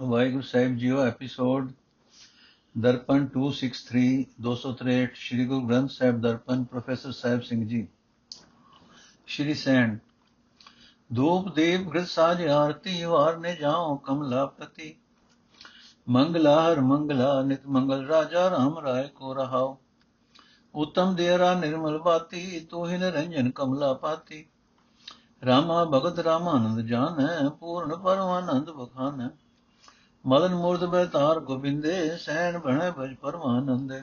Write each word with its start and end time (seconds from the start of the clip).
ਵਾਹਿਗੁਰੂ 0.00 0.42
ਸਾਹਿਬ 0.42 0.76
ਜੀਓ, 0.76 1.00
episode 1.02 1.70
Darpan 2.74 3.24
263 3.26 4.04
263 4.40 5.08
Shri 5.14 5.44
Guru 5.46 5.66
Granth 5.68 5.90
Sahib 5.90 6.20
Darpan 6.20 6.62
professor 6.64 7.12
Sahib 7.12 7.40
Singh 7.40 7.66
ji. 7.68 7.86
Shri 9.26 9.54
ਸੈਣ, 9.54 9.96
ਧੂਪ 11.10 11.52
ਦੇਵ 11.54 11.84
ਗ੍ਰਹ 11.90 12.04
ਸਾਜ 12.04 12.46
ਆਰਤੀ 12.46 13.02
ਵਾਰ 13.04 13.36
ਨੇ 13.38 13.54
ਜਾਓ 13.56 13.96
ਕਮਲਾਪਤੀ 13.96 14.94
ਮੰਗਲਾ 16.06 16.54
ਹਰ 16.62 16.80
ਮੰਗਲਾ, 16.80 17.42
ਨਿਤ 17.42 17.66
ਮੰਗਲ 17.66 18.06
ਰਾਜਾ 18.06 18.48
ਰਾਮ 18.50 18.78
ਰਾਏ 18.78 19.06
ਕੋ 19.08 19.34
ਰਹਾਓ 19.34 19.76
ਉਤਮ 20.74 21.14
ਦੇਰਾ 21.14 21.52
ਨਿਰਮਲ 21.54 21.98
ਬਾਤੀ 21.98 22.60
ਤੂੰ 22.60 22.88
ਹੀ 22.90 22.98
ਨਿਰੰਜਨ 22.98 23.50
ਕਮਲਾ 23.50 23.92
ਪਾਤੀ। 23.92 24.44
ਰਾਮਾ 25.46 25.84
ਭਗਤ 25.84 26.18
ਰਾਮਾਨੰਦ 26.18 26.80
ਜਾਣੈ 26.80 27.48
ਪੂਰਨ 27.50 27.96
ਪਰਮਾਨੰਦ 27.96 28.70
ਬਖਾਨੈ 28.70 29.28
ਮਦਨ 30.25 30.53
ਮੂਰਤ 30.55 30.83
ਬੈਤਾਰ 30.83 31.39
ਗੋਬਿੰਦੇ 31.39 31.95
ਸੈਣ 32.17 32.57
ਬਣੇ 32.59 32.89
ਬਜ 32.91 33.13
ਪਰਮਾਨੰਦੇ 33.15 34.01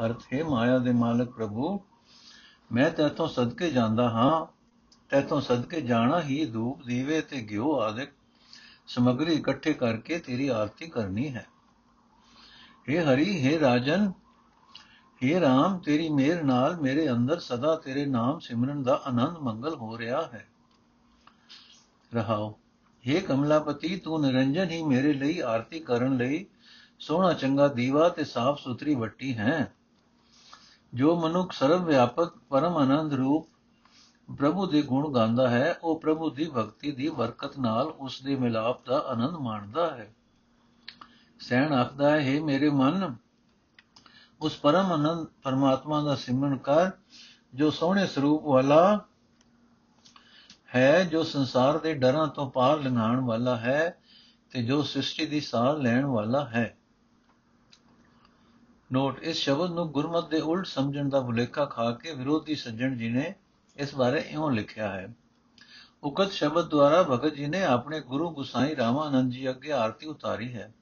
ਅਰਥ 0.00 0.22
ਹੈ 0.32 0.42
ਮਾਇਆ 0.44 0.78
ਦੇ 0.78 0.92
ਮਾਲਕ 0.92 1.30
ਪ੍ਰਭੂ 1.30 1.78
ਮੈਂ 2.70 2.90
ਤੇਥੋਂ 2.90 3.28
ਸਦਕੇ 3.28 3.70
ਜਾਂਦਾ 3.70 4.08
ਹਾਂ 4.08 4.46
ਤੇਥੋਂ 5.10 5.40
ਸਦਕੇ 5.40 5.80
ਜਾਣਾ 5.80 6.20
ਹੀ 6.20 6.44
ਧੂਪ 6.46 6.82
ਦੀਵੇ 6.82 7.20
ਤੇ 7.20 7.46
ਘਿਓ 7.50 7.74
ਆਦਿਕ 7.80 8.12
ਸਮਗਰੀ 8.86 9.32
ਇਕੱਠੇ 9.32 9.72
ਕਰਕੇ 9.72 10.18
ਤੇਰੀ 10.18 10.48
ਆਰਤੀ 10.48 10.86
ਕਰਨੀ 10.86 11.34
ਹੈ 11.34 11.46
हे 12.88 13.02
ਹਰੀ 13.04 13.32
हे 13.42 13.58
ਰਾਜਨ 13.60 14.10
हे 15.20 15.40
ਰਾਮ 15.40 15.78
ਤੇਰੀ 15.78 16.08
ਮਿਹਰ 16.08 16.42
ਨਾਲ 16.42 16.76
ਮੇਰੇ 16.80 17.08
ਅੰਦਰ 17.12 17.38
ਸਦਾ 17.38 17.74
ਤੇਰੇ 17.76 18.04
ਨਾਮ 18.06 18.38
ਸਿਮਰਨ 18.38 18.82
ਦਾ 18.82 19.00
ਆਨੰਦ 19.06 19.38
ਮੰਗਲ 19.38 19.74
ਹੋ 19.74 19.98
ਰਿਹਾ 19.98 20.22
ਹੈ 20.32 20.46
ਰਹਾਓ 22.12 22.54
हे 23.05 23.21
ਕਮਲਾਪਤੀ, 23.21 23.95
ਤੂੰ 23.95 24.21
ਨਿਰੰਜਨ 24.21 24.69
ਹੀ 24.69 24.83
ਮੇਰੇ 24.83 25.13
ਲਈ 25.13 25.39
ਆਰਤੀ 25.39 25.79
ਕਰਨ 25.79 26.17
ਲਈ 26.17 26.45
ਸੋਹਣਾ 26.99 27.33
ਚੰਗਾ 27.33 27.67
ਦੀਵਾ 27.67 28.09
ਤੇ 28.09 28.23
ਸਾਫ਼ 28.23 28.59
ਸੁਥਰੀ 28.59 28.95
ਵੱਟੀ 28.95 29.37
ਹੈ। 29.37 29.73
ਜੋ 30.93 31.19
ਮਨੁੱਖ 31.19 31.53
ਸਰਵ 31.53 31.85
ਵਿਆਪਕ 31.85 32.37
ਪਰਮ 32.49 32.77
ਆਨੰਦ 32.77 33.13
ਰੂਪ 33.13 33.47
ਪ੍ਰਭੂ 34.37 34.65
ਦੇ 34.65 34.81
ਗੁਣ 34.81 35.13
ਗਾਉਂਦਾ 35.13 35.49
ਹੈ, 35.49 35.79
ਉਹ 35.83 35.99
ਪ੍ਰਭੂ 35.99 36.29
ਦੀ 36.29 36.49
ਭਗਤੀ 36.57 36.91
ਦੀ 36.91 37.09
ਬਰਕਤ 37.09 37.59
ਨਾਲ 37.59 37.87
ਉਸ 37.87 38.21
ਦੇ 38.21 38.35
ਮਿਲਾਪ 38.35 38.85
ਦਾ 38.85 38.97
ਆਨੰਦ 38.99 39.31
ਮਾਣਦਾ 39.31 39.89
ਹੈ। 39.95 40.13
ਸੈਣ 41.39 41.73
ਆਖਦਾ 41.73 42.21
ਹੈ 42.21 42.41
ਮੇਰੇ 42.41 42.69
ਮਨ, 42.69 43.15
ਉਸ 44.41 44.57
ਪਰਮ 44.57 44.91
ਆਨੰਦ 44.91 45.27
ਪਰਮਾਤਮਾ 45.43 46.01
ਦਾ 46.03 46.15
ਸਿਮਰਨ 46.15 46.57
ਕਰ, 46.57 46.91
ਜੋ 47.53 47.69
ਸੋਹਣੇ 47.71 48.07
ਸਰੂਪ 48.07 48.43
ਵਾਲਾ 48.43 49.05
ਹੈ 50.75 51.03
ਜੋ 51.03 51.23
ਸੰਸਾਰ 51.23 51.77
ਦੇ 51.77 51.93
ਡਰਾਂ 51.93 52.27
ਤੋਂ 52.27 52.51
ਪਾਰ 52.51 52.79
ਲੰਘਾਉਣ 52.79 53.19
ਵਾਲਾ 53.19 53.57
ਹੈ 53.57 53.97
ਤੇ 54.51 54.63
ਜੋ 54.63 54.81
ਸ੍ਰਿਸ਼ਟੀ 54.81 55.25
ਦੀ 55.25 55.41
ਸਾਰ 55.41 55.77
ਲੈਣ 55.77 56.05
ਵਾਲਾ 56.05 56.45
ਹੈ। 56.45 56.77
ਨੋਟ 58.91 59.19
ਇਸ 59.19 59.37
ਸ਼ਬਦ 59.37 59.71
ਨੂੰ 59.71 59.91
ਗੁਰਮਤ 59.91 60.29
ਦੇ 60.29 60.39
ਉਲਟ 60.39 60.65
ਸਮਝਣ 60.65 61.09
ਦਾ 61.09 61.21
ਭੁਲੇਖਾ 61.21 61.65
ਖਾ 61.65 61.91
ਕੇ 61.91 62.13
ਵਿਰੋਧੀ 62.13 62.55
ਸੱਜਣ 62.55 62.97
ਜੀ 62.97 63.09
ਨੇ 63.09 63.35
ਇਸ 63.77 63.95
ਬਾਰੇ 63.95 64.19
ਇਉਂ 64.19 64.51
ਲਿਖਿਆ 64.51 64.89
ਹੈ। 64.89 65.13
ਉਕਤ 66.03 66.31
ਸ਼ਬਦ 66.31 66.67
ਦੁਆਰਾ 66.67 67.03
ਭਗਤ 67.03 67.33
ਜੀ 67.33 67.47
ਨੇ 67.47 67.63
ਆਪਣੇ 67.63 67.99
ਗੁਰੂ 67.99 68.29
ਗੁਸਾਈ 68.29 68.75
ਰਾਮਾਨੰਦ 68.75 69.31
ਜੀ 69.31 69.49
ਅੱਗੇ 69.49 69.71
ਆਰਤੀ 69.71 70.07
ਉਤਾਰੀ 70.07 70.53
ਹੈ। 70.53 70.73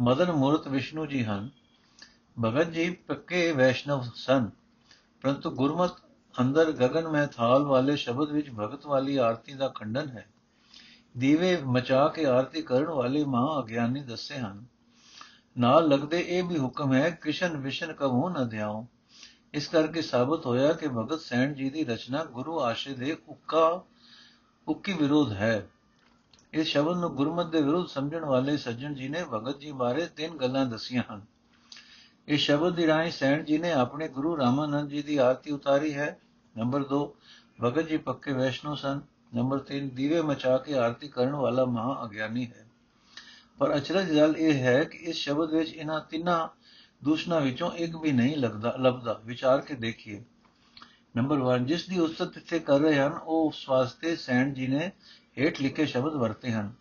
ਮਦਨ 0.00 0.32
ਮੂਰਤ 0.32 0.68
ਵਿਸ਼ਨੂੰ 0.68 1.08
ਜੀ 1.08 1.24
ਹਨ। 1.24 1.50
ਭਗਤ 2.44 2.70
ਜੀ 2.70 2.90
ਪੱਕੇ 2.90 3.52
ਵੈਸ਼ਨਵ 3.52 4.04
ਸਨ, 4.14 4.50
ਪਰੰਤੂ 5.22 5.50
ਗੁਰਮਤ 5.50 5.92
ਅੰਦਰ 6.40 6.70
ਗगन 6.72 7.10
ਮੈਂ 7.10 7.26
ਥਾਲ 7.26 7.62
ਵਾਲੇ 7.62 7.96
ਸ਼ਬਦ 7.96 8.30
ਵਿੱਚ 8.30 8.50
ਭਗਤ 8.50 8.86
ਵਾਲੀ 8.86 9.16
ਆਰਤੀ 9.16 9.52
ਦਾ 9.52 9.68
ਖੰਡਨ 9.68 10.08
ਹੈ। 10.08 10.26
ਦੀਵੇ 11.16 11.56
ਮਚਾ 11.66 12.06
ਕੇ 12.08 12.24
ਆਰਤੀ 12.26 12.62
ਕਰਨ 12.62 12.86
ਵਾਲੇ 12.86 13.24
ਮਹਾ 13.24 13.60
ਅਗਿਆਨੀ 13.60 14.00
ਦੱਸੇ 14.00 14.38
ਹਨ, 14.38 14.64
ਨਾਲ 15.56 15.88
ਲੱਗਦੇ 15.88 16.24
ਇਹ 16.28 16.42
ਵੀ 16.44 16.58
ਹੁਕਮ 16.58 16.92
ਹੈ 16.92 17.10
ਕ੍ਰਿਸ਼ਨ 17.10 17.56
ਵਿਸ਼ਨ 17.56 17.92
ਕਬੂ 17.92 18.28
ਨ 18.30 18.48
ਧਿਆਓ 18.48 18.86
ਇਸ 19.54 19.68
ਕਰਕੇ 19.68 20.02
ਸਾਬਤ 20.02 20.46
ਹੋਇਆ 20.46 20.72
ਕਿ 20.72 20.88
ਭਗਤ 20.88 21.20
ਸੈਣ 21.20 21.52
ਜੀ 21.54 21.70
ਦੀ 21.70 21.84
ਰਚਨਾ 21.84 22.24
ਗੁਰੂ 22.24 22.60
ਆਸ਼ੇ 22.60 22.94
ਦੇ 22.94 23.16
ਉੱਕਾ, 23.28 23.82
ਉੱਕੀ 24.68 24.92
ਵਿਰੋਧ 24.92 25.32
ਹੈ। 25.32 25.68
ਇਸ 26.52 26.66
ਸ਼ਬਦ 26.66 26.96
ਨੂੰ 26.96 27.10
ਗੁਰਮਤ 27.14 27.46
ਦੇ 27.46 27.62
ਵਿਰੋਧ 27.62 27.86
ਸਮਝਣ 27.86 28.24
ਵਾਲੇ 28.24 28.56
ਸੱਜਣ 28.56 28.94
ਜੀ 28.94 29.08
ਨੇ 29.08 29.24
ਭਗਤ 29.32 29.58
ਜੀ 29.58 29.72
ਬਾਰੇ 29.72 30.06
ਤਿੰਨ 30.06 30.36
ਗੱਲਾਂ 30.36 30.66
ਦਸੀਆਂ 30.66 31.02
ਹਨ। 31.14 31.22
ਇਸ 32.28 32.40
ਸ਼ਬਦ 32.40 32.74
ਦੀ 32.74 32.86
ਰਾਹੀਂ 32.86 33.10
ਸੈਣ 33.10 33.42
ਜੀ 33.44 33.58
ਨੇ 33.58 33.72
ਆਪਣੇ 33.72 34.08
ਗੁਰੂ 34.08 34.36
ਰਾਮਾਨੰਦ 34.38 34.90
ਜੀ 34.90 35.02
ਦੀ 35.02 35.16
ਆਰਤੀ 35.16 35.50
ਉਤਾਰੀ 35.50 35.94
ਹੈ। 35.94 36.18
ਨੰਬਰ 36.58 36.84
2 36.84 37.16
ਭਗਤ 37.64 37.88
ਜੀ 37.88 37.96
ਪੱਕੇ 37.96 38.32
ਵੈਸ਼ਨੋ 38.32 38.74
ਸਨ। 38.74 39.00
ਨੰਬਰ 39.34 39.58
3 39.58 39.90
ਦੀਵੇ 39.90 40.20
ਮਚਾ 40.20 40.56
ਕੇ 40.58 40.74
ਆਰਤੀ 40.74 41.08
ਕਰਨ 41.08 41.34
ਵਾਲਾ 41.34 41.64
ਮਹਾ 41.64 42.04
ਅਗਿਆਨੀ 42.04 42.46
ਹੈ। 42.46 42.66
ਪਰ 43.58 43.76
ਅਚਰਜ 43.76 44.16
ਗੱਲ 44.16 44.36
ਇਹ 44.36 44.54
ਹੈ 44.54 44.84
ਕਿ 44.84 44.98
ਇਸ 44.98 45.16
ਸ਼ਬਦ 45.16 45.54
ਵਿੱਚ 45.54 45.72
ਇਹਨਾਂ 45.72 46.00
ਤਿੰਨਾਂ 46.00 46.48
ਦੂਸ਼ਣਾ 47.04 47.38
ਵਿੱਚੋਂ 47.38 47.70
ਇੱਕ 47.72 47.96
ਵੀ 47.96 48.12
ਨਹੀਂ 48.12 48.36
ਲੱਗਦਾ, 48.36 48.76
ਲੱਭਦਾ। 48.78 49.20
ਵਿਚਾਰ 49.24 49.60
ਕੇ 49.60 49.74
ਦੇਖੀਏ। 49.74 50.24
ਨੰਬਰ 51.16 51.38
1 51.38 51.66
ਜਿਸ 51.66 51.88
ਦੀ 51.88 51.98
ਉਸਤਤ 51.98 52.36
ਇੱਥੇ 52.36 52.58
ਕਰ 52.58 52.80
ਰਹੇ 52.80 52.98
ਹਨ, 52.98 53.12
ਉਹ 53.12 53.48
ਉਸ 53.48 53.68
ਵਾਸਤੇ 53.68 54.16
ਸੈਣ 54.16 54.52
ਜੀ 54.52 54.66
ਨੇ 54.66 54.90
ਹੇਠ 55.38 55.60
ਲਿਖੇ 55.60 55.86
ਸ਼ਬਦ 55.86 56.14
ਵਰਤੇ 56.14 56.50
ਹਨ। 56.50 56.72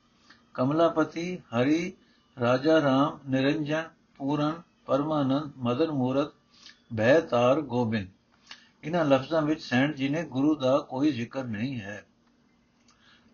ਕਮਲਾਪਤੀ, 0.53 1.37
ਹਰੀ, 1.37 1.93
ਰਾਜਾ 2.41 2.81
ਰਾਮ, 2.81 3.19
ਨਿਰੰਜਨ, 3.29 3.83
ਪੂਰਨ 4.17 4.61
ਪਰਮਾਨੰਦ, 4.85 5.51
ਮਦਨ 5.57 5.91
ਮੂਰਤ, 5.91 6.31
ਬਹਿ 6.93 7.21
ਤਾਰ 7.21 7.61
ਗੋਬਿੰਦ। 7.61 8.07
ਇਹਨਾਂ 8.83 9.05
ਲਫ਼ਜ਼ਾਂ 9.05 9.41
ਵਿੱਚ 9.41 9.61
ਸੈਣ 9.61 9.93
ਜੀ 9.93 10.09
ਨੇ 10.09 10.23
ਗੁਰੂ 10.23 10.55
ਦਾ 10.55 10.77
ਕੋਈ 10.79 11.11
ਜ਼ਿਕਰ 11.11 11.43
ਨਹੀਂ 11.43 11.81
ਹੈ। 11.81 12.05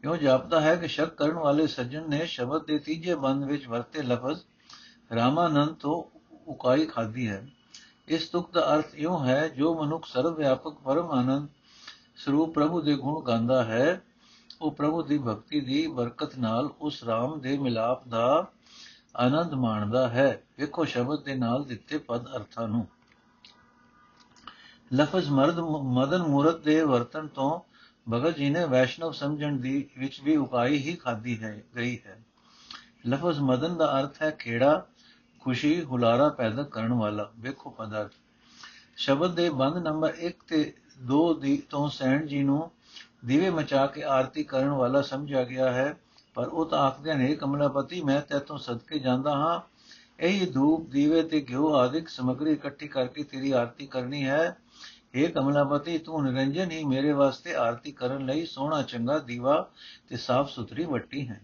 ਕਿਉਂ 0.01 0.17
ਜਾਪਦਾ 0.17 0.61
ਹੈ 0.61 0.75
ਕਿ 0.75 0.88
ਸ਼ੱਕ 0.88 1.09
ਕਰਨ 1.09 1.33
ਵਾਲੇ 1.33 1.67
ਸੱਜਣ 1.67 2.09
ਨੇ 2.09 2.25
ਸ਼ਬਦ 2.25 2.65
ਦੇ 2.65 2.79
ਤੀਜੇ 2.79 3.15
ਬੰਦ 3.15 3.43
ਵਿੱਚ 3.43 3.67
ਵਰਤੇ 3.67 4.01
ਲਫ਼ਜ਼ 4.01 4.39
ਰਾਮਾਨੰਦ 5.15 5.75
ਤੋਂ 5.75 6.19
ਉਕਾਈ 6.47 6.85
ਖਾਦੀ 6.85 7.29
ਹੈ। 7.29 7.47
ਇਸ 8.07 8.29
ਤੁਕ 8.29 8.51
ਦਾ 8.51 8.75
ਅਰਥ 8.75 8.95
ਇਉਂ 8.95 9.25
ਹੈ, 9.25 9.47
ਜੋ 9.47 9.83
ਮਨੁੱਖ 9.83 10.05
ਸਰਵ 10.05 10.35
ਵਿਆਪਕ 10.35 10.73
ਪਰਮ 10.73 11.11
ਆਨੰਦ 11.11 11.47
ਸਰੂਪ 12.17 12.53
ਪ੍ਰਭੂ 12.53 12.81
ਦੇ 12.81 12.95
ਗੁਣ 12.95 13.23
ਗਾਉਂਦਾ 13.23 13.63
ਹੈ, 13.63 14.01
ਉਹ 14.61 14.71
ਪ੍ਰਭੂ 14.71 15.03
ਦੀ 15.03 15.17
ਭਗਤੀ 15.17 15.59
ਦੀ 15.61 15.88
ਬਰਕਤ 15.88 16.38
ਨਾਲ 16.38 16.69
ਉਸ 16.81 17.03
ਰਾਮ 17.03 17.39
ਦੇ 17.39 17.57
ਮਿਲਾਪ 17.57 18.07
ਦਾ 18.07 18.47
ਆਨੰਦ 19.15 19.53
ਮਾਣਦਾ 19.53 20.09
ਹੈ। 20.09 20.43
ਵੇਖੋ, 20.59 20.85
ਸ਼ਬਦ 20.85 21.23
ਦੇ 21.23 21.35
ਨਾਲ 21.35 21.63
ਦਿੱਤੇ 21.63 21.97
ਪਦ 21.97 22.35
ਅਰਥਾਂ 22.35 22.67
ਨੂੰ। 22.67 22.87
ਲਫ਼ਜ਼ 24.93 25.29
ਮਰਦ, 25.29 25.59
ਮਦਨ 25.83 26.23
ਮੂਰਤ 26.23 26.59
ਦੇ 26.59 26.81
ਵਰਤਨ 26.81 27.27
ਤੋਂ 27.27 27.59
ਭਗਤ 28.11 28.35
ਜੀ 28.35 28.49
ਨੇ 28.49 28.65
ਵੈਸ਼ਨਵ 28.65 29.11
ਸਮਝਣ 29.11 29.57
ਦੀ 29.57 29.89
ਵਿੱਚ 29.97 30.21
ਵੀ 30.21 30.35
ਉਕਾਈ 30.37 30.77
ਹੀ 30.77 30.95
ਖਾਦੀ 30.95 31.43
ਹੈ, 31.43 31.63
ਗਈ 31.75 31.99
ਹੈ। 32.05 32.21
ਲਫ਼ਜ਼ 33.07 33.39
ਮਦਨ 33.39 33.77
ਦਾ 33.77 33.99
ਅਰਥ 33.99 34.21
ਹੈ 34.21 34.31
ਖੇੜਾ, 34.31 34.85
ਖੁਸ਼ੀ, 35.39 35.83
ਹੁਲਾਰਾ 35.83 36.29
ਪੈਦਾ 36.29 36.63
ਕਰਨ 36.63 36.93
ਵਾਲਾ। 36.93 37.31
ਵੇਖੋ 37.39 37.69
ਪਦਾਰਥ। 37.69 38.11
ਸ਼ਬਦ 38.97 39.35
ਦੇ 39.35 39.49
ਬੰਦ 39.49 39.77
ਨੰਬਰ 39.77 40.13
1 40.19 40.43
ਤੇ 40.47 40.73
2 41.07 41.33
ਦੀ 41.33 41.63
ਤੋਂ 41.69 41.89
ਸੈਣ 41.89 42.27
ਜੀ 42.27 42.43
ਨੂੰ 42.43 42.71
ਦੀਵੇ 43.25 43.49
ਮਚਾ 43.49 43.87
ਕੇ 43.87 44.03
ਆਰਤੀ 44.03 44.43
ਕਰਨ 44.43 44.69
ਵਾਲਾ 44.69 45.01
ਸਮਝਿਆ 45.01 45.43
ਗਿਆ 45.43 45.71
ਹੈ। 45.71 45.97
ਪਰ 46.34 46.47
ਉਹ 46.47 46.66
ਤਾਂ 46.66 46.79
ਆਖਦੇ 46.79 47.13
ਨੇ 47.13 47.35
ਕਮਲਾਪਤੀ, 47.35 48.01
ਮੈਂ 48.01 48.22
ਤੇਤੋਂ 48.22 48.57
ਸਦਕੇ 48.57 49.00
ਜਾਂਦਾ 49.00 49.31
ਹਾਂ। 49.31 49.59
ਇਹੀ 50.19 50.45
ਧੂਪ, 50.45 50.90
ਦੀਵੇ 50.90 51.22
ਤੇ 51.22 51.45
ਘਿਓ 51.50 51.73
ਆਦਿਕ 51.73 52.09
ਸਮਗਰੀ 52.09 52.51
ਇਕੱਠੀ 52.51 52.88
ਕਰਕੇ 52.88 53.23
ਤੇਰੀ 53.23 53.51
ਆਰਤੀ 53.51 53.88
ਕਰਨੀ 53.88 54.25
ਹੈ। 54.25 54.57
हे 55.16 55.31
ਕਮਲਾਪਤੀ, 55.31 55.97
ਤੂੰ 55.97 56.23
ਨਿਰੰਜਨ 56.23 56.72
ਹੀ 56.72 56.84
ਮੇਰੇ 56.84 57.12
ਵਾਸਤੇ 57.12 57.56
ਆਰਤੀ 57.56 57.91
ਕਰਨ 57.91 58.25
ਲਈ 58.25 58.45
ਸੋਹਣਾ, 58.45 58.81
ਚੰਗਾ 58.81 59.19
ਦੀਵਾ 59.19 59.69
ਤੇ 60.09 60.18
ਸਾਫ਼ 60.18 60.50
ਸੁਥਰੀ 60.50 60.85
ਵੱਟੀ 60.85 61.28
ਹੈ। 61.28 61.41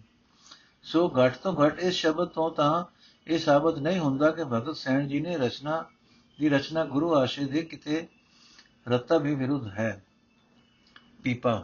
ਸੋ 0.84 1.14
ਘਟ 1.20 1.36
ਤੋਂ 1.36 1.56
ਘਟ 1.66 1.80
ਇਸ 1.80 1.94
ਸ਼ਬਦ 1.94 2.28
ਤੋਂ 2.28 2.52
ਤਾਂ 2.52 2.84
ਇਹ 3.28 3.40
ਸਾਬਤ 3.40 3.78
ਨਹੀਂ 3.78 4.00
ਹੁੰਦਾ 4.00 4.32
ਕਿ 4.32 4.44
ਭਗਤ 4.44 4.76
ਸੈਣ 4.76 5.08
ਜੀ 5.08 5.20
ਨੇ 5.20 5.38
ਰਚਨਾ, 5.38 5.86
ਦੀ 6.40 6.50
ਰਚਨਾ 6.50 6.86
ਗੁਰੂ 6.86 7.16
ਆਸ਼ੇ 7.16 7.46
ਦੇ 7.46 7.62
ਕਿਤੇ 7.62 8.08
ਰਤਾ 8.88 9.18
ਵੀ 9.18 9.36
ਵਿਰੁੱਧ 9.36 9.68
ਹੈ। 9.68 10.04
ਪੀਪਾ 11.24 11.64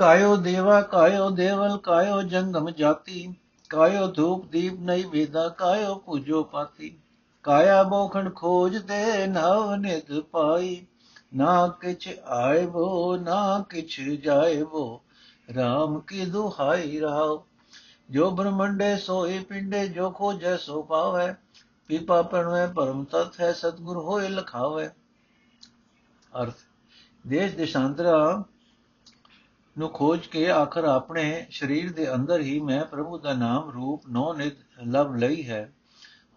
ਕਾਇਓ 0.00 0.36
ਦੇਵਾ, 0.36 0.82
ਕਾਇਓ 0.82 1.30
ਦੇਵਲ, 1.30 1.78
ਕਾਇਓ 1.78 2.22
ਜੰਗਮ 2.22 2.70
ਜਾਤੀ, 2.70 3.34
ਕਾਇਓ 3.70 4.06
ਧੂਪ 4.06 4.46
ਦੀਪ 4.46 4.72
ਨਹੀਂ 4.80 5.06
ਵੇਦਾ, 5.06 5.48
ਕਾਇਓ 5.48 5.94
ਪੂਜੋ 5.94 6.44
ਪਾਤੀ। 6.44 6.98
ਕਾਇਆ 7.42 7.82
ਬੋਖਣ 7.82 8.30
ਖੋਜ 8.30 8.76
ਦੇ 8.76 9.26
ਨਵ 9.26 9.74
ਨਿਤ 9.74 10.20
ਪਾਈ। 10.20 10.86
ਨਾ 11.34 11.68
ਕਿਛ 11.68 12.08
ਆਇਬੋ 12.26 13.16
ਨਾ 13.16 13.64
ਕਿਛ 13.68 14.00
ਜਾਇਬੋ 14.00 15.00
RAM 15.50 16.00
ਕੀ 16.00 16.24
ਦੁਹਾਈ 16.24 17.00
ਰਹਾਓ। 17.00 17.46
ਜੋ 18.10 18.30
ਬ੍ਰਹਮੰਡੇ 18.30 18.96
ਸੋਈ 18.96 19.38
ਪਿੰਡੇ, 19.38 19.88
ਜੋ 19.88 20.10
ਖੋਜੈ 20.10 20.56
ਸੋ 20.56 20.82
ਪਾਵੈ। 20.82 21.36
ਪੀਪਾ 21.86 22.22
ਪਰਮੈ 22.22 22.66
ਪਰਮ 22.66 23.04
ਤਤ 23.04 23.40
ਹੈ, 23.40 23.52
ਸਤਗੁਰ 23.52 23.96
ਹੋਏ 23.96 24.28
ਲਖਾਵੈ। 24.28 24.88
ਅਰਥ, 26.42 26.54
ਦੇਸ਼ 27.26 27.54
ਦੇਸ਼ਾਂਤਰਾ 27.54 28.44
ਨੂੰ 29.80 29.88
ਖੋਜ 29.88 30.26
ਕੇ 30.26 30.50
ਆਖਰ 30.50 30.84
ਆਪਣੇ 30.84 31.46
ਸਰੀਰ 31.50 31.92
ਦੇ 31.92 32.14
ਅੰਦਰ 32.14 32.40
ਹੀ 32.40 32.60
ਮੈਂ 32.60 32.84
ਪ੍ਰਭੂ 32.84 33.18
ਦਾ 33.18 33.32
ਨਾਮ 33.32 33.70
ਰੂਪ 33.70 34.02
ਨੋ 34.08 34.32
ਨਿਤ 34.34 34.56
ਲਭ 34.88 35.14
ਲਈ 35.16 35.48
ਹੈ। 35.48 35.72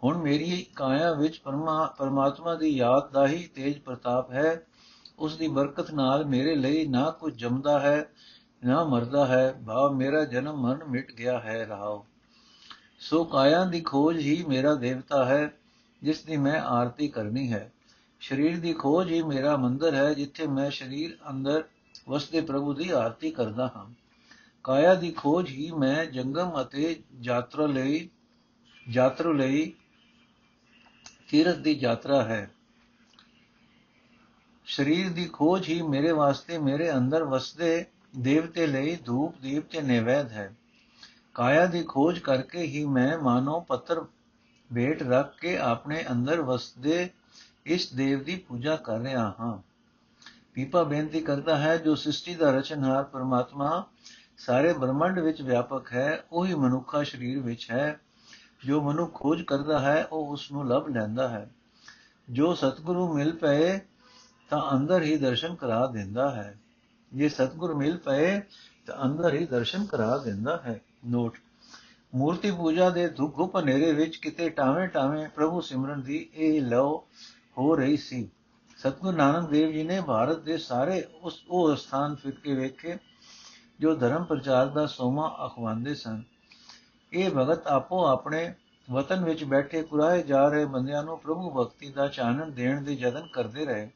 ਹੁਣ 0.04 0.18
ਮੇਰੀ 0.18 0.66
ਕਾਇਆ 0.75 1.13
ਵਿੱਚ 1.13 1.42
ਪਰਮਾਤਮਾ 1.98 2.56
ਦੀ 2.56 2.69
ਯਾਦ 2.69 3.12
ਦਾ 3.12 3.28
ਹੀ 3.28 3.48
ਤੇਜ 3.56 3.80
ਪ੍ਰਤਾਪ 3.80 4.31
ਹੈ। 4.31 4.62
ਉਸ 5.19 5.38
ਦੀ 5.38 5.48
ਬਰਕਤ 5.48 5.92
ਨਾਲ 5.92 6.25
ਮੇਰੇ 6.25 6.56
ਲਈ 6.56 6.88
ਨਾ 6.88 7.10
ਕੁਝ 7.12 7.34
ਜਮਦਾ 7.36 7.80
ਹੈ, 7.80 8.06
ਨਾ 8.66 8.84
ਮਰਦਾ 8.84 9.25
ਹੈ। 9.25 9.51
ਭਾਵ 9.68 9.94
ਮੇਰਾ 9.96 10.24
ਜਨਮ 10.24 10.62
ਮਰਨ 10.62 10.84
ਮਿਟ 10.89 11.12
ਗਿਆ 11.12 11.39
ਹੈ, 11.39 11.66
ਰਹਾਓ। 11.66 12.06
ਸੋ 13.00 13.24
ਕਾਇਆ 13.24 13.63
ਦੀ 13.66 13.81
ਖੋਜ 13.81 14.18
ਹੀ 14.18 14.44
ਮੇਰਾ 14.48 14.74
ਦੇਵਤਾ 14.75 15.25
ਹੈ, 15.25 15.54
ਜਿਸ 16.01 16.24
ਦੀ 16.24 16.38
ਮੈਂ 16.38 16.60
ਆਰਤੀ 16.62 17.07
ਕਰਨੀ 17.07 17.54
ਹੈ। 17.54 17.72
ਸਰੀਰ 18.22 18.60
ਦੀ 18.60 18.74
ਖੋਜ 18.74 19.12
ਹੀ 19.12 19.22
ਮੇਰਾ 19.24 19.57
ਮੰਦਰ 19.57 19.94
ਹੈ, 19.96 20.13
ਜਿੱਥੇ 20.13 20.48
ਮੈਂ 20.48 20.72
ਸਰੀਰ 20.72 21.18
ਅੰਦਰ 21.30 21.63
ਵਸਦੇ 22.10 22.42
ਪ੍ਰਭੂ 22.42 22.74
ਦੀ 22.74 22.90
ਆਰਤੀ 22.90 23.31
ਕਰਦਾ 23.31 23.72
ਹਾਂ। 23.75 23.94
ਕਾਇਆ 24.63 24.95
ਦੀ 24.95 25.12
ਖੋਜ 25.12 25.50
ਹੀ 25.50 25.72
ਮੈਂ 25.72 26.06
ਜੰਗਮ 26.06 26.62
ਅਤੇ 26.62 27.04
ਯਾਤਰਾ 27.22 27.66
ਲਈ 27.66 28.10
ਯਾਤਰਾ 28.90 29.31
ਲਈ 29.31 29.74
ਤੀਰਥ 31.28 31.56
ਦੀ 31.56 31.72
ਯਾਤਰਾ 31.72 32.24
ਹੈ। 32.24 32.51
ਸਰੀਰ 34.66 35.10
ਦੀ 35.10 35.25
ਖੋਜ 35.25 35.69
ਹੀ 35.69 35.81
ਮੇਰੇ 35.81 36.12
ਵਾਸਤੇ 36.12 36.57
ਮੇਰੇ 36.57 36.94
ਅੰਦਰ 36.94 37.24
ਵਸਦੇ 37.24 37.86
ਦੇਵਤੇ 38.18 38.68
ਲਈ 38.68 38.96
ਧੂਪ, 38.96 39.38
ਦੀਪ 39.42 39.72
ਤੇ 39.72 39.81
ਨਿਵੇਦ 39.81 40.31
ਹੈ। 40.31 40.56
ਕਾਇਆ 41.34 41.66
ਦੀ 41.66 41.84
ਖੋਜ 41.84 42.19
ਕਰਕੇ 42.19 42.62
ਹੀ 42.62 42.86
ਮੈਂ 42.86 43.18
ਮਾਨੋ 43.18 43.60
ਪੱਤਰ 43.60 44.01
ਭੇਟ 44.75 45.04
ਰੱਖ 45.04 45.39
ਕੇ 45.39 45.57
ਆਪਣੇ 45.57 46.06
ਅੰਦਰ 46.12 46.42
ਵਸਦੇ 46.42 47.10
ਇਸ 47.66 47.94
ਦੇਵ 47.94 48.24
ਦੀ 48.24 48.36
ਪੂਜਾ 48.36 48.75
ਕਰ 48.75 49.00
ਰਿਹਾ 49.00 49.36
ਹਾਂ। 49.39 49.73
ਪੀਪਾ 50.54 50.84
ਬੇਨਤੀ 50.84 51.22
ਕਰਦਾ 51.22 51.58
ਹੈ, 51.58 51.78
ਜੋ 51.78 51.96
ਸ੍ਰਿਸ਼ਟੀ 51.96 52.36
ਦਾ 52.36 52.52
ਰਚਨਹਾਰ 52.52 53.04
ਪਰਮਾਤਮਾ 53.04 53.86
ਸਾਰੇ 54.38 54.74
ਬ੍ਰਹਮੰਡ 54.74 55.20
ਵਿੱਚ 55.20 55.42
ਵਿਆਪਕ 55.42 55.94
ਹੈ, 55.94 56.24
ਉਹੀ 56.32 56.54
ਮਨੁੱਖਾ 56.54 57.04
ਸਰੀਰ 57.04 57.40
ਵਿੱਚ 57.40 57.72
ਹੈ। 57.72 58.00
ਜੋ 58.66 58.82
ਮਨੁ 58.82 59.06
ਖੋਜ 59.06 59.42
ਕਰਦਾ 59.42 59.80
ਹੈ, 59.80 60.06
ਉਹ 60.12 60.28
ਉਸ 60.28 60.52
ਨੂੰ 60.52 60.68
ਲੱਭ 60.68 60.88
ਲੈਂਦਾ 60.88 61.28
ਹੈ। 61.28 61.52
ਜੋ 62.30 62.54
ਸਤਿਗੁਰੂ 62.54 63.14
ਮਿਲ 63.14 63.36
ਪਏ, 63.36 63.80
ਤਾਂ 64.50 64.78
ਅੰਦਰ 64.78 65.02
ਹੀ 65.02 65.18
ਦਰਸ਼ਨ 65.18 65.56
ਕਰਾ 65.56 65.88
ਦਿੰਦਾ 65.88 66.32
ਹੈ। 66.32 66.60
ਜੇ 67.14 67.30
ਸਤਿਗੁਰ 67.30 67.76
ਮਿਲ 67.76 67.98
ਪਏ, 67.98 68.40
ਤਾਂ 68.86 69.06
ਅੰਦਰ 69.06 69.34
ਹੀ 69.34 69.46
ਦਰਸ਼ਨ 69.46 69.86
ਕਰਾ 69.86 70.18
ਦਿੰਦਾ 70.18 70.58
ਹੈ। 70.58 70.82
ਨੋਟ, 71.06 71.38
ਮੂਰਤੀ 72.16 72.52
ਪੂਜਾ 72.52 72.90
ਦੇ 72.90 73.08
ਦੁੱਖ 73.08 73.56
ਹਨੇਰੇ 73.60 73.94
ਵਿੱਚ 73.94 74.16
ਕਿਤੇ 74.16 74.50
ਟਾਵੇਂ 74.50 74.88
ਟਾਵੇਂ 74.88 75.30
ਪ੍ਰਭੂ 75.30 75.62
ਸਿਮਰਨ 75.62 76.02
ਦੀ 76.02 76.30
ਇਹ 76.34 76.62
ਲਓ 76.62 77.08
ਹੋ 77.58 77.76
ਰਹੀ 77.76 77.98
ਸੀ। 77.98 78.30
ਸਤਗੁਰ 78.84 79.14
ਨਾਨਕ 79.14 79.50
ਦੇਵ 79.50 79.72
ਜੀ 79.72 79.84
ਨੇ 79.84 80.02
ਭਾਰਤ 80.02 80.40
ਦੇ 80.40 80.58
ਸਾਰੇ 80.58 81.04
ਉਸ 81.22 81.44
ਉਹ 81.50 81.76
ਸਥਾਨ 81.76 82.16
ਫਿਰ 82.16 82.32
ਕੇ 82.36 82.54
ਵੇਖੇ, 82.54 82.98
ਜੋ 83.80 83.96
ਧਰਮ 83.96 84.24
ਪ੍ਰਚਾਰ 84.24 84.68
ਦਾ 84.68 84.86
ਸੋਮਾ 84.86 85.38
ਅਖਵਾਉਂਦੇ 85.46 85.96
ਸਨ। 85.96 86.24
ਇਹ 87.14 87.30
ਭਗਤ 87.30 87.68
ਆਪੋ 87.68 88.06
ਆਪਣੇ 88.06 88.54
ਵਤਨ 88.92 89.24
ਵਿੱਚ 89.24 89.44
ਬੈਠੇ 89.44 89.84
ਕੁਰਾਏ 89.84 90.24
ਜਾ 90.24 90.48
ਰਹੇ 90.48 90.66
ਬੰਦਿਆਂ 90.66 91.04
ਨੂੰ 91.04 91.20
ਪ੍ਰਭੂ 91.20 91.52
ਭਗਤੀ 91.52 91.92
ਦਾ 91.92 92.08
ਚਾਨਣ 92.08 92.52
ਦੇਣ 92.52 92.82
ਦੇ 92.82 92.94
ਯਤਨ 92.94 93.28
ਕਰਦੇ 93.34 93.66
ਰਹੇ। 93.66 93.90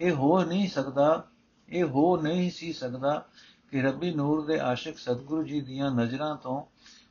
ਇਹ 0.00 0.12
ਹੋ 0.12 0.44
ਨਹੀਂ 0.44 0.68
ਸਕਦਾ, 0.68 1.24
ਇਹ 1.68 1.84
ਹੋ 1.84 2.16
ਨਹੀਂ 2.16 2.50
ਸੀ 2.50 2.72
ਸਕਦਾ 2.72 3.26
ਕਿ 3.70 3.82
ਰੱਬੀ 3.82 4.14
ਨੂਰ 4.14 4.46
ਦੇ 4.46 4.60
ਆਸ਼ਿਕ 4.60 4.98
ਸਤਿਗੁਰੂ 4.98 5.42
ਜੀ 5.42 5.60
ਦੀਆਂ 5.60 5.90
ਨਜ਼ਰਾਂ 5.90 6.36
ਤੋਂ 6.36 6.62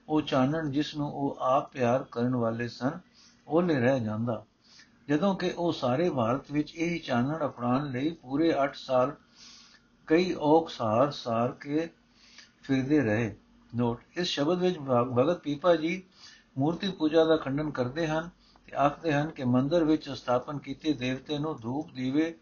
ਉਹ 0.09 0.21
ਚਾਨਣ 0.21 0.71
ਜਿਸ 0.71 0.95
ਨੂੰ 0.95 1.09
ਉਹ 1.09 1.37
ਆਪ 1.39 1.71
ਪਿਆਰ 1.71 2.05
ਕਰਨ 2.11 2.35
ਵਾਲੇ 2.35 2.67
ਸਨ, 2.67 2.99
ਉਹਲੇ 3.47 3.79
ਰਹਿ 3.79 3.99
ਜਾਂਦਾ। 3.99 4.45
ਜਦੋਂ 5.11 5.33
ਕਿ 5.35 5.49
ਉਹ 5.57 5.71
ਸਾਰੇ 5.73 6.09
ਭਾਰਤ 6.09 6.51
ਵਿੱਚ 6.51 6.71
ਇਹ 6.75 6.99
ਚਾਨਣ 6.99 7.45
ਅਪਣਾਉਣ 7.45 7.89
ਲਈ 7.91 8.09
ਪੂਰੇ 8.11 8.51
8 8.63 8.75
ਸਾਲ, 8.75 9.15
ਕਈ 10.07 10.33
ਔਖ 10.33 10.69
ਸਾਰ 10.69 11.11
ਸਾਰ 11.11 11.51
ਕੇ 11.51 11.87
ਫਿਰਦੇ 12.63 12.99
ਰਹੇ। 12.99 13.35
ਨੋਟ 13.75 14.17
ਇਸ 14.17 14.27
ਸ਼ਬਦ 14.27 14.61
ਵਿੱਚ 14.61 14.77
ਭਗਤ 14.79 15.39
ਪੀਪਾ 15.39 15.75
ਜੀ 15.75 16.01
ਮੂਰਤੀ 16.57 16.91
ਪੂਜਾ 16.91 17.25
ਦਾ 17.25 17.37
ਖੰਡਨ 17.37 17.71
ਕਰਦੇ 17.71 18.07
ਹਨ 18.07 18.29
ਤੇ 18.67 18.75
ਆਖਦੇ 18.75 19.13
ਹਨ 19.13 19.29
ਕਿ 19.29 19.43
ਮੰਦਰ 19.43 19.83
ਵਿੱਚ 19.83 20.09
ਸਥਾਪਨ 20.09 20.57
ਕੀਤੇ 20.57 20.93
ਦੇਵਤੇ 20.93 21.37
ਨੂੰ 21.37 21.55
ਧੂਪ, 21.61 21.91
ਦੀਵੇ 21.91 22.33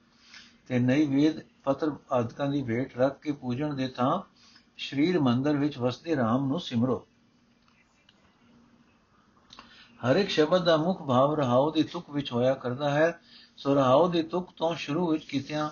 ਤੇ 0.68 0.80
ਨਈ 0.80 1.06
ਵੇਦ 1.06 1.42
ਪੱਤਰ 1.64 1.92
ਆਦਿਕਾਂ 2.12 2.48
ਦੀ 2.48 2.64
ਭੇਟ 2.64 2.98
ਰੱਖ 2.98 3.20
ਕੇ 3.20 3.32
ਪੂਜਣ 3.32 3.74
ਦੇ 3.74 3.88
ਤਾਂ 3.88 4.20
ਸ਼ਰੀਰ 4.78 5.20
ਮੰਦਰ 5.20 5.58
ਵਿੱਚ 5.58 5.78
ਵਸਦੇ 5.78 6.16
RAM 6.16 6.48
ਨੂੰ 6.48 6.60
ਸਿਮਰੋ। 6.60 7.06
ਹਰ 10.00 10.16
ਇੱਕ 10.16 10.30
ਸ਼ਬਦ 10.30 10.64
ਦਾ 10.64 10.78
ਮੁੱਖ 10.78 11.02
ਭਾਵ 11.02 11.34
ਰਹਾਉ 11.36 11.72
ਦੀ 11.72 11.84
ਤੁਕ 11.84 12.10
ਵਿੱਚ 12.10 12.32
ਹੋਇਆ 12.32 12.54
ਕਰਦਾ 12.54 12.90
ਹੈ। 12.90 13.20
ਸੋ 13.58 13.74
ਰਹਾਉ 13.76 14.08
ਦੀ 14.08 14.22
ਤੁਕ 14.24 14.50
ਤੋਂ 14.58 14.76
ਸ਼ੁਰੂ 14.76 15.08
ਵਿੱਚ 15.08 15.26
ਕੀਤਿਆਂ 15.26 15.70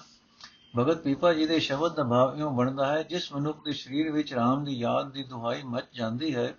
ਭਗਤ 0.77 0.97
ਪੀਪਾ 0.97 1.33
ਜੀ 1.33 1.45
ਦੇ 1.45 1.59
ਸ਼ਬਦ 1.59 1.94
ਦਾ 1.95 2.03
ਭਾਵ 2.03 2.38
ਇਉਂ 2.38 2.51
ਬਣਦਾ 2.51 2.85
ਹੈ, 2.85 3.03
ਜਿਸ 3.03 3.31
ਮਨੁੱਖ 3.33 3.63
ਦੇ 3.65 3.74
ਸਰੀਰ 3.74 4.12
ਵਿੱਚ 4.12 4.33
RAM 4.33 4.65
ਦੀ 4.65 4.75
ਯਾਦ 4.75 5.12
ਦੀ 5.12 5.24
ਦੁਹਾਈ 5.24 5.62
ਮਚ 5.63 5.85
ਜਾਂਦੀ 5.94 6.35
ਹੈ। 6.35 6.53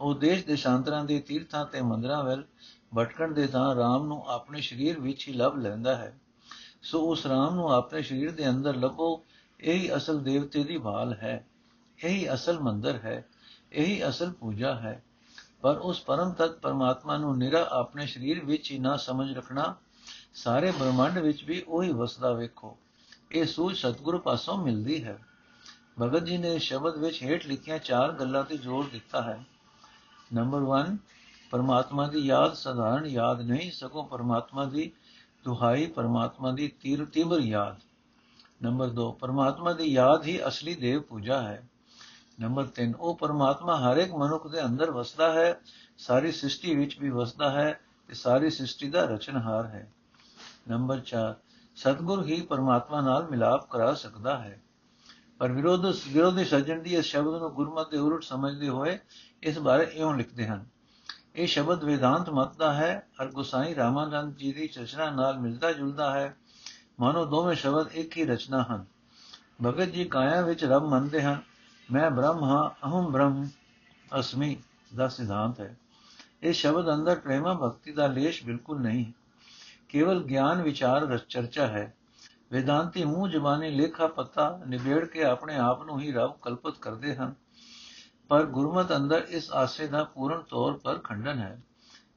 ਉਹ 0.00 0.14
ਦੇਸ਼ 0.14 0.44
ਦੇਸ਼ਾਂਤਰਾਂ 0.46 1.04
ਦੇ 1.04 1.20
ਤੀਰਥਾਂ 1.20 1.64
ਤੇ 1.66 1.80
ਮੰਦਰਾਂ 1.80 2.24
ਵੱਲ 2.24 2.44
ਭਟਕਣ 2.96 3.32
ਦੇ 3.32 3.46
ਤਾਂ 3.46 3.74
RAM 3.74 4.06
ਨੂੰ 4.06 4.24
ਆਪਣੇ 4.28 4.60
ਸਰੀਰ 4.60 5.00
ਵਿੱਚ 5.00 5.28
ਹੀ 5.28 5.32
ਲੱਭ 5.32 5.56
ਲੈਂਦਾ 5.56 5.96
ਹੈ। 5.96 6.12
ਸੋ 6.82 7.00
ਉਸ 7.00 7.26
RAM 7.26 7.54
ਨੂੰ 7.54 7.72
ਆਪਣੇ 7.72 8.02
ਸਰੀਰ 8.02 8.30
ਦੇ 8.30 8.48
ਅੰਦਰ 8.48 8.76
ਲੱਭੋ, 8.76 9.22
ਇਹੀ 9.60 9.96
ਅਸਲ 9.96 10.22
ਦੇਵਤੇ 10.22 10.64
ਦੀ 10.64 10.78
ਭਾਲ 10.78 11.12
ਹੈ, 11.12 11.44
ਇਹੀ 12.04 12.34
ਅਸਲ 12.34 12.60
ਮੰਦਰ 12.60 12.96
ਹੈ, 12.96 13.24
ਇਹੀ 13.72 14.08
ਅਸਲ 14.08 14.30
ਪੂਜਾ 14.30 14.74
ਹੈ। 14.74 15.02
ਪਰ 15.64 15.76
ਉਸ 15.76 16.00
ਪਰਮ 16.00 16.32
ਤਤ 16.32 16.58
ਪਰਮਾਤਮਾ 16.58 17.16
ਨੂੰ 17.16 17.38
ਨਿਰਾ 17.38 17.68
ਆਪਣੇ 17.70 18.06
ਸਰੀਰ 18.06 18.44
ਵਿੱਚ 18.44 18.70
ਹੀ 18.72 18.78
ਨਾ 18.78 18.96
ਸਮਝ 18.96 19.32
ਰੱਖਣਾ, 19.32 19.74
ਸਾਰੇ 20.34 20.70
ਬ੍ਰਹਮੰਡ 20.70 21.18
ਵਿੱਚ 21.18 21.44
ਵੀ 21.44 21.62
ਉਹੀ 21.68 21.92
ਵਸਦਾ 21.92 22.32
ਵੇਖੋ। 22.32 22.76
ਇਹ 23.32 23.44
ਸੂਝ 23.44 23.76
ਸਤਿਗੁਰੂ 23.76 24.18
ਪਾਸੋਂ 24.18 24.56
ਮਿਲਦੀ 24.58 25.04
ਹੈ। 25.04 25.18
ਭਗਤ 26.02 26.24
ਜੀ 26.24 26.38
ਨੇ 26.38 26.58
ਸ਼ਬਦ 26.58 26.96
ਵਿੱਚ 26.96 27.22
ਹੇਠ 27.22 27.46
ਲਿਖੀਆਂ 27.46 27.78
ਚਾਰ 27.78 28.12
ਗੱਲਾਂ 28.12 28.44
ਤੇ 28.44 28.56
ਜ਼ੋਰ 28.56 28.88
ਦਿੱਤਾ 28.92 29.22
ਹੈ। 29.22 29.44
ਨੰਬਰ 30.34 30.62
1 30.62 30.96
ਪਰਮਾਤਮਾ 31.50 32.06
ਦੀ 32.06 32.18
ਯਾਦ 32.18 32.54
ਸਧਾਰਨ 32.54 33.06
ਯਾਦ 33.06 33.40
ਨਹੀਂ, 33.40 33.70
ਸਗੋਂ 33.70 34.04
ਪਰਮਾਤਮਾ 34.04 34.64
ਦੀ 34.64 34.90
ਦੁਹਾਈ, 35.44 35.86
ਪਰਮਾਤਮਾ 35.86 36.52
ਦੀ 36.52 36.68
ਤੀਰ 36.68 37.04
ਤੀਬਰ 37.04 37.40
ਯਾਦ। 37.40 37.76
ਨੰਬਰ 38.62 38.88
2 38.88 39.12
ਪਰਮਾਤਮਾ 39.12 39.72
ਦੀ 39.72 39.84
ਯਾਦ 39.84 40.24
ਹੀ 40.24 40.40
ਅਸਲੀ 40.48 40.74
ਦੇਵ 40.74 41.00
ਪੂਜਾ 41.00 41.42
ਹੈ। 41.42 41.68
ਨੰਬਰ 42.38 42.66
3 42.76 42.94
ਉਹ 43.00 43.16
ਪਰਮਾਤਮਾ 43.16 43.76
ਹਰ 43.78 43.96
ਇੱਕ 43.96 44.14
ਮਨੁੱਖ 44.14 44.46
ਦੇ 44.46 44.64
ਅੰਦਰ 44.64 44.90
ਵਸਦਾ 44.90 45.32
ਹੈ, 45.32 45.60
ਸਾਰੀ 45.98 46.32
ਸ੍ਰਿਸ਼ਟੀ 46.32 46.74
ਵਿੱਚ 46.74 46.98
ਵੀ 47.00 47.10
ਵਸਦਾ 47.10 47.50
ਹੈ 47.50 47.80
ਤੇ 48.08 48.14
ਸਾਰੀ 48.14 48.50
ਸ੍ਰਿਸ਼ਟੀ 48.50 48.90
ਦਾ 48.90 49.04
ਰਚਨਹਾਰ 49.04 49.66
ਹੈ। 49.66 49.88
ਨੰਬਰ 50.68 51.00
4 51.02 51.34
ਸਤਗੁਰ 51.76 52.24
ਹੀ 52.24 52.40
ਪਰਮਾਤਮਾ 52.40 53.00
ਨਾਲ 53.00 53.28
ਮਿਲਾਪ 53.28 53.68
ਕਰਾ 53.70 53.92
ਸਕਦਾ 53.94 54.38
ਹੈ। 54.38 54.60
ਪਰ 55.38 55.52
ਵਿਰੋਧ, 55.52 55.86
ਵਿਰੋਧੀ 56.08 56.44
ਸੱਜਣ 56.44 56.82
ਦੀ 56.82 56.94
ਇਸ 56.94 57.04
ਸ਼ਬਦ 57.04 57.38
ਨੂੰ 57.38 57.50
ਗੁਰਮਤਿ 57.50 57.90
ਦੇ 57.90 57.98
ਉਲਟ 57.98 58.22
ਸਮਝਦੇ 58.22 58.68
ਹੋਏ 58.68 58.98
ਇਸ 59.42 59.58
ਬਾਰੇ 59.58 59.84
ਇਉਂ 59.84 60.14
ਲਿਖਦੇ 60.14 60.46
ਹਨ, 60.46 60.64
ਇਹ 61.36 61.46
ਸ਼ਬਦ 61.46 61.84
ਵੇਦਾਂਤ 61.84 62.30
ਮਤ 62.30 62.56
ਦਾ 62.56 62.72
ਹੈ 62.72 63.06
ਅਰ 63.22 63.30
ਗੁਸਾਈ 63.30 63.74
ਰਾਮਾਨੰਦ 63.74 64.36
ਜੀ 64.36 64.52
ਦੀ 64.52 64.68
ਰਚਨਾ 64.78 65.10
ਨਾਲ 65.10 65.38
ਮਿਲਦਾ 65.38 65.72
ਜੁਲਦਾ 65.72 66.10
ਹੈ। 66.14 66.34
ਮਾਨੋ 67.00 67.24
ਦੋਵੇਂ 67.26 67.56
ਸ਼ਬਦ 67.56 67.92
ਇੱਕ 67.92 68.16
ਹੀ 68.16 68.24
ਰਚਨਾ 68.24 68.62
ਹਨ। 68.62 68.84
ਭਗਤ 69.64 69.84
ਜੀ 69.84 70.04
ਕਾਇਆ 70.04 70.40
ਵਿੱਚ 70.40 70.64
ਰੱਬ 70.64 70.84
ਮੰਨਦੇ 70.84 71.22
ਹਨ 71.22 71.40
ਮੈਂ 71.92 72.10
ਬ੍ਰਹਮ 72.10 72.44
ਹਾਂ 72.44 72.86
ਅਹਮ 72.86 73.12
ਬ੍ਰਹਮ, 73.12 73.48
ਅਸਮੀ 74.18 74.56
ਦਾ 74.96 75.08
ਸਿਧਾਂਤ 75.08 75.60
ਹੈ। 75.60 75.76
ਇਹ 76.42 76.52
ਸ਼ਬਦ 76.52 76.94
ਅੰਦਰ 76.94 77.18
ਪ੍ਰੇਮਾ 77.18 77.54
ਭਗਤੀ 77.54 77.92
ਦਾ 77.92 78.06
ਲੇਸ਼ 78.06 78.44
ਬਿਲਕੁਲ 78.44 78.80
ਨਹੀਂ। 78.80 79.12
ਕੇਵਲ 79.88 80.22
ਗਿਆਨ, 80.22 80.62
ਵਿਚਾਰ 80.62 81.18
ਚਰਚਾ 81.18 81.66
ਹੈ। 81.66 81.94
ਵੇਦਾਂਤੀ 82.52 83.04
ਮੂੰਹ, 83.04 83.28
ਜ਼ਬਾਨੀ, 83.28 83.70
ਲੇਖਾ, 83.70 84.06
ਪਤਾ 84.06 84.60
ਨਿਬੇੜ 84.66 85.04
ਕੇ 85.04 85.24
ਆਪਣੇ 85.24 85.56
ਆਪ 85.56 85.82
ਨੂੰ 85.82 86.00
ਹੀ 86.00 86.12
ਰੱਬ 86.12 86.38
ਕਲਪਤ 86.42 86.78
ਕਰਦੇ 86.78 87.16
ਹਨ। 87.16 87.34
ਪਰ 88.28 88.44
ਗੁਰਮਤ 88.44 88.96
ਅੰਦਰ 88.96 89.26
ਇਸ 89.28 89.52
ਆਸੇ 89.52 89.86
ਦਾ 89.86 90.04
ਪੂਰਨ 90.04 90.42
ਤੌਰ 90.42 90.72
ਪਰ 90.72 90.98
ਖੰਡਨ 90.98 91.38
ਹੈ। 91.38 91.60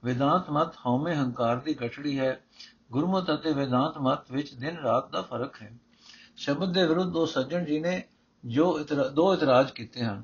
ਵੇਦਾਂਤ 0.04 0.50
ਮਤ 0.50 0.76
ਹਉਮੈ 0.86 1.16
ਹੰਕਾਰ 1.16 1.56
ਦੀ 1.56 1.74
ਗਠੜੀ 1.74 2.20
ਹੈ। 2.20 2.44
ਗੁਰਮਤ 2.92 3.34
ਅਤੇ 3.34 3.54
ਵੇਦਾਂਤ 3.54 3.98
ਮਤ 3.98 4.32
ਵਿੱਚ 4.32 4.54
ਦਿਨ 4.54 4.78
ਰਾਤ 4.78 5.12
ਦਾ 5.12 5.22
ਫ਼ਰਕ 5.22 5.62
ਹੈ। 5.62 5.74
ਸ਼ਬਦ 6.38 6.74
ਦੇ 6.74 6.88
ਵਿਰੁੱਧ 6.88 7.10
ਦੋ 7.10 7.26
ਸੱਜਣ 7.26 7.66
ਜੀ 7.66 7.80
ਨੇ 7.80 8.04
ਜੋ 8.48 8.80
ਦੋ 9.16 9.34
ਇਤਰਾਜ਼ 9.34 9.72
ਕੀਤੇ 9.72 10.04
ਹਨ। 10.04 10.24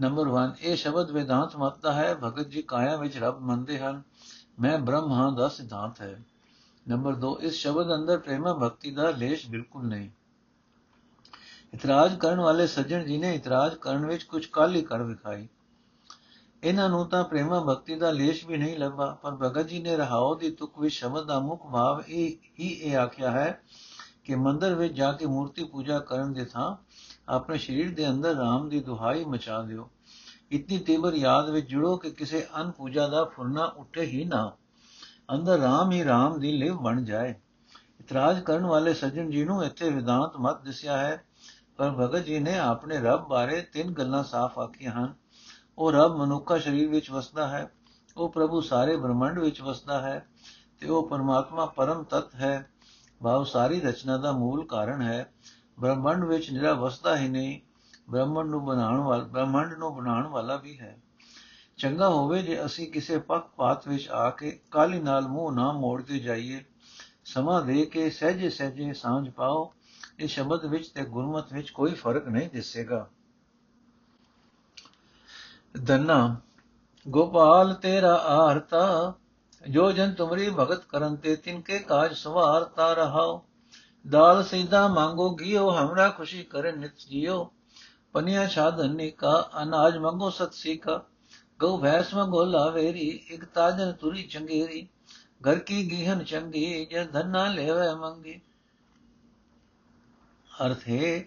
ਨੰਬਰ 0.00 0.28
1 0.28 0.54
ਇਹ 0.60 0.76
ਸ਼ਬਦ 0.76 1.10
ਵੇਦਾਂਤ 1.10 1.56
ਮਤ 1.56 1.78
ਦਾ 1.78 1.92
ਹੈ, 1.92 2.14
ਭਗਤ 2.14 2.48
ਜੀ 2.48 2.62
ਕਾਇਆ 2.62 2.96
ਵਿੱਚ 2.96 3.18
ਰੱਬ 3.18 3.40
ਮੰਨਦੇ 3.40 3.78
ਹਨ। 3.78 4.02
ਮੈਂ 4.60 4.78
ਬ੍ਰਹਮ 4.78 5.12
ਹਾਂ 5.12 5.32
ਦਾ 5.32 5.48
ਸਿਧਾਂਤ 5.48 6.00
ਹੈ। 6.00 6.22
ਨੰਬਰ 6.88 7.14
2 7.14 7.38
ਇਸ 7.40 7.54
ਸ਼ਬਦ 7.54 7.94
ਅੰਦਰ 7.94 8.18
ਪ੍ਰੇਮਾ 8.18 8.54
ਭਗਤੀ 8.54 8.90
ਦਾ 8.90 9.10
ਲੇਸ਼ 9.10 9.50
ਬਿਲਕੁਲ 9.50 9.84
ਨਹੀਂ। 9.84 10.10
ਇਤਰਾਜ਼ 11.74 12.18
ਕਰਨ 12.18 12.40
ਵਾਲੇ 12.40 12.66
ਸੱਜਣ 12.66 13.04
ਜੀ 13.04 13.18
ਨੇ 13.18 13.34
ਇਤਰਾਜ਼ 13.34 13.74
ਕਰਨ 13.74 14.06
ਵਿੱਚ 14.06 14.22
ਕੁਝ 14.22 14.46
ਕਾਲੀ 14.46 14.82
ਕਰ 14.82 15.02
ਵਿਖਾਈ। 15.02 15.48
ਇਹਨਾਂ 16.62 16.88
ਨੂੰ 16.88 17.08
ਤਾਂ 17.08 17.24
ਪ੍ਰੇਮਾ 17.24 17.60
ਭਗਤੀ 17.60 17.94
ਦਾ 17.94 18.10
ਲੇਸ਼ 18.10 18.46
ਵੀ 18.46 18.56
ਨਹੀਂ 18.56 18.78
ਲੱਭਾ, 18.78 19.18
ਪਰ 19.22 19.34
ਭਗਤ 19.34 19.66
ਜੀ 19.66 19.82
ਨੇ 19.82 19.96
ਰਹਾਉ 19.96 20.34
ਦੀ 20.34 20.50
ਤੁਕ 20.50 20.78
ਵਿੱਚ 20.78 20.94
ਸ਼ਬਦ 20.94 21.24
ਦਾ 21.24 21.38
ਮੁੱਖ 21.38 21.66
ਭਾਵ 21.66 22.02
ਇਹ, 22.08 22.36
ਹੀ 22.60 22.68
ਇਹ 22.68 22.96
ਆਖਿਆ 22.96 23.30
ਹੈ 23.30 23.62
ਕਿ 24.24 24.34
ਮੰਦਰ 24.34 24.74
ਵਿੱਚ 24.74 24.94
ਜਾ 24.94 25.12
ਕੇ 25.12 25.26
ਮੂਰਤੀ 25.26 25.64
ਪੂਜਾ 25.64 25.98
ਕਰਨ 25.98 26.32
ਦੇ 26.32 26.44
ਥਾਂ 26.44 26.76
ਆਪਣੇ 27.28 27.58
ਸਰੀਰ 27.58 27.94
ਦੇ 27.94 28.08
ਅੰਦਰ 28.08 28.34
ਰਾਮ 28.34 28.68
ਦੀ 28.68 28.80
ਦੁਹਾਈ 28.80 29.24
ਮਚਾ 29.24 29.62
ਦਿਓ। 29.62 29.90
ਇਤਨੀ 30.50 30.78
ਤੀਬਰ 30.78 31.14
ਯਾਦ 31.14 31.50
ਵਿੱਚ 31.50 31.68
ਜੁੜੋ 31.68 31.96
ਕਿ 31.96 32.10
ਕਿਸੇ 32.10 32.46
ਅਨ 32.60 32.70
ਪੂਜਾ 32.70 33.06
ਦਾ 33.08 33.24
ਫੁਰਨਾ 33.24 33.64
ਉੱਠੇ 33.64 34.00
ਹੀ 34.00 34.24
ਨਾ। 34.24 34.52
ਅੰਦਰ 35.34 35.58
ਰਾਮ 35.58 35.92
ਹੀ 35.92 36.04
ਰਾਮ 36.04 36.38
ਦੀ 36.40 36.52
ਲਿਵ 36.52 36.76
ਬਣ 36.76 37.04
ਜਾਏ। 37.04 37.34
ਇਤਰਾਜ਼ 38.00 38.42
ਕਰਨ 38.42 38.66
ਵਾਲੇ 38.66 38.94
ਸੱਜਣ 38.94 39.30
ਜੀ 39.30 39.44
ਨੂੰ 39.44 39.64
ਇੱਥੇ 39.64 39.90
ਵਿਦਾਂਤ 39.90 40.36
ਮਤ 40.36 40.62
ਦਿਸਿਆ 40.62 40.96
ਹੈ, 40.96 41.24
ਪਰ 41.76 41.90
ਭਗਤ 41.90 42.24
ਜੀ 42.24 42.38
ਨੇ 42.38 42.58
ਆਪਣੇ 42.58 42.98
ਰੱਬ 43.00 43.28
ਬਾਰੇ 43.28 43.60
ਤਿੰਨ 43.60 43.92
ਗੱਲਾਂ 43.92 44.24
ਸਾਫ਼ 44.24 44.58
ਆਖੀਆਂ 44.58 44.92
ਹਨ। 44.92 45.14
ਉਹ 45.78 45.92
ਰੱਬ 45.92 46.16
ਮਨੁੱਖਾ 46.16 46.58
ਸਰੀਰ 46.58 46.88
ਵਿੱਚ 46.88 47.10
ਵਸਦਾ 47.10 47.46
ਹੈ, 47.48 47.70
ਉਹ 48.16 48.32
ਪ੍ਰਭੂ 48.32 48.60
ਸਾਰੇ 48.60 48.96
ਬ੍ਰਹਮੰਡ 48.96 49.38
ਵਿੱਚ 49.38 49.60
ਵਸਦਾ 49.62 50.00
ਹੈ 50.00 50.26
ਤੇ 50.80 50.88
ਉਹ 50.88 51.08
ਪਰਮਾਤਮਾ 51.08 51.66
ਪਰਮ 51.66 52.02
ਤਤ 52.02 52.34
ਹੈ। 52.34 52.70
ਭਾਵ 53.22 53.44
ਸਾਰੀ 53.44 53.80
ਰਚਨਾ 53.80 54.16
ਦਾ 54.16 54.32
ਮੂਲ 54.32 54.66
ਕਾਰਨ 54.66 55.02
ਹੈ। 55.02 55.32
ਬ੍ਰਹਮੰਡ 55.82 56.24
ਵਿੱਚ 56.24 56.50
ਨਿਰਾ 56.50 56.72
ਵਸਦਾ 56.72 57.16
ਹੀ 57.16 57.28
ਨਹੀਂ 57.28 57.60
ਬ੍ਰਹਮਣ 58.10 58.46
ਨੂੰ 58.46 58.64
ਬਣਾਉਣ 58.64 59.00
ਵਾਲਾ, 59.00 59.24
ਬ੍ਰਹਮੰਡ 59.24 59.72
ਨੂੰ 59.72 59.96
ਬਣਾਉਣ 59.96 60.26
ਵਾਲਾ 60.26 60.56
ਵੀ 60.56 60.80
ਹੈ। 60.80 60.98
ਚੰਗਾ 61.76 62.08
ਹੋਵੇ 62.08 62.42
ਜੇ 62.42 62.64
ਅਸੀਂ 62.64 62.92
ਕਿਸੇ 62.92 63.18
ਪੱਖਪਾਤ 63.18 63.88
ਵਿੱਚ 63.88 64.08
ਆ 64.08 64.30
ਕੇ 64.30 64.60
ਕਾਲੀ 64.70 65.00
ਨਾਲ 65.00 65.28
ਮੂੰਹ 65.28 65.52
ਨਾ 65.52 65.72
ਮੋੜਦੇ 65.72 66.18
ਜਾਈਏ। 66.18 66.64
ਸਮਾਂ 67.24 67.62
ਦੇ 67.62 67.86
ਕੇ 67.86 68.10
ਸਹਜੇ 68.10 68.50
ਸਹਜੇ 68.50 68.92
ਸਾਂਝ 68.92 69.30
ਪਾਓ, 69.30 69.72
ਇਹ 70.18 70.28
ਸ਼ਬਦ 70.28 70.64
ਵਿੱਚ 70.64 70.88
ਤੇ 70.88 71.04
ਗੁਰਮਤ 71.04 71.52
ਵਿੱਚ 71.52 71.70
ਕੋਈ 71.70 71.94
ਫ਼ਰਕ 71.94 72.28
ਨਹੀਂ 72.28 72.50
ਦਿਸੇਗਾ। 72.50 73.06
ਦੰਨਾ 75.82 76.36
ਗੋਪਾਲ 77.08 77.74
ਤੇਰਾ 77.74 78.14
ਆਰਤਾ, 78.14 79.14
ਜੋ 79.70 79.92
ਜਨ 79.92 80.14
ਤੁਮਰੀ 80.14 80.50
ਭਗਤ 80.50 80.84
ਕਰਨ 80.84 81.16
ਤੇ 81.16 81.36
ਤਿਨਕੇ 81.36 81.78
ਕਾਜ 81.78 82.16
ਸਵਾਰਤਾ 82.16 82.92
ਰਹਾਓ। 82.92 83.44
ਦਾਲ 84.08 84.44
ਸਿੱਧਾ 84.44 84.88
ਮੰਗੋ 84.88 85.34
ਗਿਓ, 85.34 85.70
ਹਮਰਾ 85.70 86.08
ਖੁਸ਼ੀ 86.08 86.42
ਕਰੇ 86.42 86.72
ਨਿਤ 86.72 86.92
ਜਿਓ। 87.08 87.52
ਪਨੀਆ 88.12 88.46
ਛਾਦਨੀ 88.46 89.10
ਕਾ 89.10 89.50
ਅਨਾਜ 89.62 89.98
ਮੰਗੋ 89.98 90.30
ਸਤ 90.30 90.52
ਸੀਕਾ। 90.52 91.04
ਗਉ 91.60 91.78
ਭੈਸ 91.78 92.14
ਮੰਗੋ 92.14 92.44
ਲਾਵੇਰੀ, 92.44 93.24
ਇਕ 93.30 93.44
ਤਾਜਨ 93.44 93.92
ਤੁਰੀ 93.92 94.22
ਚੰਗੇਰੀ। 94.22 94.88
ਘਰ 95.16 95.58
ਕੀ 95.58 95.90
ਗੀਹਨ 95.90 96.24
ਚੰਗੀ, 96.24 96.86
ਜੇ 96.86 97.04
ਧੰਨਾ 97.04 97.46
ਲੈਵੇ 97.46 97.94
ਮੰਗੀ। 97.94 98.40
ਅਰਥ 100.66 100.88
ਹੈ 100.88 101.20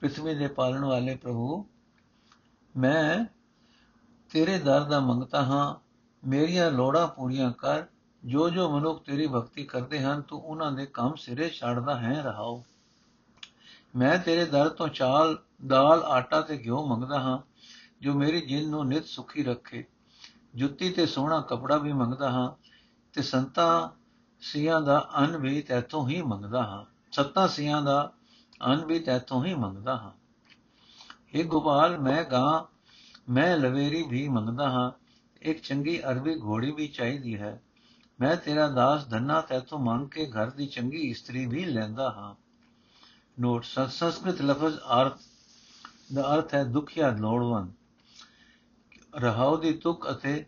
ਪ੍ਰithvi 0.00 0.38
ਦੇ 0.38 0.48
ਪਾਲਣ 0.48 0.84
ਵਾਲੇ 0.84 1.16
ਪ੍ਰਭੂ, 1.16 1.66
ਮੈਂ 2.76 3.24
ਤੇਰੇ 4.30 4.58
ਦਰ 4.58 4.84
ਦਾ 4.84 5.00
ਮੰਗਤਾ 5.00 5.42
ਹਾਂ, 5.42 5.74
ਮੇਰੀਆਂ 6.28 6.70
ਲੋੜਾਂ 6.70 7.08
ਪੂਰੀਆਂ 7.08 7.52
ਕਰ। 7.52 7.84
ਜੋ 8.24 8.50
ਜੋ 8.50 8.70
ਮਨੁੱਖ 8.70 9.04
ਤੇਰੀ 9.04 9.26
ਭਗਤੀ 9.26 9.64
ਕਰਦੇ 9.64 10.00
ਹਨ, 10.00 10.22
ਤੂੰ 10.22 10.42
ਉਹਨਾਂ 10.42 10.72
ਦੇ 10.72 10.86
ਕੰਮ 10.86 11.14
ਸਿਰੇ 11.14 11.48
ਛੱਡਦਾ 11.48 11.98
ਹੈ, 11.98 12.22
ਰਹਾਓ। 12.22 12.64
ਮੈਂ 13.96 14.18
ਤੇਰੇ 14.18 14.44
ਦਰ 14.44 14.68
ਤੋਂ 14.68 14.88
ਚਾਲ, 14.88 15.38
ਦਾਲ, 15.66 16.02
ਆਟਾ 16.02 16.40
ਤੇ 16.40 16.58
ਘਿਓ 16.58 16.86
ਮੰਗਦਾ 16.86 17.20
ਹਾਂ, 17.20 17.38
ਜੋ 18.00 18.14
ਮੇਰੀ 18.14 18.40
ਜਿੰਨ 18.40 18.70
ਨੂੰ 18.70 18.88
ਨਿਤ 18.88 19.04
ਸੁਖੀ 19.04 19.42
ਰੱਖੇ। 19.42 19.84
ਜੁੱਤੀ 20.54 20.90
ਤੇ 20.90 21.06
ਸੋਹਣਾ 21.06 21.40
ਕਪੜਾ 21.40 21.76
ਵੀ 21.76 21.92
ਮੰਗਦਾ 21.92 22.30
ਹਾਂ, 22.30 22.50
ਤੇ 23.12 23.22
ਸੰਤਾ 23.22 23.94
ਸੀਆਂ 24.40 24.80
ਦਾ 24.80 25.10
ਅੰਨ 25.18 25.36
ਵੀ 25.36 25.62
ਤੇਥੋਂ 25.62 26.08
ਹੀ 26.08 26.22
ਮੰਗਦਾ 26.22 26.62
ਹਾਂ। 26.62 26.84
ਸੱਤਾ 27.12 27.46
ਸੀਆਂ 27.46 27.82
ਦਾ 27.82 28.12
ਅੰਨ 28.66 28.84
ਵੀ 28.84 28.98
ਤੇਥੋਂ 28.98 29.44
ਹੀ 29.44 29.54
ਮੰਗਦਾ 29.54 29.96
ਹਾਂ। 29.96 30.12
ਇਹ 31.34 31.44
ਗੋਪਾਲ, 31.44 31.98
ਮੈਂ 31.98 32.24
ਗਾਂ, 32.24 32.62
ਮੈਂ 33.32 33.56
ਲਵੇਰੀ 33.56 34.02
ਵੀ 34.02 34.28
ਮੰਗਦਾ 34.28 34.70
ਹਾਂ, 34.70 34.90
ਇੱਕ 35.42 35.62
ਚੰਗੀ 35.62 36.02
ਅਰਬੀ 36.02 36.40
ਘੋੜੀ 36.40 36.70
ਵੀ 36.70 36.88
ਚਾਹੀਦੀ 36.88 37.40
ਹੈ। 37.40 37.62
ਮੈਂ 38.20 38.36
ਤੇਰਾ 38.36 38.68
ਦਾਸ 38.68 39.08
ਧੰਨਾ 39.08 39.40
ਤੇਥੋਂ 39.40 39.78
ਮੰਗ 39.78 40.08
ਕੇ 40.08 40.26
ਘਰ 40.26 40.50
ਦੀ 40.50 40.66
ਚੰਗੀ 40.66 40.98
ਇਸਤਰੀ 40.98 41.46
ਵੀ 41.46 41.64
ਲੈਂਦਾ 41.64 42.10
ਹਾਂ। 42.10 42.34
ਨੋਟ 43.40 43.64
ਸੰਸਕ੍ਰਿਤ 43.64 44.42
ਲਫ਼ਜ਼ 44.42 44.78
ਅਰਥ, 45.02 45.18
ਦਾ 46.14 46.34
ਅਰਥ 46.34 46.54
ਹੈ 46.54 46.64
ਦੁਖਿਆ 46.64 47.10
ਲੋੜਵੰਦ। 47.10 47.72
ਰਹਾਉ 49.16 49.56
ਦੀ 49.56 49.72
ਤੁਕ 49.72 50.10
ਅਤੇ 50.10 50.46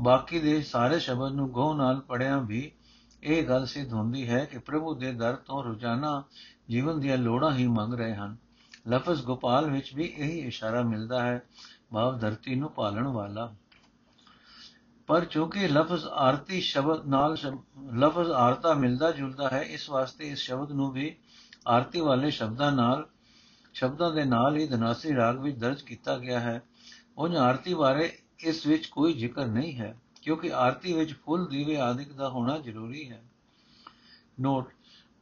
ਬਾਕੀ 0.00 0.40
ਦੇ 0.40 0.62
ਸਾਰੇ 0.62 0.98
ਸ਼ਬਦ 1.00 1.32
ਨੂੰ 1.32 1.50
ਗਉ 1.50 1.74
ਨਾਲ 1.74 2.00
ਪੜਿਆ 2.00 2.38
ਵੀ 2.38 2.72
ਇਹ 3.22 3.48
ਗੱਲ 3.48 3.66
ਸਿੱਧ 3.66 3.92
ਹੁੰਦੀ 3.92 4.28
ਹੈ 4.28 4.44
ਕਿ 4.44 4.58
ਪ੍ਰਭੂ 4.58 4.94
ਦੇ 4.94 5.12
ਦਰ 5.12 5.34
ਤੋਂ 5.36 5.64
ਰੋਜ਼ਾਨਾ 5.64 6.22
ਜੀਵਨ 6.70 7.00
ਦੀਆਂ 7.00 7.18
ਲੋੜਾਂ 7.18 7.52
ਹੀ 7.52 7.66
ਮੰਗ 7.66 7.94
ਰਹੇ 7.94 8.14
ਹਨ। 8.14 8.36
ਲਫ਼ਜ਼ 8.88 9.24
ਗੋਪਾਲ 9.24 9.70
ਵਿੱਚ 9.70 9.94
ਵੀ 9.94 10.04
ਇਹੀ 10.04 10.38
ਇਸ਼ਾਰਾ 10.38 10.82
ਮਿਲਦਾ 10.82 11.22
ਹੈ, 11.22 11.42
ਭਾਵ 11.92 12.18
ਧਰਤੀ 12.18 12.54
ਨੂੰ 12.54 12.70
ਪਾਲਣ 12.70 13.06
ਵਾਲਾ। 13.06 13.54
ਪਰ 15.10 15.24
ਚੂੰਕਿ 15.24 15.68
ਲਫ਼ਜ਼ 15.68 16.04
ਆਰਤੀ 16.06 16.60
ਸ਼ਬਦ 16.60 17.06
ਨਾਲ 17.06 17.36
ਲਫ਼ਜ਼ 17.94 18.30
ਆਰਤਾ 18.30 18.72
ਮਿਲਦਾ 18.74 19.10
ਜੁਲਦਾ 19.10 19.48
ਹੈ, 19.48 19.60
ਇਸ 19.60 19.88
ਵਾਸਤੇ 19.90 20.28
ਇਸ 20.28 20.38
ਸ਼ਬਦ 20.38 20.72
ਨੂੰ 20.72 20.90
ਵੀ 20.92 21.14
ਆਰਤੀ 21.66 22.00
ਵਾਲੇ 22.00 22.30
ਸ਼ਬਦਾਂ 22.30 22.70
ਨਾਲ, 22.72 23.06
ਸ਼ਬਦਾਂ 23.74 24.10
ਦੇ 24.10 24.24
ਨਾਲ 24.24 24.56
ਹੀ 24.56 24.66
ਧਨਾਸੀ 24.66 25.14
ਰਾਗ 25.16 25.38
ਵਿੱਚ 25.38 25.56
ਦਰਜ 25.58 25.82
ਕੀਤਾ 25.82 26.16
ਗਿਆ 26.18 26.40
ਹੈ। 26.40 26.62
ਉਹ 27.18 27.36
ਆਰਤੀ 27.36 27.74
ਬਾਰੇ 27.74 28.10
ਇਸ 28.40 28.66
ਵਿੱਚ 28.66 28.86
ਕੋਈ 28.86 29.12
ਜ਼ਿਕਰ 29.12 29.46
ਨਹੀਂ 29.46 29.74
ਹੈ, 29.78 29.94
ਕਿਉਂਕਿ 30.22 30.52
ਆਰਤੀ 30.52 30.92
ਵਿੱਚ 30.92 31.14
ਫੁੱਲ 31.24 31.46
ਦੀਵੇ 31.46 31.76
ਆਦਿਕ 31.80 32.12
ਦਾ 32.12 32.28
ਹੋਣਾ 32.28 32.58
ਜ਼ਰੂਰੀ 32.58 33.10
ਹੈ। 33.10 33.20
ਨੋਟ, 34.40 34.68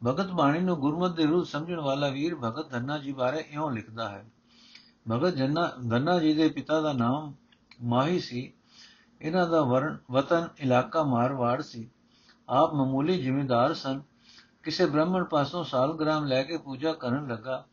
ਭਗਤ 0.02 0.30
ਬਾਣੀ 0.32 0.60
ਨੂੰ 0.60 0.76
ਗੁਰਮਤਿ 0.76 1.16
ਦੇ 1.16 1.28
ਰੂਪ 1.28 1.46
ਸਮਝਣ 1.46 1.80
ਵਾਲਾ 1.80 2.08
ਵੀਰ 2.08 2.34
ਭਗਤ 2.34 2.70
ਧੰਨਾ 2.70 2.98
ਜੀ 2.98 3.12
ਬਾਰੇ 3.12 3.44
ਇਉਂ 3.50 3.70
ਲਿਖਦਾ 3.70 4.08
ਹੈ, 4.08 4.24
ਭਗਤ 5.10 5.34
ਜੰਨਾ, 5.34 5.66
ਧੰਨਾ 5.90 6.18
ਜੀ 6.18 6.34
ਦੇ 6.34 6.48
ਪਿਤਾ 6.50 6.80
ਦਾ 6.80 6.92
ਨਾਮ 6.92 7.32
ਮਾਹੀ 7.84 8.20
ਸੀ 8.20 8.52
ਇਹਨਾਂ 9.22 9.48
ਦਾ 9.48 9.62
ਵਰਨ 9.62 9.98
ਵਤਨ, 10.10 10.48
ਇਲਾਕਾ 10.58 11.02
ਮਾਰਵਾੜ 11.02 11.62
ਸੀ। 11.62 11.90
ਆਪ 12.48 12.74
ਮਾਮੂਲੀ 12.74 13.22
ਜ਼ਿਮੀਂਦਾਰ 13.22 13.74
ਸਨ। 13.74 14.02
ਕਿਸੇ 14.62 14.86
ਬ੍ਰਾਹਮਣ 14.86 15.24
ਪਾਸੋਂ 15.24 15.64
ਸਾਲਗ੍ਰਾਮ 15.64 16.24
ਲੈ 16.24 16.42
ਕੇ 16.42 16.56
ਪੂਜਾ 16.56 16.92
ਕਰਨ 16.92 17.28
ਲੱਗਾ। 17.28 17.66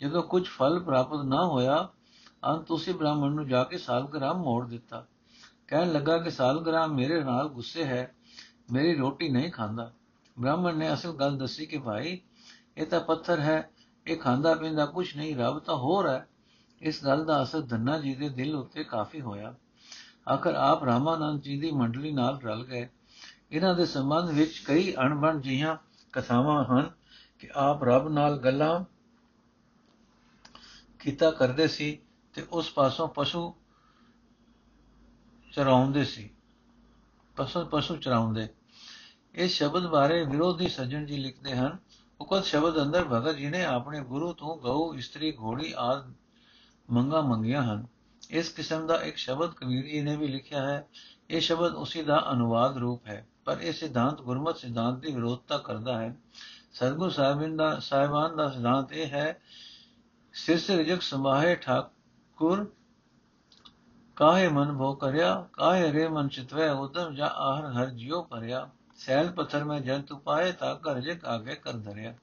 ਜਦੋਂ 0.00 0.22
ਕੁਝ 0.22 0.48
ਫਲ 0.48 0.80
ਪ੍ਰਾਪਤ 0.80 1.24
ਨਾ 1.24 1.46
ਹੋਇਆ, 1.46 1.88
ਅੰਤ 2.46 2.70
ਉਸੇ 2.70 2.92
ਬ੍ਰਾਹਮਣ 2.92 3.32
ਨੂੰ 3.32 3.48
ਜਾ 3.48 3.64
ਕੇ 3.64 3.78
ਸਾਲਗ੍ਰਾਮ 3.78 4.36
ਮੋੜ 4.36 4.68
ਦਿੱਤਾ। 4.68 5.06
ਕਹਿਣ 5.68 5.92
ਲੱਗਾ 5.92 6.18
ਕਿ 6.18 6.30
ਸਾਲਗ੍ਰਾਮ 6.30 6.94
ਮੇਰੇ 6.94 7.24
ਨਾਲ 7.24 7.48
ਗੁੱਸੇ 7.48 7.84
ਹੈ, 7.84 8.14
ਮੇਰੀ 8.72 8.96
ਰੋਟੀ 8.96 9.28
ਨਹੀਂ 9.28 9.52
ਖਾਂਦਾ। 9.52 9.92
ਬ੍ਰਾਹਮਣ 10.38 10.76
ਨੇ 10.76 10.94
ਅਸਲ 10.94 11.12
ਗੱਲ 11.12 11.38
ਦੱਸੀ 11.38 11.66
ਕਿ 11.66 11.78
ਭਾਈ, 11.78 12.20
ਇਹ 12.76 12.86
ਤਾਂ 12.86 13.00
ਪੱਥਰ 13.00 13.40
ਹੈ, 13.40 13.70
ਇਹ 14.06 14.16
ਖਾਂਦਾ 14.16 14.54
ਪੀਂਦਾ 14.54 14.86
ਕੁਝ 14.86 15.16
ਨਹੀਂ, 15.16 15.36
ਰੱਬ 15.36 15.58
ਤਾਂ 15.58 15.76
ਹੋਰ 15.76 16.08
ਹੈ। 16.08 16.28
ਇਸ 16.80 17.04
ਗੱਲ 17.04 17.24
ਦਾ 17.24 17.42
ਅਸਰ 17.42 17.60
ਧੰਨਾ 17.60 17.98
ਜੀ 17.98 18.14
ਦੇ 18.14 18.28
ਦਿਲ 18.28 18.56
ਉੱਤੇ 18.56 18.84
ਕਾਫੀ 18.84 19.20
ਹੋਇਆ। 19.20 19.54
ਆਖਰ 20.28 20.54
ਆਪ 20.54 20.84
ਰਾਮਾਨੰਦ 20.84 21.42
ਜੀ 21.42 21.60
ਦੀ 21.60 21.70
ਮੰਡਲੀ 21.70 22.12
ਨਾਲ 22.12 22.40
ਰਲ 22.40 22.64
ਗਏ। 22.64 22.88
ਇਹਨਾਂ 23.52 23.74
ਦੇ 23.74 23.86
ਸੰਬੰਧ 23.86 24.30
ਵਿੱਚ 24.30 24.58
ਕਈ 24.58 24.94
ਅਣਬਣ 24.94 25.40
ਜੀਆਂ 25.40 25.76
ਕਥਾਵਾਂ 26.12 26.64
ਹਨ 26.64 26.90
ਕਿ 27.38 27.50
ਆਪ 27.54 27.84
ਰੱਬ 27.84 28.08
ਨਾਲ 28.08 28.38
ਗੱਲਾਂ 28.38 28.84
ਕੀਤਾ 30.98 31.30
ਕਰਦੇ 31.30 31.68
ਸੀ 31.68 31.98
ਤੇ 32.32 32.46
ਉਸ 32.52 32.72
ਪਾਸੋਂ 32.72 33.08
ਪਸ਼ੂ 33.08 33.54
ਚਰਾਉਂਦੇ 35.52 36.04
ਸੀ। 36.04 36.30
ਪਸ਼ੂ 37.36 37.64
ਪਸ਼ੂ 37.64 37.96
ਚਰਾਉਂਦੇ। 37.96 38.48
ਇਸ 39.34 39.50
ਸ਼ਬਦ 39.50 39.86
ਬਾਰੇ 39.86 40.24
ਵਿਰੋਧੀ 40.24 40.68
ਸੱਜਣ 40.68 41.06
ਜੀ 41.06 41.16
ਲਿਖਦੇ 41.16 41.56
ਹਨ 41.56 41.78
ਉਕਤ 42.20 42.44
ਸ਼ਬਦ 42.44 42.82
ਅੰਦਰ 42.82 43.04
ਭਗਤ 43.04 43.36
ਜੀ 43.36 43.50
ਨੇ 43.50 43.64
ਆਪਣੇ 43.64 44.00
ਗੁਰੂ 44.00 44.32
ਤੋਂ 44.32 44.56
ਗਊ, 44.56 44.94
ਇਸਤਰੀ, 44.94 45.36
ਘੋੜੀ 45.40 45.74
ਆਦ 45.76 46.12
ਮੰਗਾ 46.90 47.20
ਮੰਗੀਆਂ 47.20 47.62
ਹਨ। 47.62 47.93
ਇਸ 48.30 48.48
ਕਿਸਮ 48.48 48.86
ਦਾ 48.86 49.00
ਇੱਕ 49.02 49.16
ਸ਼ਬਦ 49.16 49.54
ਕਬੀਰ 49.54 49.84
ਜੀ 49.84 50.00
ਨੇ 50.00 50.16
ਵੀ 50.16 50.28
ਲਿਖਿਆ 50.28 50.62
ਹੈ। 50.62 50.86
ਇਹ 51.30 51.40
ਸ਼ਬਦ 51.40 51.74
ਉਸੇ 51.74 52.02
ਦਾ 52.02 52.22
ਅਨੁਵਾਦ 52.32 52.76
ਰੂਪ 52.76 53.06
ਹੈ, 53.06 53.26
ਪਰ 53.44 53.60
ਇਹ 53.60 53.72
ਸਿਧਾਂਤ 53.72 54.20
ਗੁਰਮਤ 54.20 54.56
ਸਿਧਾਂਤ 54.56 54.98
ਦੀ 54.98 55.12
ਵਿਰੋਧਤਾ 55.12 55.58
ਕਰਦਾ 55.58 55.98
ਹੈ। 55.98 56.14
ਸਤਗੁਰ 56.72 57.10
ਸਾਹਿਬਾਨ 57.10 57.56
ਦਾ 57.56 57.78
ਸਾਹਿਬਾਨ 57.78 58.36
ਦਾ 58.36 58.48
ਸਿਧਾਂਤ 58.50 58.92
ਇਹ 58.92 59.06
ਹੈ, 59.06 59.40
ਸਿਰ 60.34 60.58
ਰਿਜਕ 60.68 61.02
ਸਮਾਹੇ 61.02 61.54
ਠਾਕੁਰ, 61.54 62.66
ਕਾਹੇ 64.16 64.48
ਮਨ 64.48 64.76
ਭੋ 64.76 64.94
ਕਰਿਆ, 64.94 65.48
ਕਾਹੇ 65.52 65.92
ਰੇ 65.92 66.08
ਮਨ 66.08 66.28
ਚਿਤਵੈ, 66.28 66.70
ਉਦਮ 66.70 67.14
ਜਾ 67.14 67.26
ਆਹਰ 67.26 67.70
ਹਰ 67.72 67.90
ਜਿਉ 67.90 68.22
ਭਰਿਆ। 68.22 68.68
ਸੈਲ 68.96 69.30
ਪੱਥਰ 69.30 69.64
ਮੈਂ 69.64 69.80
ਜੰਤੁ 69.80 70.16
ਪਾਏ 70.16 70.52
ਤਾਂ 70.52 70.74
ਘਰ 70.76 71.00
ਜਗ 71.00 71.24
ਆਗੇ 71.24 71.54
ਕਰ 71.54 71.72
ਧਰਿਆ। 71.72 72.14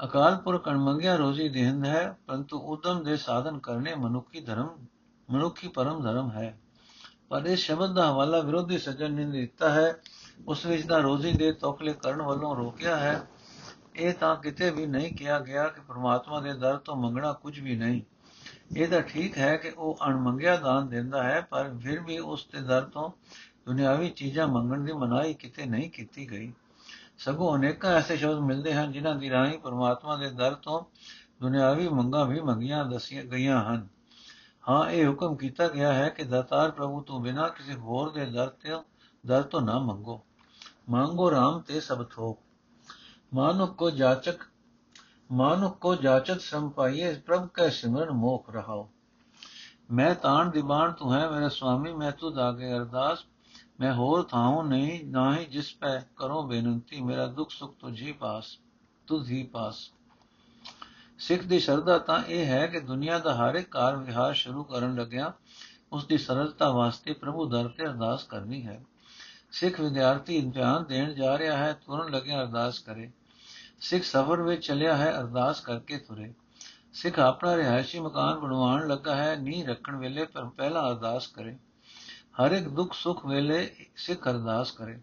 ਅਕਾਲ 0.00 0.36
ਪੁਰਖ 0.36 0.68
ਮੰਗਿਆ 0.68 1.16
ਰੋਜ਼ੀ 1.16 1.48
ਦੇਹਿੰਦ 1.48 1.86
ਹੈ, 1.86 2.16
ਪਰੰਤੂ 2.26 2.58
ਉਦਮ 2.58 3.02
ਦੇ 3.02 3.16
ਸਾਧਨ 3.16 3.58
ਕਰਨੇ 3.58 3.94
ਮਨੁੱਖੀ 3.94 4.40
ਧਰਮ, 4.40 4.68
ਮਨੁੱਖੀ 5.30 5.68
ਪਰਮ 5.68 6.02
ਧਰਮ 6.02 6.30
ਹੈ। 6.30 6.58
ਪਰ 7.28 7.44
ਇਸ 7.46 7.58
ਸ਼ਬਦ 7.58 7.94
ਦਾ 7.94 8.10
ਹਵਾਲਾ 8.10 8.40
ਵਿਰੋਧੀ 8.40 8.78
ਸੱਜਣ 8.78 9.12
ਨੇ 9.12 9.24
ਦਿੱਤਾ 9.24 9.70
ਹੈ, 9.70 9.94
ਉਸ 10.48 10.66
ਵਿੱਚ 10.66 10.86
ਦਾ 10.86 10.98
ਰੋਜ਼ੀ 10.98 11.32
ਦੇ 11.32 11.52
ਤੋਖਲੇ 11.52 11.92
ਕਰਨ 11.92 12.22
ਵੱਲੋਂ 12.22 12.56
ਰੋਕਿਆ 12.56 12.96
ਹੈ। 12.96 13.22
ਇਹ 13.96 14.14
ਤਾਂ 14.14 14.36
ਕਿਤੇ 14.36 14.70
ਵੀ 14.70 14.86
ਨਹੀਂ 14.86 15.12
ਕਿਹਾ 15.12 15.38
ਗਿਆ 15.38 15.68
ਕਿ 15.68 15.80
ਪ੍ਰਮਾਤਮਾ 15.80 16.40
ਦੇ 16.40 16.54
ਦਰ 16.54 16.76
ਤੋਂ 16.76 16.96
ਮੰਗਣਾ 16.96 17.32
ਕੁਝ 17.32 17.60
ਵੀ 17.60 17.76
ਨਹੀਂ। 17.76 18.00
ਇਹ 18.76 18.88
ਤਾਂ 18.88 19.02
ਠੀਕ 19.02 19.38
ਹੈ 19.38 19.56
ਕਿ 19.56 19.70
ਉਹ 19.70 19.98
ਅਣਮੰਗਿਆ 20.06 20.56
ਦਾਨ 20.56 20.88
ਦਿੰਦਾ 20.88 21.22
ਹੈ, 21.22 21.40
ਪਰ 21.40 21.70
ਫਿਰ 21.82 22.00
ਵੀ 22.00 22.18
ਉਸ 22.18 22.46
ਦੇ 22.52 22.60
ਦਰ 22.60 22.82
ਤੋਂ 22.82 23.10
ਦੁਨਿਆਵੀ 23.66 24.10
ਚੀਜ਼ਾਂ 24.10 24.48
ਮੰਗਣ 24.48 24.84
ਦੀ 24.84 24.92
ਮਨਾਹੀ 24.92 25.34
ਕਿਤੇ 25.34 25.66
ਨਹੀਂ 25.66 25.90
ਕੀਤੀ 25.90 26.30
ਗਈ। 26.30 26.52
ਸਗੋਂ 27.24 27.56
ਅਨੇਕਾਂ 27.56 27.90
ਐਸੇ 27.90 28.16
ਸ਼ਬਦ 28.16 28.38
ਮਿਲਦੇ 28.38 28.74
ਹਨ 28.74 28.92
ਜਿਨ੍ਹਾਂ 28.92 29.14
ਦੀ 29.14 29.30
ਰਾਹੀਂ 29.30 29.58
ਪਰਮਾਤਮਾ 29.58 30.16
ਦੇ 30.16 30.30
ਦਰ 30.30 30.54
ਤੋਂ 30.54 30.84
ਦੁਨਿਆਵੀ 31.42 31.88
ਮੰਗਾਂ 31.88 32.26
ਵੀ 32.26 32.40
ਮੰਗੀਆਂ 32.40 32.84
ਦਸੀਆਂ 32.84 33.24
ਗਈਆਂ 33.24 33.64
ਹਨ। 33.64 33.88
ਹਾਂ, 34.68 34.90
ਇਹ 34.90 35.08
ਹੁਕਮ 35.08 35.36
ਕੀਤਾ 35.36 35.68
ਗਿਆ 35.68 35.92
ਹੈ 35.92 36.08
ਕਿ 36.08 36.24
ਦਾਤਾਰ 36.24 36.70
ਪ੍ਰਭੂ 36.70 37.02
ਤੋਂ 37.02 37.20
ਬਿਨਾ 37.20 37.48
ਕਿਸੇ 37.48 37.74
ਹੋਰ 37.74 38.10
ਦੇ 38.10 38.26
ਦਰ 38.26 38.46
ਤੇ 38.46 38.70
ਦਰ 39.26 39.42
ਤੋਂ 39.42 39.60
ਨਾ 39.60 39.78
ਮੰਗੋ। 39.78 40.24
ਮੰਗੋ 40.88 41.32
RAM 41.32 41.60
ਤੇ 41.66 41.80
ਸਭ 41.80 42.04
ਥੋਕ। 42.04 42.40
ਮਾਨੁਕ 43.34 43.76
ਕੋ 43.76 43.90
ਜਾਚਕ 43.90 44.36
ਮਾਨੁਕ 45.32 45.78
ਕੋ 45.78 45.94
ਜਾਚਕ 45.94 46.40
ਸੰਪਾਈਏ 46.40 47.14
ਪ੍ਰਭ 47.14 47.48
ਕੈ 47.54 47.68
ਸਿਮਰਨ 47.68 48.10
ਮੋਖ 48.10 48.50
ਰਹਾਓ। 48.50 48.90
ਮੈਂ 49.90 50.14
ਤਾਣ 50.14 50.50
ਦੀਵਾਨ 50.50 50.92
ਤੂੰ 50.92 51.14
ਹੈ 51.14 51.30
ਮੇਰਾ 51.30 51.48
ਸੁਆਮੀ 51.48 51.92
ਮੈਂ 51.92 52.12
ਤੁਧ 52.12 52.38
ਆਗੇ 52.38 52.72
ਅਰਦਾਸ 52.72 53.18
ਮੈਂ 53.80 53.94
ਹੋਰ 53.94 54.22
ਥਾਉ 54.22 54.62
ਨਹੀਂ 54.62 55.04
ਨਾ 55.04 55.42
ਜਿਸ 55.42 55.74
ਪੈ 55.74 55.98
ਕਰੋ 56.16 56.42
ਬੇਨੰਤੀ, 56.42 57.00
ਮੇਰਾ 57.00 57.26
ਦੁੱਖ 57.26 57.50
ਸੁਖ 57.50 57.76
ਤੁਝੀ 57.78 58.12
ਪਾਸ 58.12 58.58
ਤੁਧ 59.06 59.26
ਪਾਸ। 59.52 59.90
ਸਿੱਖ 61.18 61.42
ਦੀ 61.42 61.60
ਸ਼ਰਧਾ 61.60 61.98
ਤਾਂ 61.98 62.24
ਇਹ 62.24 62.46
ਹੈ 62.46 62.66
ਕਿ 62.66 62.80
ਦੁਨੀਆ 62.80 63.18
ਦਾ 63.18 63.34
ਹਰ 63.34 63.54
ਇੱਕ 63.54 63.68
ਕਾਰ 63.68 63.96
ਵਿਹਾਰ 63.96 64.34
ਸ਼ੁਰੂ 64.34 64.64
ਕਰਨ 64.64 64.94
ਲੱਗਿਆ 64.94 65.32
ਉਸ 65.92 66.06
ਦੀ 66.06 66.18
ਸਰਲਤਾ 66.18 66.70
ਵਾਸਤੇ 66.70 67.12
ਪ੍ਰਭੂ 67.12 67.46
ਦਰ 67.46 67.68
ਤੇ 67.68 67.84
ਅਰਦਾਸ 67.84 68.24
ਕਰਨੀ 68.24 68.66
ਹੈ। 68.66 68.82
ਸਿੱਖ 69.50 69.80
ਵਿਦਿਆਰਥੀ 69.80 70.36
ਇਮਤਿਹਾਨ 70.36 70.84
ਦੇਣ 70.84 71.14
ਜਾ 71.14 71.38
ਰਿਹਾ 71.38 71.56
ਹੈ, 71.56 71.72
ਤੁਰਨ 71.72 72.10
ਲੱਗਿਆ 72.10 72.42
ਅਰਦਾਸ 72.42 72.78
ਕਰੇ। 72.78 73.10
ਸਿੱਖ 73.80 74.04
ਸਫ਼ਰ 74.04 74.42
ਵਿੱਚ 74.42 74.66
ਚੱਲਿਆ 74.66 74.96
ਹੈ, 74.96 75.20
ਅਰਦਾਸ 75.20 75.60
ਕਰਕੇ 75.60 75.98
ਤੁਰੇ। 75.98 76.34
ਸਿੱਖ 76.92 77.18
ਆਪਣਾ 77.18 77.56
ਰਿਹਾਇਸ਼ੀ 77.56 78.00
ਮਕਾਨ 78.00 78.38
ਬਣਵਾਉਣ 78.38 78.88
ਲੱਗਾ 78.88 79.16
ਹੈ 79.16 79.36
ਨੀ 79.36 79.64
ਰੱਖਣ 79.64 79.96
ਵੇਲੇ 79.96 80.24
ਪਹਿਲਾਂ 80.56 80.88
ਅਰਦਾਸ 80.88 81.26
ਕਰੇ। 81.26 81.58
ਹਰ 82.40 82.52
ਇੱਕ 82.52 82.68
ਦੁੱਖ 82.68 82.92
ਸੁੱਖ 82.92 83.26
ਵੇਲੇ 83.26 83.86
ਸਿੱਖ 83.96 84.28
ਅਰਦਾਸ 84.28 84.70
ਕਰੇ। 84.70 85.00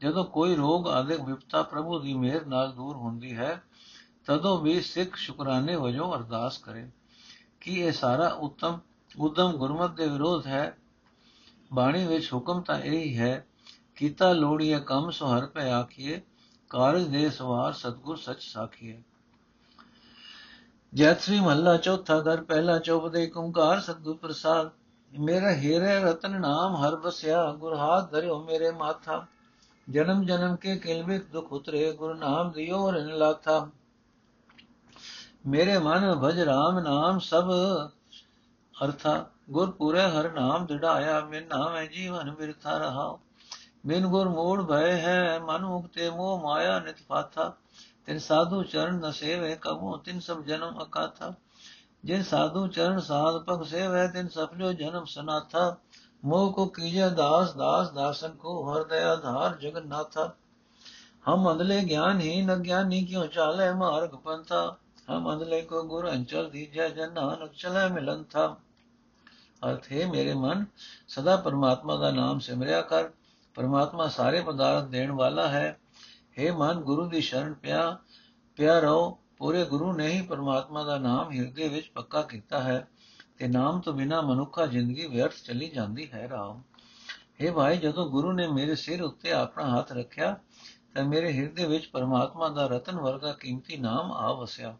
ਜਦੋਂ 0.00 0.24
ਕੋਈ 0.24 0.54
ਰੋਗ 0.54 0.88
ਆਦਿਕ 0.88 1.20
ਵਿਪਤਾ 1.20 1.62
ਪ੍ਰਭੂ 1.62 1.98
ਦੀ 1.98 2.14
ਮਿਹਰ 2.14 2.46
ਨਾਲ 2.46 2.72
ਦੂਰ 2.72 2.96
ਹੁੰਦੀ 2.96 3.36
ਹੈ, 3.36 3.62
ਤਦੋਂ 4.24 4.60
ਵੀ 4.60 4.80
ਸਿੱਖ 4.80 5.16
ਸ਼ੁਕਰਾਨੇ 5.16 5.76
ਵਜੋਂ 5.76 6.14
ਅਰਦਾਸ 6.14 6.58
ਕਰੇ। 6.58 6.90
ਕਿ 7.60 7.74
ਇਹ 7.74 7.92
ਸਾਰਾ 7.92 8.28
ਉਤਮ, 8.28 8.78
ਉਦਮ 9.18 9.52
ਗੁਰਮਤ 9.52 9.90
ਦੇ 9.90 10.08
ਵਿਰੋਧ 10.08 10.46
ਹੈ? 10.46 10.78
ਬਾਣੀ 11.72 12.06
ਵਿੱਚ 12.06 12.32
ਹੁਕਮ 12.32 12.60
ਤਾਂ 12.60 12.78
ਇਹ 12.78 12.98
ਹੀ 12.98 13.18
ਹੈ 13.18 13.46
ਕੀਤਾ 13.96 14.32
ਲੋੜੀਏ 14.32 14.80
ਕੰਮ 14.80 15.10
ਸੋ 15.10 15.36
ਹਰ 15.36 15.46
ਪੈ 15.46 15.72
ਆਖੀਏ, 15.72 16.22
ਕਾਰਜ 16.70 17.04
ਦੇ 17.04 17.30
ਸਵਾਰ 17.30 17.72
ਸਤਗੁਰ 17.72 18.16
ਸੱਚ 18.16 18.42
ਸਾਖੀਏ। 18.42 19.02
ਜੈਤਰੀ 20.94 21.40
ਮਹੱਲਾ 21.40 21.76
ਚੌਥਾ 21.76 22.20
ਦਰ, 22.20 22.42
ਪਹਿਲਾ 22.42 22.78
ਚੌਪਦੇ, 22.78 23.32
ਓੰਕਾਰ, 23.36 23.80
ਸਤਗੁਰ 23.80 24.16
ਪ੍ਰਸਾਦ। 24.16 24.70
ਮੇਰਾ 25.20 25.50
ਹੀਰੇ 25.50 26.00
ਰਤਨ 26.00 26.40
ਨਾਮ 26.40 26.76
ਹਰ 26.76 26.96
ਬਸਿਆ 26.96 27.52
ਗੁਰ 27.52 27.76
ਹਾਥ 27.76 28.10
ਧਰਿਓ 28.10 28.42
ਮੇਰੇ 28.42 28.70
ਮਾਥਾ। 28.70 29.26
ਜਨਮ 29.90 30.24
ਜਨਮ 30.24 30.56
ਕੇ 30.56 30.76
ਕਿਲਵਿਕ 30.76 31.24
ਦੁਖ 31.30 31.52
ਉਤਰੇ, 31.52 31.92
ਗੁਰ 31.92 32.16
ਨਾਮ 32.16 32.52
ਦਿਓ 32.52 32.90
ਰਨ 32.90 33.18
ਲਾਥਾ। 33.18 33.68
ਮੇਰੇ 35.46 35.78
ਮਨ 35.78 36.14
ਭਜ 36.14 36.40
ਰਾਮ 36.40 36.78
ਨਾਮ 36.78 37.18
ਸਭ 37.18 37.50
ਅਰਥਾ। 38.84 39.26
ਗੁਰ 39.50 39.70
ਪੂਰੇ 39.70 40.02
ਹਰ 40.02 40.32
ਨਾਮ 40.32 40.66
ਦਿੜਾਇਆ 40.66 41.20
ਮੈਂ 41.20 41.42
ਨਾਮੈ 41.42 41.86
ਜੀਵਨ 41.86 42.30
ਬਿਰਥਾ 42.30 42.78
ਰਹਾ। 42.78 43.18
ਬਿਨ 43.86 44.06
ਗੁਰ 44.06 44.28
ਮੂੜ 44.28 44.62
ਭਏ 44.62 44.92
ਹੈ, 44.92 45.38
ਮਨ 45.38 45.64
ਮੁਕਤੇ 45.64 46.10
ਮੋਹ 46.10 46.42
ਮਾਇਆ 46.42 46.80
ਨਿਤ 46.80 46.96
ਪਾਥਾ। 47.08 47.52
ਤਿਨ 48.06 48.18
ਸਾਧੂ 48.18 48.62
ਚਰਨ 48.62 48.94
ਨ 48.94 49.10
ਸੇਵੇ 49.10 49.58
ਕਬੂ, 49.60 49.96
ਤਿਨ 49.96 50.20
ਸਭ 50.20 50.42
ਜਨਮ 50.42 50.82
ਅਕਾਥਾ। 50.82 51.34
ਜੇ 52.04 52.22
ਸਾਧੂ 52.22 52.66
ਚਰਨ 52.66 53.00
ਸਾਧ 53.00 53.44
ਪਗ 53.44 53.62
ਸੇਵੈ, 53.62 54.06
ਤਿਨ 54.06 54.28
ਸਫਲਿਓ 54.28 54.72
ਜਨਮ 54.72 55.04
ਸਨਾਥਾ। 55.04 55.76
ਮੋਹ 56.24 56.52
ਕੋ 56.52 56.66
ਕੀਜੈ 56.66 57.08
ਦਾਸ 57.08 57.54
ਦਾਸ 57.54 57.90
ਦਾਸਨ 57.90 58.30
ਕੋ 58.30 58.72
ਹਰ 58.72 58.84
ਦਇਆ 58.84 59.16
ਧਾਰ 59.16 59.56
ਜਗਨਨਾਥਾ। 59.56 60.32
ਹਮ 61.28 61.52
ਅੰਧਲੇ 61.52 61.84
ਗਿਆਨਹੀਨ 61.84 62.54
ਅਗਿਆਨੀ 62.54 63.04
ਕਿਉ 63.04 63.26
ਚਾਲੈ 63.26 63.72
ਮਾਰਗ 63.72 64.08
ਪੰਥਾ। 64.08 64.76
ਹਮ 65.10 65.32
ਅੰਧਲੇ 65.32 65.62
ਕੋ 65.62 65.82
ਗੁਰ 65.82 66.10
ਅੰਚਲ 66.10 66.50
ਦੀਜੈ, 66.50 66.88
ਜਨਾਂ 66.88 67.44
ਅਚਲੈ 67.44 67.88
ਮਿਲਨ 67.88 68.24
ਥਾ 68.24 68.56
ਅਰਥ 69.70 69.92
ਹੈ 69.92 70.06
ਮੇਰੇ 70.06 70.34
ਮਨ, 70.34 70.64
ਸਦਾ 71.08 71.36
ਪਰਮਾਤਮਾ 71.36 71.96
ਦਾ 71.96 72.10
ਨਾਮ 72.10 72.38
ਸਿਮਰਿਆ 72.38 72.80
ਕਰ। 72.82 73.10
ਪਰਮਾਤਮਾ 73.54 74.08
ਸਾਰੇ 74.08 74.40
ਪਦਾਰਥ 74.40 74.84
ਦੇਣ 74.84 75.12
ਵਾਲਾ 75.12 75.48
ਹੈ। 75.48 75.80
हे 76.38 76.56
ਮਨ, 76.56 76.80
ਗੁਰੂ 76.80 77.06
ਦੀ 77.06 77.20
ਸ਼ਰਨ 77.20 77.54
ਪਿਆ 77.54 77.98
ਪਿਆ 78.56 78.78
ਰਹੋ। 78.80 79.18
ਪੂਰੇ 79.37 79.63
ਗੁਰੂ 79.65 79.91
ਨੇ 79.93 80.07
ਹੀ 80.07 80.21
ਪਰਮਾਤਮਾ 80.21 80.83
ਦਾ 80.83 80.97
ਨਾਮ 80.97 81.31
ਹਿਰਦੇ 81.31 81.67
ਵਿੱਚ 81.67 81.89
ਪੱਕਾ 81.89 82.21
ਕੀਤਾ 82.21 82.61
ਹੈ 82.61 82.87
ਤੇ 83.37 83.47
ਨਾਮ 83.47 83.79
ਤੋਂ 83.81 83.93
ਬਿਨਾ 83.93 84.21
ਮਨੁੱਖਾ 84.21 84.65
ਜ਼ਿੰਦਗੀ 84.65 85.07
ਵਿਅਰਥ 85.07 85.43
ਚਲੀ 85.43 85.69
ਜਾਂਦੀ 85.69 86.09
ਹੈ 86.13 86.27
ਰਾਮ 86.29 86.61
हे 87.39 87.53
ਭਾਈ 87.53 87.77
ਜਦੋਂ 87.77 88.09
ਗੁਰੂ 88.09 88.31
ਨੇ 88.31 88.47
ਮੇਰੇ 88.47 88.75
ਸਿਰ 88.75 89.01
ਉੱਤੇ 89.01 89.31
ਆਪਣਾ 89.31 89.67
ਹੱਥ 89.69 89.91
ਰੱਖਿਆ 89.91 90.35
ਤਾਂ 90.93 91.03
ਮੇਰੇ 91.03 91.31
ਹਿਰਦੇ 91.33 91.65
ਵਿੱਚ 91.65 91.85
ਪਰਮਾਤਮਾ 91.87 92.49
ਦਾ 92.49 92.65
ਰਤਨ 92.67 92.99
ਵਰਗਾ 92.99 93.33
ਕੀਮਤੀ 93.33 93.77
ਨਾਮ 93.77 94.11
ਆ 94.11 94.31
ਵਸਿਆ 94.33 94.75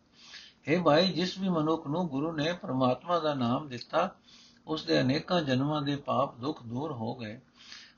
हे 0.70 0.82
ਭਾਈ 0.84 1.12
ਜਿਸ 1.12 1.38
ਵੀ 1.38 1.50
ਮਨੁੱਖ 1.50 1.88
ਨੂੰ 1.88 2.08
ਗੁਰੂ 2.08 2.32
ਨੇ 2.32 2.52
ਪਰਮਾਤਮਾ 2.54 3.20
ਦਾ 3.20 3.34
ਨਾਮ 3.34 3.68
ਦਿੱਤਾ 3.68 4.10
ਉਸ 4.68 4.84
ਦੇ 4.86 5.00
ਅਨੇਕਾਂ 5.02 5.42
ਜਨਮਾਂ 5.42 5.82
ਦੇ 5.82 5.96
ਪਾਪ 5.96 6.36
ਦੁੱਖ 6.38 6.64
ਦੂਰ 6.64 6.92
ਹੋ 6.92 7.16
ਗਏ 7.16 7.40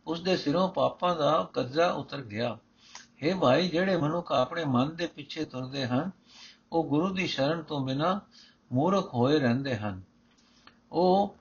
ਉਸ 0.07 0.21
ਦੇ 0.21 0.35
ਸਿਰੋਂ 0.37 0.67
ਪਾਪਾਂ 0.69 1.15
ਦਾ 1.15 1.31
ਕਜ਼ਾ 1.53 1.91
ਉਤਰ 1.93 2.21
ਗਿਆ 2.21 2.57
हे 3.21 3.37
ਭਾਈ 3.39 3.67
ਜਿਹੜੇ 3.67 3.97
ਮਨੁੱਖ 3.97 4.31
ਆਪਣੇ 4.31 4.65
ਮਨ 4.65 4.95
ਦੇ 4.95 5.07
ਪਿੱਛੇ 5.07 5.45
ਤੁਰਦੇ 5.45 5.85
ਹਨ 5.85 6.11
ਉਹ 6.75 6.83
ਗੁਰੂ 6.83 7.09
ਦੀ 7.09 7.27
ਸ਼ਰਨ 7.27 7.61
ਤੋਂ 7.63 7.79
ਬਿਨਾ 7.85 8.19
ਮੂਰਖ 8.71 9.13
ਹੋਏ 9.13 9.39
ਰਹਿੰਦੇ 9.39 9.75
ਹਨ 9.77 10.01
ਉਹ 10.91 11.35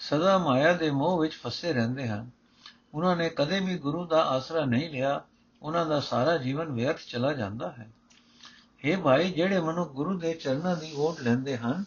ਸਦਾ 0.00 0.36
ਮਾਇਆ 0.38 0.72
ਦੇ 0.72 0.90
ਮੋਹ 0.90 1.18
ਵਿੱਚ 1.20 1.34
ਫਸੇ 1.34 1.72
ਰਹਿੰਦੇ 1.72 2.08
ਹਨ 2.08 2.30
ਉਹਨਾਂ 2.94 3.16
ਨੇ 3.16 3.28
ਕਦੇ 3.28 3.60
ਵੀ 3.60 3.78
ਗੁਰੂ 3.78 4.04
ਦਾ 4.06 4.22
ਆਸਰਾ 4.22 4.64
ਨਹੀਂ 4.64 4.90
ਲਿਆ 4.90 5.24
ਉਹਨਾਂ 5.62 5.84
ਦਾ 5.86 6.00
ਸਾਰਾ 6.00 6.36
ਜੀਵਨ 6.36 6.72
ਵਿਅਰਥ 6.72 7.06
ਚਲਾ 7.08 7.32
ਜਾਂਦਾ 7.32 7.70
ਹੈ 7.70 7.88
हे 8.84 9.00
ਭਾਈ 9.02 9.30
ਜਿਹੜੇ 9.30 9.60
ਮਨੁੱਖ 9.60 9.92
ਗੁਰੂ 9.92 10.18
ਦੇ 10.18 10.32
ਚਰਨਾਂ 10.34 10.76
ਦੀ 10.76 10.92
ਓਟ 10.96 11.20
ਲੈਂਦੇ 11.20 11.56
ਹਨ 11.56 11.84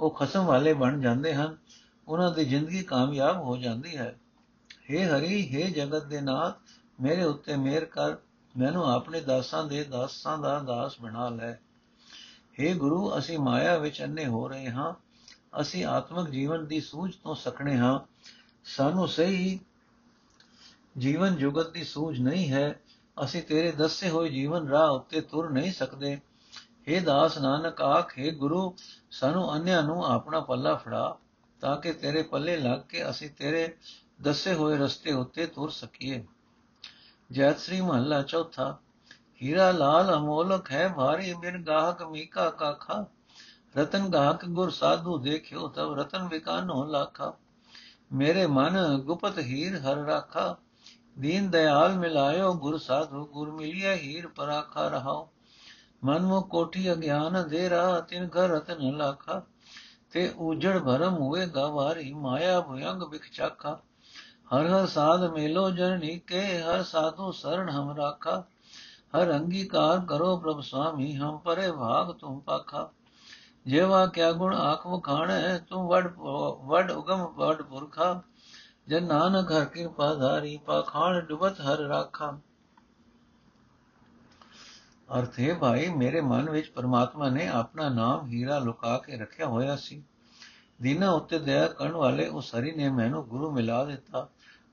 ਉਹ 0.00 0.10
ਖਸਮ 0.10 0.44
ਵਾਲੇ 0.44 0.72
ਬਣ 0.74 1.00
ਜਾਂਦੇ 1.00 1.34
ਹਨ 1.34 1.56
ਉਹਨਾਂ 2.08 2.30
ਦੀ 2.30 2.44
ਜ਼ਿੰਦਗੀ 2.44 2.82
ਕਾਮਯਾਬ 2.82 3.42
ਹੋ 3.42 3.56
ਜਾਂਦੀ 3.56 3.96
ਹੈ 3.96 4.14
हे 4.90 5.04
ਹਰੀ 5.06 5.42
हे 5.48 5.70
ਜਗਤ 5.70 6.04
ਦੇ 6.04 6.20
ਨਾਥ 6.20 6.74
ਮੇਰੇ 6.98 7.24
ਉੱਤੇ 7.24 7.56
ਮਿਹਰ 7.56 7.84
ਕਰ 7.84 8.16
ਮੈਨੂੰ 8.57 8.91
ਆਪਣੇ 8.91 9.21
ਦਾਸਾਂ 9.21 9.63
ਦੇ 9.63 9.83
ਦਾਸਾਂ 9.83 10.37
ਦਾ 10.37 10.59
ਦਾਸ 10.59 11.01
ਬਣਾ 11.01 11.29
ਲੈ। 11.29 11.53
हे 12.61 12.77
ਗੁਰੂ, 12.77 13.17
ਅਸੀਂ 13.17 13.39
ਮਾਇਆ 13.39 13.77
ਵਿੱਚ 13.77 14.03
ਅੰਨੇ 14.03 14.25
ਹੋ 14.25 14.47
ਰਹੇ 14.47 14.69
ਹਾਂ। 14.69 14.93
ਅਸੀਂ 15.61 15.85
ਆਤਮਿਕ 15.85 16.29
ਜੀਵਨ 16.29 16.65
ਦੀ 16.65 16.81
ਸੂਝ 16.81 17.15
ਤੋਂ 17.15 17.35
ਸਕਣੇ 17.35 17.77
ਹਾਂ। 17.77 17.99
ਸਾਨੂੰ 18.65 19.07
ਸਹੀ 19.07 19.59
ਜੀਵਨ 20.97 21.35
ਜੁਗਤ 21.35 21.69
ਦੀ 21.69 21.83
ਸੂਝ 21.83 22.19
ਨਹੀਂ 22.19 22.51
ਹੈ। 22.51 22.79
ਅਸੀਂ 23.23 23.43
ਤੇਰੇ 23.43 23.71
ਦੱਸੇ 23.71 24.09
ਹੋਏ 24.09 24.29
ਜੀਵਨ 24.29 24.67
ਰਾਹ 24.67 24.89
ਉੱਤੇ 24.89 25.21
ਤੁਰ 25.21 25.49
ਨਹੀਂ 25.49 25.73
ਸਕਦੇ। 25.73 26.19
हे 26.61 27.03
ਦਾਸ 27.03 27.37
ਨਾਨਕ, 27.37 27.81
ਆਖੇ 27.81 28.31
ਗੁਰੂ, 28.31 28.75
ਸਾਨੂੰ 29.11 29.53
ਅੰਨਿਆਂ 29.53 29.83
ਨੂੰ 29.83 30.05
ਆਪਣਾ 30.05 30.39
ਪੱਲਾ 30.39 30.75
ਫੜਾ 30.75 31.17
ਤਾਂ 31.61 31.77
ਕਿ 31.77 31.93
ਤੇਰੇ 31.93 32.23
ਪੱਲੇ 32.23 32.57
ਲੱਗ 32.57 32.79
ਕੇ 32.79 33.09
ਅਸੀਂ 33.09 33.29
ਤੇਰੇ 33.29 33.75
ਦੱਸੇ 34.21 34.53
ਹੋਏ 34.53 34.77
ਰਸਤੇ 34.77 35.13
ਉੱਤੇ 35.13 35.45
ਤੁਰ 35.45 35.69
ਸਕੀਏ। 35.69 36.25
ਜੈਤ 37.31 37.59
ਸ੍ਰੀ 37.59 37.79
ਮਹੱਲਾ 37.81 38.21
ਚੌਥਾ, 38.21 38.77
ਹੀਰਾ 39.41 39.71
ਲਾਲ 39.71 40.13
ਅਮੋਲਕ 40.15 40.71
ਹੈ 40.71 40.87
ਭਾਰੀ 40.87 41.33
ਬਿਨ 41.33 41.61
ਗਾਹਕ 41.63 42.01
ਮੀਕਾ 42.03 42.49
ਕਾਖਾ, 42.49 43.05
ਰਤਨ 43.77 44.09
ਗਾਹਕ 44.09 44.45
ਗੁਰ 44.45 44.69
ਸਾਧੂ 44.69 45.17
ਦੇਖਿਓ 45.17 45.67
ਤਬ 45.67 45.93
ਰਤਨ 45.93 46.27
ਵਿਕਾਨੋ 46.27 46.83
ਲਾਖਾ, 46.85 47.33
ਮੇਰੇ 48.11 48.45
ਮਨ 48.47 48.97
ਗੁਪਤ 48.97 49.39
ਹੀਰ 49.39 49.77
ਹਰ 49.77 50.03
ਰਾਖਾ, 50.05 50.55
ਦੀਨ 51.17 51.49
ਦਇਆਲ 51.49 51.95
ਮਿਲਾਇਓ 51.95 52.53
ਗੁਰ 52.53 52.77
ਸਾਧੂ, 52.77 53.25
ਗੁਰ 53.25 53.51
ਮਿਲਿਆ 53.51 53.95
ਹੀਰ 53.95 54.27
ਪਰਾਖਾ 54.27 54.87
ਰਹਾਓ 54.87 55.29
ਮਨ 56.03 56.21
ਮੋ 56.21 56.41
ਕੋਠੀ 56.41 56.91
ਅਗਿਆਨ 56.91 57.41
ਅੰਧੇਰਾ 57.41 57.99
ਤਿਨ 57.99 58.27
ਘਰ 58.27 58.49
ਰਤਨ 58.49 58.97
ਲਾਖਾ, 58.97 59.41
ਤੇ 60.11 60.29
ਉਜੜ 60.37 60.77
ਭਰਮ 60.77 61.17
ਹੋਏ 61.17 61.45
ਗਵਾਰੀ 61.45 62.11
ਮਾਇਆ 62.13 62.59
ਭਯੰਗ 62.61 63.03
ਵਿਖਚਾਖਾ 63.03 63.79
ਹਰ 64.55 64.67
ਹਰ 64.67 64.85
ਸਾਧ 64.85 65.23
ਮੇਲੋ 65.23 65.69
ਜਨਨੀ 65.69 66.19
ਕੇ 66.19 66.61
ਹਰ 66.61 66.83
ਸਾਧੂ 66.83 67.31
ਸਰਣ 67.31 67.69
ਹਮ 67.69 67.95
ਰਾਖਾ। 67.95 68.43
ਹਰ 69.17 69.37
ਅੰਗੀਕਾਰ 69.37 69.99
ਕਰੋ 69.99 70.37
ਪ੍ਰਭ 70.37 70.61
ਸੁਆਮੀ 70.61 71.15
ਹਮ 71.15 71.37
ਪਰੇ 71.37 71.71
ਭਾਗ 71.71 72.11
ਤੁਮ 72.11 72.39
ਪਾਖਾ। 72.39 72.89
ਜੇਵਾ 73.67 74.05
ਕਿਆ 74.05 74.31
ਗੁਣ 74.31 74.55
ਆਖ 74.55 74.87
ਵਖਾਣੈ, 74.87 75.57
ਤੂੰ 75.57 75.87
ਵਡ 75.87 76.15
ਵਡ 76.65 76.91
ਉਗਮ 76.91 77.25
ਵਡ 77.25 77.61
ਪੁਰਖਾ। 77.61 78.21
ਜਨ 78.87 79.03
ਨਾਨਕ 79.03 79.51
ਹਰ 79.51 79.65
ਕਿਰਪਾ 79.65 80.13
ਧਾਰੀ, 80.13 80.57
ਪਾਖਾਣ 80.57 81.19
ਡੁਬਤ 81.21 81.61
ਹਰ 81.61 81.77
ਰਾਖਾ। 81.77 82.39
ਅਰਥ 85.19 85.39
ਹੈ 85.39 85.53
ਭਾਈ, 85.53 85.89
ਮੇਰੇ 85.89 86.21
ਮਨ 86.21 86.49
ਵਿੱਚ 86.49 86.69
ਪਰਮਾਤਮਾ 86.69 87.29
ਨੇ 87.29 87.47
ਆਪਣਾ 87.47 87.89
ਨਾਮ 87.89 88.27
ਹੀਰਾ 88.27 88.59
ਲੁਕਾ 88.59 88.97
ਕੇ 88.97 89.17
ਰੱਖਿਆ 89.17 89.45
ਹੋਇਆ 89.45 89.75
ਸੀ। 89.75 90.03
ਦੀਨਾ 90.81 91.11
ਉੱਤੇ 91.11 91.39
ਦਇਆ 91.39 91.67
ਕਰਨ 91.67 91.91
ਵਾਲੇ 91.91 92.27
ਉਸ 92.27 92.55
ਹਰੀ 92.55 92.71
ਨੇ 92.71 92.89
ਮੈਨੂੰ 92.89 93.27
ਗੁਰੂ 93.27 93.51
ਮਿਲਾ 93.51 93.85
ਦਿੱਤਾ। 93.85 94.27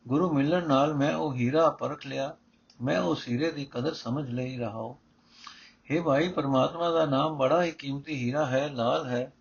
ਗੁਰੂ 0.09 0.33
ਮਿਲਣ 0.33 0.69
ਨਾਲ 0.69 0.95
ਮੈਂ 0.95 1.15
ਉਹ 1.15 1.35
ਹੀਰਾ 1.35 1.71
ਪਰਖ 1.71 2.07
ਲਿਆ, 2.07 2.37
ਮੈਂ 2.83 3.01
ਉਸ 3.01 3.29
ਹੀਰੇ 3.29 3.51
ਦੀ 3.51 3.65
ਕਦਰ 3.65 3.95
ਸਮਝ 3.95 4.31
ਲਈ 4.31 4.59
ਰਹਾ 4.59 4.71
ਹਾਂ। 4.71 4.95
हे 5.93 6.03
ਭਾਈ, 6.03 6.29
ਪਰਮਾਤਮਾ 6.29 6.91
ਦਾ 6.91 7.07
ਨਾਮ 7.07 7.37
ਬੜਾ 7.37 7.63
ਹੀ 7.63 7.71
ਕੀਮਤੀ 7.71 8.15
ਹੀਰਾ 8.15 8.47
ਹੈ, 8.47 8.69
ਲਾਲ 8.69 9.07
ਹੈ, 9.07 9.33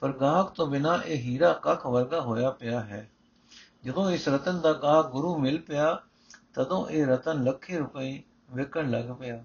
ਪਰ 0.00 0.12
ਗਾਹਕ 0.12 0.50
ਤੋਂ 0.50 0.66
ਬਿਨਾ 0.66 0.98
ਇਹ 1.06 1.16
ਹੀਰਾ 1.16 1.52
ਕੱਖ 1.52 1.86
ਵਰਗਾ 1.86 2.20
ਹੋਇਆ 2.20 2.50
ਪਿਆ 2.50 2.80
ਹੈ। 2.80 3.10
ਜਦੋਂ 3.84 4.10
ਇਸ 4.10 4.28
ਰਤਨ 4.28 4.60
ਦਾ 4.60 4.72
ਗਾਹਕ 4.72 5.06
ਗੁਰੂ 5.06 5.38
ਮਿਲ 5.38 5.60
ਪਿਆ, 5.60 6.02
ਤਦੋਂ 6.54 6.88
ਇਹ 6.88 7.06
ਰਤਨ 7.06 7.44
ਲੱਖੇ 7.44 7.78
ਰੁਪਏ 7.78 8.22
ਵਿਕਣ 8.52 8.90
ਲੱਗ 8.90 9.04
ਪਿਆ। 9.20 9.44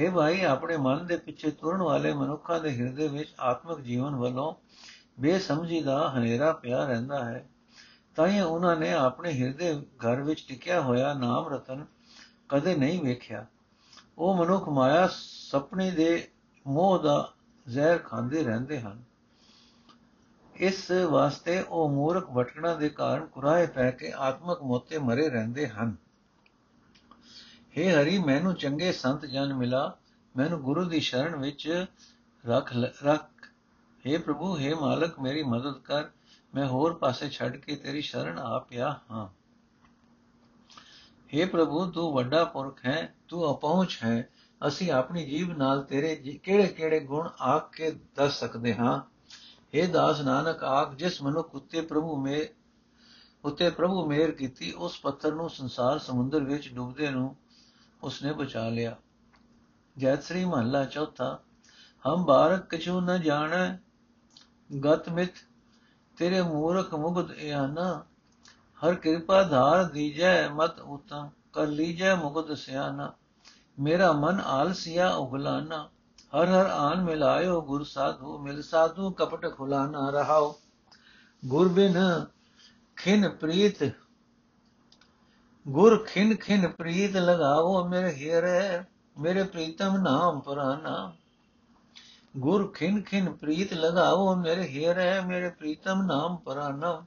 हे 0.00 0.12
ਭਾਈ, 0.12 0.42
ਆਪਣੇ 0.42 0.76
ਮਨ 0.76 1.06
ਦੇ 1.06 1.16
ਪਿੱਛੇ 1.16 1.50
ਤੁਰਨ 1.50 1.82
ਵਾਲੇ 1.82 2.14
ਮਨੁੱਖਾਂ 2.14 2.60
ਦੇ 2.60 2.76
ਹਿਰਦੇ 2.76 3.08
ਵਿੱਚ 3.08 3.34
ਆਤਮਿਕ 3.40 3.80
ਜੀਵਨ 3.80 4.14
ਵੱਲੋਂ 4.14 4.54
ਬੇਸਮਝੀ 5.20 5.80
ਦਾ 5.80 6.12
ਹਨੇਰਾ 6.18 6.52
ਪਿਆ 6.52 6.84
ਰਹਿੰਦਾ 6.84 7.24
ਹੈ। 7.24 7.48
ਤਾਂ 8.17 8.27
ਹੀ 8.27 8.39
ਉਹਨਾਂ 8.39 8.75
ਨੇ 8.75 8.91
ਆਪਣੇ 8.93 9.31
ਹਿਰਦੇ 9.33 9.73
ਘਰ 10.05 10.21
ਵਿੱਚ 10.21 10.45
ਟਿਕਿਆ 10.47 10.81
ਹੋਇਆ 10.81 11.13
ਨਾਮ 11.13 11.47
ਰਤਨ 11.47 11.85
ਕਦੇ 12.49 12.75
ਨਹੀਂ 12.75 13.01
ਵੇਖਿਆ 13.03 13.45
ਉਹ 14.17 14.35
ਮਨੁੱਖ 14.35 14.67
ਮਾਇਆ 14.69 15.07
ਸੁਪਨੇ 15.11 15.89
ਦੇ 15.91 16.27
ਮੋਹ 16.65 16.97
ਦਾ 16.99 17.33
ਜ਼ਹਿਰ 17.67 17.97
ਖਾਂਦੇ 17.97 18.43
ਰਹਿੰਦੇ 18.43 18.79
ਹਨ 18.79 19.01
ਇਸ 20.55 20.91
ਵਾਸਤੇ 21.11 21.59
ਉਹ 21.61 21.89
ਮੂਰਖ 21.89 22.29
ਭਟਕਣਾ 22.29 22.73
ਦੇ 22.75 22.89
ਕਾਰਨ 22.89 23.25
ਕੁਰਾਏ 23.25 23.65
ਪੈ 23.65 23.89
ਕੇ 23.91 24.11
ਆਤਮਕ 24.19 24.61
ਮੋਤੇ 24.61 24.97
ਮਰੇ 24.99 25.29
ਰਹਿੰਦੇ 25.29 25.67
ਹਨ 25.67 25.95
हे 27.75 27.89
ਹਰੀ 27.91 28.17
ਮੈਨੂੰ 28.19 28.53
ਚੰਗੇ 28.55 28.91
ਸੰਤ 28.91 29.25
ਜਨ 29.25 29.53
ਮਿਲਾ 29.53 29.97
ਮੈਨੂੰ 30.35 30.61
ਗੁਰੂ 30.61 30.83
ਦੀ 30.83 30.99
ਸ਼ਰਨ 30.99 31.35
ਵਿੱਚ 31.35 31.67
ਰੱਖ 32.43 32.73
ਰੱਖ 33.03 33.49
हे 34.05 34.21
ਪ੍ਰਭੂ 34.21 34.55
हे 34.57 34.75
ਮਾਲਕ 34.81 35.19
ਮੇਰੀ 35.19 35.43
ਮਦਦ 35.43 35.77
ਕਰ 35.79 36.09
ਮੈਂ 36.54 36.66
ਹੋਰ 36.66 36.94
ਪਾਸੇ 36.94 37.30
ਛੱਡ 37.30 37.56
ਕੇ 37.56 37.76
ਤੇਰੀ 37.76 38.00
ਸ਼ਰਨ 38.00 38.38
ਆ 38.38 38.58
ਪਿਆ 38.58 39.00
ਹਾਂ। 39.10 39.28
हे 41.06 41.50
ਪ੍ਰਭੂ, 41.50 41.90
ਤੂੰ 41.90 42.12
ਵੱਡਾ 42.12 42.44
ਪੁਰਖ 42.44 42.86
ਹੈ, 42.86 43.14
ਤੂੰ 43.28 43.54
ਅਪਹੁੰਚ 43.54 43.98
ਹੈ। 44.04 44.28
ਅਸੀਂ 44.66 44.92
ਆਪਣੀ 44.92 45.26
ਜੀਬ 45.26 45.58
ਨਾਲ 45.58 45.82
ਤੇਰੇ 45.82 46.16
ਕਿਹੜੇ-ਕਿਹੜੇ 46.16 47.00
ਗੁਣ 47.00 47.28
ਆਖ 47.40 47.76
ਕੇ 47.76 47.90
ਦੱਸ 47.90 48.40
ਸਕਦੇ 48.40 48.74
ਹਾਂ? 48.74 49.02
हे 49.78 49.90
ਦਾਸ 49.90 50.20
ਨਾਨਕ, 50.20 50.64
ਆਖ, 50.64 50.94
ਜਿਸ 50.94 51.22
ਮਨੁੱਖ 51.22 51.54
ਉੱਤੇ 51.54 51.80
ਪ੍ਰਭੂ 51.80 52.16
ਮੇ 52.16 52.48
ਉੱਤੇ 53.44 53.70
ਪ੍ਰਭੂ 53.70 54.06
ਮੇਰ 54.06 54.30
ਕੀਤੀ, 54.30 54.72
ਉਸ 54.72 55.00
ਪੱਥਰ 55.00 55.34
ਨੂੰ 55.34 55.50
ਸੰਸਾਰ 55.50 55.98
ਸਮੁੰਦਰ 55.98 56.44
ਵਿੱਚ 56.44 56.74
ਡੁੱਬਦੇ 56.74 57.10
ਨੂੰ 57.10 57.36
ਉਸਨੇ 58.02 58.32
ਬਚਾ 58.32 58.68
ਲਿਆ। 58.68 58.96
ਜੈਤ 59.98 60.22
ਸ੍ਰੀ 60.22 60.44
ਮਹੱਲਾ 60.44 60.84
ਚੌਥਾ, 60.84 61.40
ਹਮ 62.08 62.24
ਬਾਰਕ 62.24 62.76
ਕਛੂ 62.76 63.00
ਨ 63.00 63.20
ਜਾਣੈ 63.20 63.76
ਗਤ 64.84 65.08
ਮਿਤ 65.08 65.32
ਤੇਰੇ 66.16 66.42
ਮੂਰਖ 66.42 66.94
ਮੁਗਧ 66.94 67.30
ਇਆਨਾ 67.30 68.04
ਹਰ 68.82 68.94
ਕਿਰਪਾ 68.94 69.42
ਧਾਰ 69.42 69.84
ਦੀਜੈ, 69.84 70.48
ਮਤ 70.48 70.80
ਉਤਮ 70.80 71.30
ਕਰ 71.52 71.66
ਲੀਜੈ 71.66 72.14
ਮੁਗਧ 72.14 72.54
ਸਿਆਨਾ 72.54 73.12
ਮੇਰਾ 73.78 74.12
ਮਨ 74.12 74.40
ਆਲਸੀਆ 74.40 75.08
ਉਗਲਾਨਾ 75.10 75.88
ਹਰ 76.34 76.48
ਹਰ 76.48 76.66
ਆਨ 76.66 77.02
ਮਿਲਾਇਓ 77.04 77.60
ਗੁਰ 77.60 77.84
ਸਾਧੂ, 77.84 78.38
ਮਿਲ 78.38 78.62
ਸਾਧੂ 78.62 79.10
ਕਪਟ 79.10 79.56
ਖੁਲਾਨਾ 79.56 80.10
ਰਹਾਓ। 80.10 80.54
ਗੁਰ 81.44 81.68
ਬਿਨ 81.68 82.24
ਖਿਨ 82.96 83.28
ਪ੍ਰੀਤ, 83.28 83.84
ਗੁਰ 85.68 86.04
ਖਿਨ 86.04 86.36
ਖਿਨ 86.36 86.68
ਪ੍ਰੀਤ 86.68 87.16
ਲਗਾਓ। 87.16 87.88
ਮੇਰੇ 87.88 88.10
ਹੀਰੇ, 88.10 88.82
ਮੇਰੇ 89.18 89.42
ਪ੍ਰੀਤਮ 89.42 89.96
ਨਾਮ 89.96 90.40
ਪੁਰਾਨਾ 90.40 91.12
ਗੁਰ 92.38 92.66
ਖਿਨ 92.72 93.00
ਖਿਨ 93.02 93.32
ਪ੍ਰੀਤ 93.32 93.72
ਲਗਾਓ 93.72 94.34
ਮੇਰੇ 94.36 94.66
ਹੀਰੇ 94.68 95.20
ਮੇਰੇ 95.20 95.48
ਪ੍ਰੀਤਮ 95.50 96.02
ਨਾਮ 96.02 96.36
ਪੁਰਾਨਾ 96.36 97.04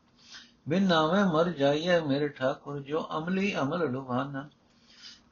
ਬਿਨ 0.70 0.88
ਨਾਮੇ 0.88 1.24
ਮਰ 1.24 1.50
ਜਾਈਏ 1.50 2.00
ਮੇਰੇ 2.00 2.28
ਠਾਕੁਰ 2.28 2.80
ਜੋ 2.80 3.08
ਅਮਲੀ 3.18 3.56
ਅਮਲ 3.56 3.90
ਲੁਭਾਨਾ 3.92 4.48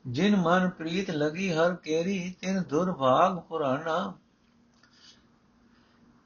ਜਿਨ 0.07 0.35
ਮਨ 0.35 0.69
ਪ੍ਰੀਤ 0.69 1.09
ਲਗੀ 1.11 1.51
ਹਰ 1.53 1.73
ਕੇਰੀ 1.75 2.19
ਤਿਨ 2.41 2.61
ਦੁਰਭਾਗ 2.63 3.39
ਪੁਰਾਣਾ 3.39 4.13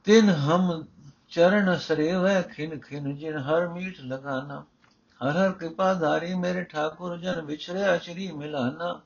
ਤਿਨ 0.08 0.30
ਹਮ 0.30 0.84
ਚਰਨ 1.30 1.78
ਸਰੇਵੈ 1.78 2.42
ਖਿਨ 2.42 2.80
ਖਿਨ 2.80 3.16
ਜਿਨ 3.16 3.38
ਹਰ 3.38 3.68
ਮੀਠ 3.68 4.00
ਲਗਾਨਾ 4.02 4.64
ਹਰ 5.22 5.38
ਹਰ 5.38 5.52
ਕਿਰਪਾ 5.52 5.94
ਧਾਰੀ 5.94 6.34
ਮੇਰੇ 6.34 6.64
ਠਾਕੁਰ 6.64 7.18
ਜਨ 7.18 7.42
ਵਿਚਰਿਆ 7.42 7.98
ਸ਼੍ਰੀ 7.98 8.32
ਮਿਲਾਨਾ 8.32 9.02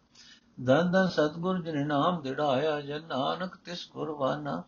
ਦਨ 0.63 0.91
ਦਨ 0.91 1.07
ਸਤਗੁਰ 1.07 1.61
ਜਿਨ 1.61 1.87
ਨਾਮ 1.87 2.21
ਦਿੜਾਇਆ 2.21 2.81
ਜਨ 2.81 3.03
ਨਾਨਕ 3.03 3.55
ਤਿਸ 3.55 3.91
ਗੁਰਵਾਨਾ 3.91 4.63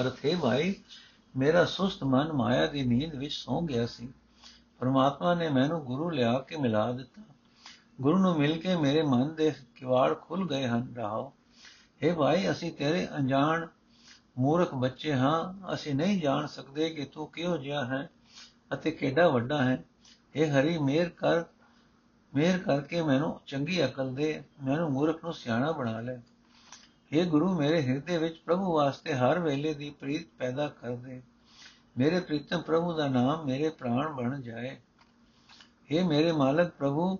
ਅਰਥੇ 0.00 0.36
ਭਾਈ, 0.42 0.74
ਮੇਰਾ 1.36 1.64
ਸੁਸਤ 1.64 2.04
ਮਨ 2.04 2.32
ਮਾਇਆ 2.32 2.66
ਦੀ 2.66 2.82
ਨੀਂਦ 2.82 3.14
ਵਿੱਚ 3.14 3.32
ਸੌਂ 3.32 3.62
ਗਿਆ 3.62 3.86
ਸੀ। 3.86 4.08
ਪਰਮਾਤਮਾ 4.78 5.34
ਨੇ 5.34 5.48
ਮੈਨੂੰ 5.48 5.84
ਗੁਰੂ 5.84 6.10
ਲਿਆ 6.10 6.38
ਕੇ 6.38 6.56
ਮਿਲਾ 6.56 6.92
ਦਿੱਤਾ। 6.92 7.22
ਗੁਰੂ 8.00 8.18
ਨੂੰ 8.18 8.38
ਮਿਲ 8.38 8.58
ਕੇ 8.58 8.76
ਮੇਰੇ 8.76 9.02
ਮਨ 9.02 9.34
ਦੇ 9.34 9.52
ਕਿਵਾੜ 9.74 10.14
ਖੁੱਲ 10.20 10.48
ਗਏ 10.48 10.66
ਹਨ। 10.66 10.94
ਰਾਓ 10.96 11.32
हे 12.04 12.16
ਭਾਈ, 12.16 12.50
ਅਸੀਂ 12.50 12.72
ਤੇਰੇ 12.72 13.08
ਅਣਜਾਣ 13.16 13.66
ਮੂਰਖ 14.38 14.74
ਬੱਚੇ 14.74 15.14
ਹਾਂ। 15.14 15.74
ਅਸੀਂ 15.74 15.94
ਨਹੀਂ 15.94 16.20
ਜਾਣ 16.22 16.46
ਸਕਦੇ 16.46 16.90
ਕਿ 16.90 17.04
ਤੂੰ 17.04 17.26
ਕਿਹੋ 17.26 17.56
ਜਿਹਾ 17.56 17.84
ਹੈ 17.84 18.10
ਅਤੇ 18.74 18.90
ਕਿਹੜਾ 18.90 19.28
ਵੱਡਾ 19.28 19.64
ਹੈ। 19.64 19.84
ਇਹ 20.34 20.60
ਹਰੀ, 20.60 20.78
ਮੇਰ 20.78 21.08
ਕਰ 21.08 21.42
ਮੇਰ 22.34 22.58
ਕਰਕੇ 22.58 23.02
ਮੈਨੂੰ 23.02 23.40
ਚੰਗੀ 23.46 23.84
ਅਕਲ 23.84 24.14
ਦੇ, 24.14 24.42
ਮੈਨੂੰ 24.64 24.90
ਮੂਰਖ 24.90 25.24
ਨੂੰ 25.24 25.32
ਸਿਆਣਾ 25.32 25.72
ਬਣਾ 25.72 26.00
ਲੈ। 26.00 26.16
हे 27.12 27.26
ਗੁਰੂ, 27.26 27.58
ਮੇਰੇ 27.58 27.82
ਹਿਰਦੇ 27.82 28.18
ਵਿੱਚ 28.18 28.36
ਪ੍ਰਭੂ 28.36 28.74
ਵਾਸਤੇ 28.74 29.14
ਹਰ 29.14 29.38
ਵੇਲੇ 29.38 29.74
ਦੀ 29.74 29.90
ਪ੍ਰੀਤ 29.90 30.26
ਪੈਦਾ 30.38 30.68
ਕਰ 30.68 30.96
ਦੇ। 30.96 31.22
ਮੇਰੇ 31.98 32.20
ਪ੍ਰੀਤਮ 32.20 32.62
ਪ੍ਰਭੂ 32.62 32.92
ਦਾ 32.92 33.08
ਨਾਮ 33.08 33.44
ਮੇਰੇ 33.44 33.68
ਪ੍ਰਾਣ 33.68 34.12
ਬਣ 34.12 34.40
ਜਾਏ। 34.40 34.80
हे 35.92 36.06
ਮੇਰੇ 36.06 36.32
ਮਾਲਕ 36.32 36.70
ਪ੍ਰਭੂ, 36.70 37.18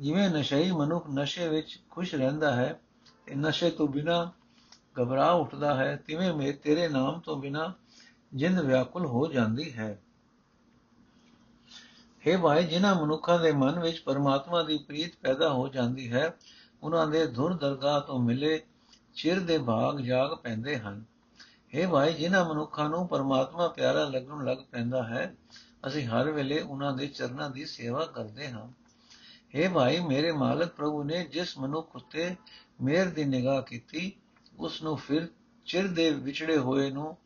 ਜਿਵੇਂ 0.00 0.30
ਨਸ਼ਈ 0.30 0.70
ਮਨੁੱਖ 0.70 1.10
ਨਸ਼ੇ 1.10 1.48
ਵਿੱਚ 1.48 1.80
ਖੁਸ਼ 1.90 2.14
ਰਹਿੰਦਾ 2.14 2.54
ਹੈ, 2.54 2.80
ਤੇ 3.26 3.34
ਨਸ਼ੇ 3.34 3.70
ਤੋਂ 3.70 3.88
ਬਿਨਾ 3.88 4.32
ਘਬਰਾ 5.02 5.30
ਉੱਠਦਾ 5.30 5.74
ਹੈ, 5.74 5.96
ਤਿਵੇਂ 5.96 6.34
ਮੇ 6.34 6.52
ਤੇਰੇ 6.52 6.88
ਨਾਮ 6.88 7.20
ਤੋਂ 7.20 7.36
ਬਿਨਾ 7.36 7.74
ਜਿੰਦ 8.34 8.60
ਵਿਆਕੁਲ 8.60 9.06
ਹੋ 9.06 9.26
ਜਾਂਦੀ 9.26 9.72
ਹੈ। 9.72 10.02
ਹੈ 12.26 12.38
ਭਾਈ, 12.38 12.64
ਜਿਨ੍ਹਾਂ 12.64 12.94
ਮਨੁੱਖਾਂ 12.94 13.38
ਦੇ 13.38 13.52
ਮਨ 13.52 13.80
ਵਿੱਚ 13.80 14.00
ਪਰਮਾਤਮਾ 14.00 14.62
ਦੀ 14.62 14.78
ਪ੍ਰੀਤ 14.78 15.12
ਪੈਦਾ 15.22 15.48
ਹੋ 15.48 15.68
ਜਾਂਦੀ 15.68 16.12
ਹੈ, 16.12 16.34
ਉਹਨਾਂ 16.82 17.06
ਦੇ 17.06 17.26
ਧੁਰ 17.26 17.54
ਦਰਗਾਹ 17.54 18.00
ਤੋਂ 18.00 18.18
ਮਿਲੇ 18.18 18.62
ਚਿਰ 19.14 19.40
ਦੇ 19.40 19.58
ਭਾਗ 19.58 20.00
ਜਾਗ 20.00 20.34
ਪੈਂਦੇ 20.34 20.78
ਹਨ। 20.78 21.04
ਹੈ 21.74 21.88
ਭਾਈ, 21.88 22.12
ਜਿਨ੍ਹਾਂ 22.12 22.44
ਮਨੁੱਖਾਂ 22.44 22.88
ਨੂੰ 22.88 23.08
ਪਰਮਾਤਮਾ 23.08 23.68
ਪਿਆਰਾ 23.68 24.04
ਲੱਗਣ 24.04 24.44
ਲੱਗ 24.44 24.58
ਪੈਂਦਾ 24.72 25.02
ਹੈ, 25.02 25.34
ਅਸੀਂ 25.86 26.06
ਹਰ 26.06 26.30
ਵੇਲੇ 26.30 26.60
ਉਹਨਾਂ 26.60 26.92
ਦੇ 26.92 27.06
ਚਰਨਾਂ 27.06 27.50
ਦੀ 27.50 27.64
ਸੇਵਾ 27.64 28.04
ਕਰਦੇ 28.04 28.48
ਹਾਂ। 28.48 28.68
ਹੈ 29.54 29.68
ਭਾਈ, 29.68 30.00
ਮੇਰੇ 30.00 30.32
ਮਾਲਕ 30.32 30.68
ਪ੍ਰਭੂ 30.68 31.04
ਨੇ 31.04 31.24
ਜਿਸ 31.24 31.58
ਮਨੁੱਖ 31.58 31.96
ਉਤੇ 31.96 32.36
ਮਿਹਰ 32.82 33.06
ਦੀ 33.06 33.24
ਨਿਗਾਹ 33.24 33.62
ਕੀਤੀ, 33.62 34.12
ਉਸ 34.58 34.82
ਨੂੰ 34.82 34.96
ਫਿਰ 34.96 35.28
ਚਿਰ 35.66 35.88
ਦੇ 35.88 36.10
ਵਿਛੜੇ 36.10 36.58
ਹੋਏ 36.58 36.90
ਨੂੰ 36.90 37.16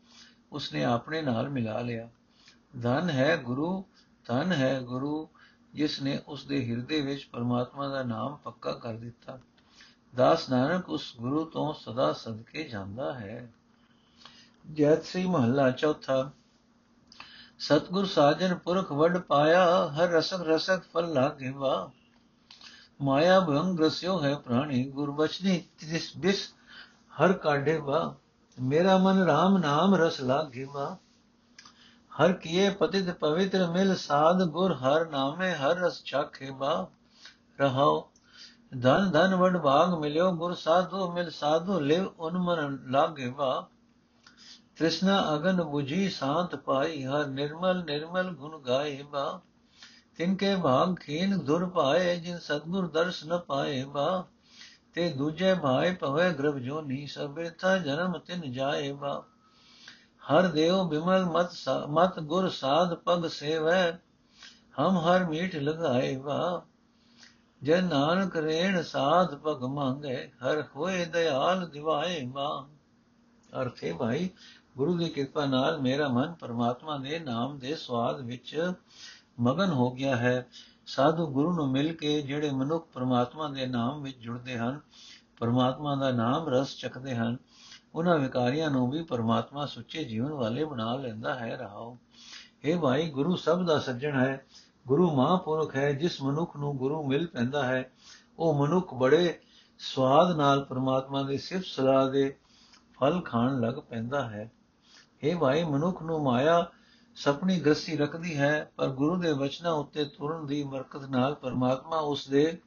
ਉਸਨੇ 0.51 0.83
ਆਪਣੇ 0.83 1.21
ਨਾਲ 1.21 1.49
ਮਿਲਾ 1.49 1.81
ਲਿਆ। 1.81 2.09
ਧਨ 2.81 3.09
ਹੈ 3.09 3.37
ਗੁਰੂ 3.37 3.85
ਧਨ 4.29 4.51
ਹੈ 4.51 4.81
ਗੁਰੂ, 4.81 5.29
ਜਿਸ 5.73 6.01
ਨੇ 6.01 6.19
ਉਸ 6.27 6.45
ਦੇ 6.45 6.69
ਹਿਰਦੇ 6.69 7.01
ਵਿੱਚ 7.01 7.29
ਪਰਮਾਤਮਾ 7.31 7.87
ਦਾ 7.87 8.03
ਨਾਮ 8.03 8.35
ਪੱਕਾ 8.35 8.71
ਕਰ 8.71 8.93
ਦਿੱਤਾ। 8.93 9.39
ਦਾਸ 10.15 10.49
ਨਾਨਕ 10.49 10.89
ਉਸ 10.89 11.13
ਗੁਰੂ 11.17 11.45
ਤੋਂ 11.45 11.73
ਸਦਾ 11.73 12.13
ਸਦਕੇ 12.13 12.63
ਜਾਂਦਾ 12.63 13.13
ਹੈ। 13.13 13.53
ਜੈਤ 14.73 15.05
ਸ੍ਰੀ 15.05 15.27
ਮਹੱਲਾ 15.27 15.71
ਚੌਥਾ। 15.71 16.31
ਸਤਗੁਰ 17.59 18.05
ਸਾਜਨ 18.05 18.55
ਪੁਰਖ 18.55 18.91
ਵਡ 18.91 19.17
ਪਾਇਆ, 19.17 19.87
ਹਰ 19.87 20.07
ਰਸਕ 20.07 20.41
ਰਸਕ 20.41 20.81
ਫਲ 20.93 21.13
ਲਾਗੇ 21.13 21.49
ਵਾ। 21.49 21.91
ਮਾਇਆ 23.01 23.39
ਭੰਗ 23.39 23.79
ਰਸਿਓ 23.79 24.23
ਹੈ 24.23 24.35
ਪ੍ਰਾਣੀ 24.35 24.89
ਗੁਰਬਚਨੀ 24.89 25.63
ਤਿਸ 25.79 26.17
ਬਿਸ 26.17 26.53
ਹਰ 27.21 27.33
ਕਾਢੇ 27.33 27.77
ਵਾ। 27.77 28.15
ਮੇਰਾ 28.61 28.97
ਮਨ 28.97 29.21
RAM 29.21 29.61
ਨਾਮ 29.61 29.95
ਰਸ 29.95 30.21
ਲਾਗੇ 30.21 30.63
ਵਾ। 30.63 30.97
ਹਰ 32.19 32.31
ਕੀਏ 32.33 32.69
ਪਤਿਤ 32.69 33.09
ਪਵਿੱਤਰ 33.11 33.65
ਮਿਲ 33.67 33.95
ਸਾਧ 33.95 34.41
ਗੁਰ 34.45 34.73
ਹਰ 34.75 35.05
ਨਾਮੇ, 35.05 35.51
ਹਰ 35.53 35.75
ਰਸ 35.77 36.01
ਚਾਖੇ 36.03 36.49
ਵਾ 36.51 36.87
ਰਹਾਓ 37.59 38.09
ਧਨ 38.73 39.09
ਧਨ 39.11 39.35
ਵਡ 39.35 39.57
ਭਾਗ 39.57 39.93
ਮਿਲਿਓ, 39.99 40.31
ਗੁਰ 40.31 40.53
ਸਾਧੂ 40.55 41.11
ਮਿਲ 41.11 41.29
ਸਾਧੂ 41.31 41.79
ਲਿਵ 41.79 42.09
ਉਨ 42.19 42.37
ਮਨ 42.37 42.77
ਲਾਗੇ 42.91 43.29
ਵਾ 43.29 43.67
ਤ੍ਰਿਸ਼ਨਾ 44.77 45.19
ਅਗਨ 45.35 45.61
부ਜੀ 45.61 46.09
ਸਾਤ 46.09 46.55
ਪਾਈ, 46.55 47.03
ਹਰ 47.05 47.25
ਨਿਰਮਲ 47.27 47.83
ਨਿਰਮਲ 47.85 48.33
ਗੁਣ 48.33 48.59
ਗਾਏ 48.59 49.01
ਵਾ 49.11 49.39
ਤਿਨਕੇ 50.19 50.55
ਭਾਗ 50.55 50.95
ਖੀਨ 50.99 51.37
ਦੁਰ 51.37 51.65
ਪਾਏ 51.69 52.15
ਜਿਨ 52.19 52.37
ਸਤਗੁਰ 52.39 52.87
ਦਰਸ 52.87 53.23
ਨ 53.25 53.37
ਪਾਏ 53.37 53.83
ਵਾ 53.83 54.23
ਤੇ 54.93 55.09
ਦੂਜੇ 55.09 55.53
ਭਾਏ 55.53 55.95
ਭਵੇ 55.95 56.29
ਗ੍ਰਭ 56.33 56.57
ਜੋ 56.59 56.81
ਨੀ 56.81 57.05
ਸਭੇਥਾ 57.07 57.77
ਜਨਮ 57.77 58.17
ਤਿਨ 58.19 58.51
ਜਾਏ 58.51 58.91
ਵਾ 58.91 59.21
ਹਰ 60.31 60.47
ਦੇਵ 60.47 60.83
ਬਿਮਲ 60.83 61.25
ਮਤ 61.25 61.49
ਮਤ 61.87 62.19
ਗੁਰ 62.19 62.49
ਸਾਧ 62.49 62.93
ਪਗ 62.93 63.27
ਸੇਵੈ, 63.27 63.91
ਹਮ 64.79 64.97
ਹਰ 64.97 65.25
ਮੀਠ 65.25 65.55
ਲਗਾਏ 65.55 66.15
ਵਾ। 66.15 66.65
ਜੇ 67.63 67.81
ਨਾਨਕ 67.81 68.35
ਰੇਣ 68.35 68.81
ਸਾਧ 68.81 69.35
ਪਗ 69.35 69.63
ਮੰਗੇ, 69.63 70.31
ਹਰ 70.43 70.63
ਹੋਏ 70.75 71.05
ਦਿਆਲ 71.05 71.69
ਦਿਵਾਏ 71.69 72.25
ਵਾ। 72.25 72.67
ਅਰਥੇ 73.61 73.93
ਭਾਈ, 73.93 74.29
ਗੁਰੂ 74.77 74.97
ਦੀ 74.97 75.09
ਕਿਰਪਾ 75.09 75.45
ਨਾਲ 75.45 75.81
ਮੇਰਾ 75.81 76.07
ਮਨ 76.07 76.33
ਪਰਮਾਤਮਾ 76.33 76.97
ਦੇ 76.97 77.19
ਨਾਮ 77.19 77.59
ਦੇ 77.59 77.75
ਸਵਾਦ 77.75 78.21
ਵਿੱਚ 78.21 78.71
ਮਗਨ 79.39 79.69
ਹੋ 79.69 79.91
ਗਿਆ 79.91 80.15
ਹੈ। 80.15 80.47
ਸਾਧੂ 80.85 81.27
ਗੁਰੂ 81.27 81.53
ਨੂੰ 81.53 81.71
ਮਿਲ 81.71 81.93
ਕੇ 81.93 82.21
ਜਿਹੜੇ 82.21 82.51
ਮਨੁੱਖ 82.51 82.87
ਪਰਮਾਤਮਾ 82.93 83.47
ਦੇ 83.47 83.65
ਨਾਮ 83.65 84.01
ਵਿੱਚ 84.01 84.17
ਜੁੜਦੇ 84.17 84.57
ਹਨ, 84.57 84.79
ਪਰਮਾਤਮਾ 85.37 85.95
ਦਾ 85.95 86.11
ਨਾਮ 86.11 86.49
ਰਸ 86.49 86.75
ਚੱਕਦੇ 86.75 87.15
ਹਨ 87.15 87.37
ਉਹਨਾਂ 87.95 88.19
ਵਿਕਾਰੀਆਂ 88.19 88.71
ਨੂੰ 88.71 88.89
ਵੀ 88.89 89.03
ਪਰਮਾਤਮਾ 89.03 89.65
ਸੁੱਚੇ 89.65 90.03
ਜੀਵਨ 90.03 90.31
ਵਾਲੇ 90.31 90.65
ਬਣਾ 90.65 90.95
ਲੈਂਦਾ 90.95 91.35
ਹੈ, 91.35 91.57
ਰਹਾਓ। 91.57 91.97
ਇਹ 92.63 92.79
ਭਾਈ, 92.79 93.09
ਗੁਰੂ 93.09 93.35
ਸਭ 93.35 93.65
ਦਾ 93.65 93.79
ਸੱਜਣ 93.79 94.19
ਹੈ, 94.19 94.45
ਗੁਰੂ 94.87 95.11
ਮਹਾਂਪੁਰਖ 95.15 95.75
ਹੈ, 95.75 95.91
ਜਿਸ 95.91 96.21
ਮਨੁੱਖ 96.21 96.57
ਨੂੰ 96.57 96.77
ਗੁਰੂ 96.77 97.07
ਮਿਲ 97.07 97.27
ਪੈਂਦਾ 97.27 97.63
ਹੈ, 97.63 97.91
ਉਹ 98.39 98.67
ਮਨੁੱਖ 98.67 98.93
ਬੜੇ 98.93 99.39
ਸਵਾਦ 99.79 100.35
ਨਾਲ 100.35 100.63
ਪਰਮਾਤਮਾ 100.65 101.23
ਦੀ 101.23 101.37
ਸਿਫਤ 101.37 101.65
ਸਲਾਹ 101.65 102.09
ਦੇ 102.09 102.37
ਫਲ 102.99 103.21
ਖਾਣ 103.21 103.59
ਲੱਗ 103.59 103.73
ਪੈਂਦਾ 103.73 104.29
ਹੈ। 104.29 104.51
ਇਹ 105.23 105.35
ਭਾਈ, 105.35 105.63
ਮਨੁੱਖ 105.63 106.01
ਨੂੰ 106.01 106.23
ਮਾਇਆ 106.23 106.71
ਸਪਣੀ 107.15 107.59
ਗ੍ਰਸੀ 107.59 107.97
ਰੱਖਦੀ 107.97 108.37
ਹੈ, 108.37 108.71
ਪਰ 108.75 108.87
ਗੁਰੂ 108.87 109.15
ਦੇ 109.15 109.31
ਵਚਨਾਂ 109.33 109.71
ਉੱਤੇ 109.71 110.05
ਤੁਰਨ 110.05 110.45
ਦੀ 110.45 110.63
ਬਰਕਤ 110.63 111.03
ਨਾਲ 111.03 111.35
ਪਰਮਾਤਮਾ 111.35 111.97
ਉਸ 111.97 112.27
ਦੇ 112.27 112.59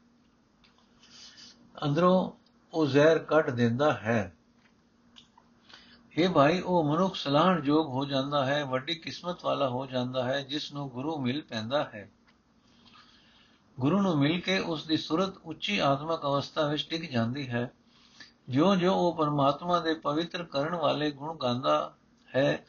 ਅੰਦਰੋਂ 1.84 2.30
ਉਹ 2.74 2.86
ਜ਼ਹਿਰ 2.86 3.18
ਕੱਢ 3.18 3.50
ਦਿੰਦਾ 3.50 3.92
ਹੈ। 3.92 4.36
ਇਹ 6.18 6.28
ਭਾਈ, 6.28 6.60
ਉਹ 6.60 6.84
ਮਨੁੱਖ 6.84 7.14
ਸਲਾਹਣ 7.14 7.64
ਯੋਗ 7.64 7.86
ਹੋ 7.86 8.04
ਜਾਂਦਾ 8.04 8.44
ਹੈ, 8.44 8.64
ਵੱਡੀ 8.64 8.94
ਕਿਸਮਤ 8.94 9.44
ਵਾਲਾ 9.44 9.68
ਹੋ 9.68 9.86
ਜਾਂਦਾ 9.86 10.24
ਹੈ, 10.24 10.40
ਜਿਸ 10.40 10.72
ਨੂੰ 10.72 10.88
ਗੁਰੂ 10.88 11.18
ਮਿਲ 11.18 11.42
ਪੈਂਦਾ 11.42 11.84
ਹੈ। 11.84 12.10
ਗੁਰੂ 13.80 14.02
ਨੂੰ 14.02 14.18
ਮਿਲ 14.18 14.40
ਕੇ 14.40 14.58
ਉਸ 14.58 14.86
ਦੀ 14.86 14.96
ਸੁਰਤ 14.96 15.36
ਉੱਚੀ 15.44 15.78
ਆਤਮਿਕ 15.78 16.20
ਅਵਸਥਾ 16.20 16.66
ਵਿੱਚ 16.66 16.86
ਟਿਕ 16.90 17.10
ਜਾਂਦੀ 17.10 17.48
ਹੈ। 17.48 17.70
ਜਿਉਂ-ਜਿਉਂ 18.48 18.94
ਉਹ 18.94 19.16
ਪਰਮਾਤਮਾ 19.16 19.80
ਦੇ 19.80 19.94
ਪਵਿੱਤਰ 19.94 20.42
ਕਰਨ 20.42 20.74
ਵਾਲੇ 20.74 21.10
ਗੁਣ 21.10 21.36
ਗਾਉਂਦਾ 21.36 21.94
ਹੈ, 22.34 22.64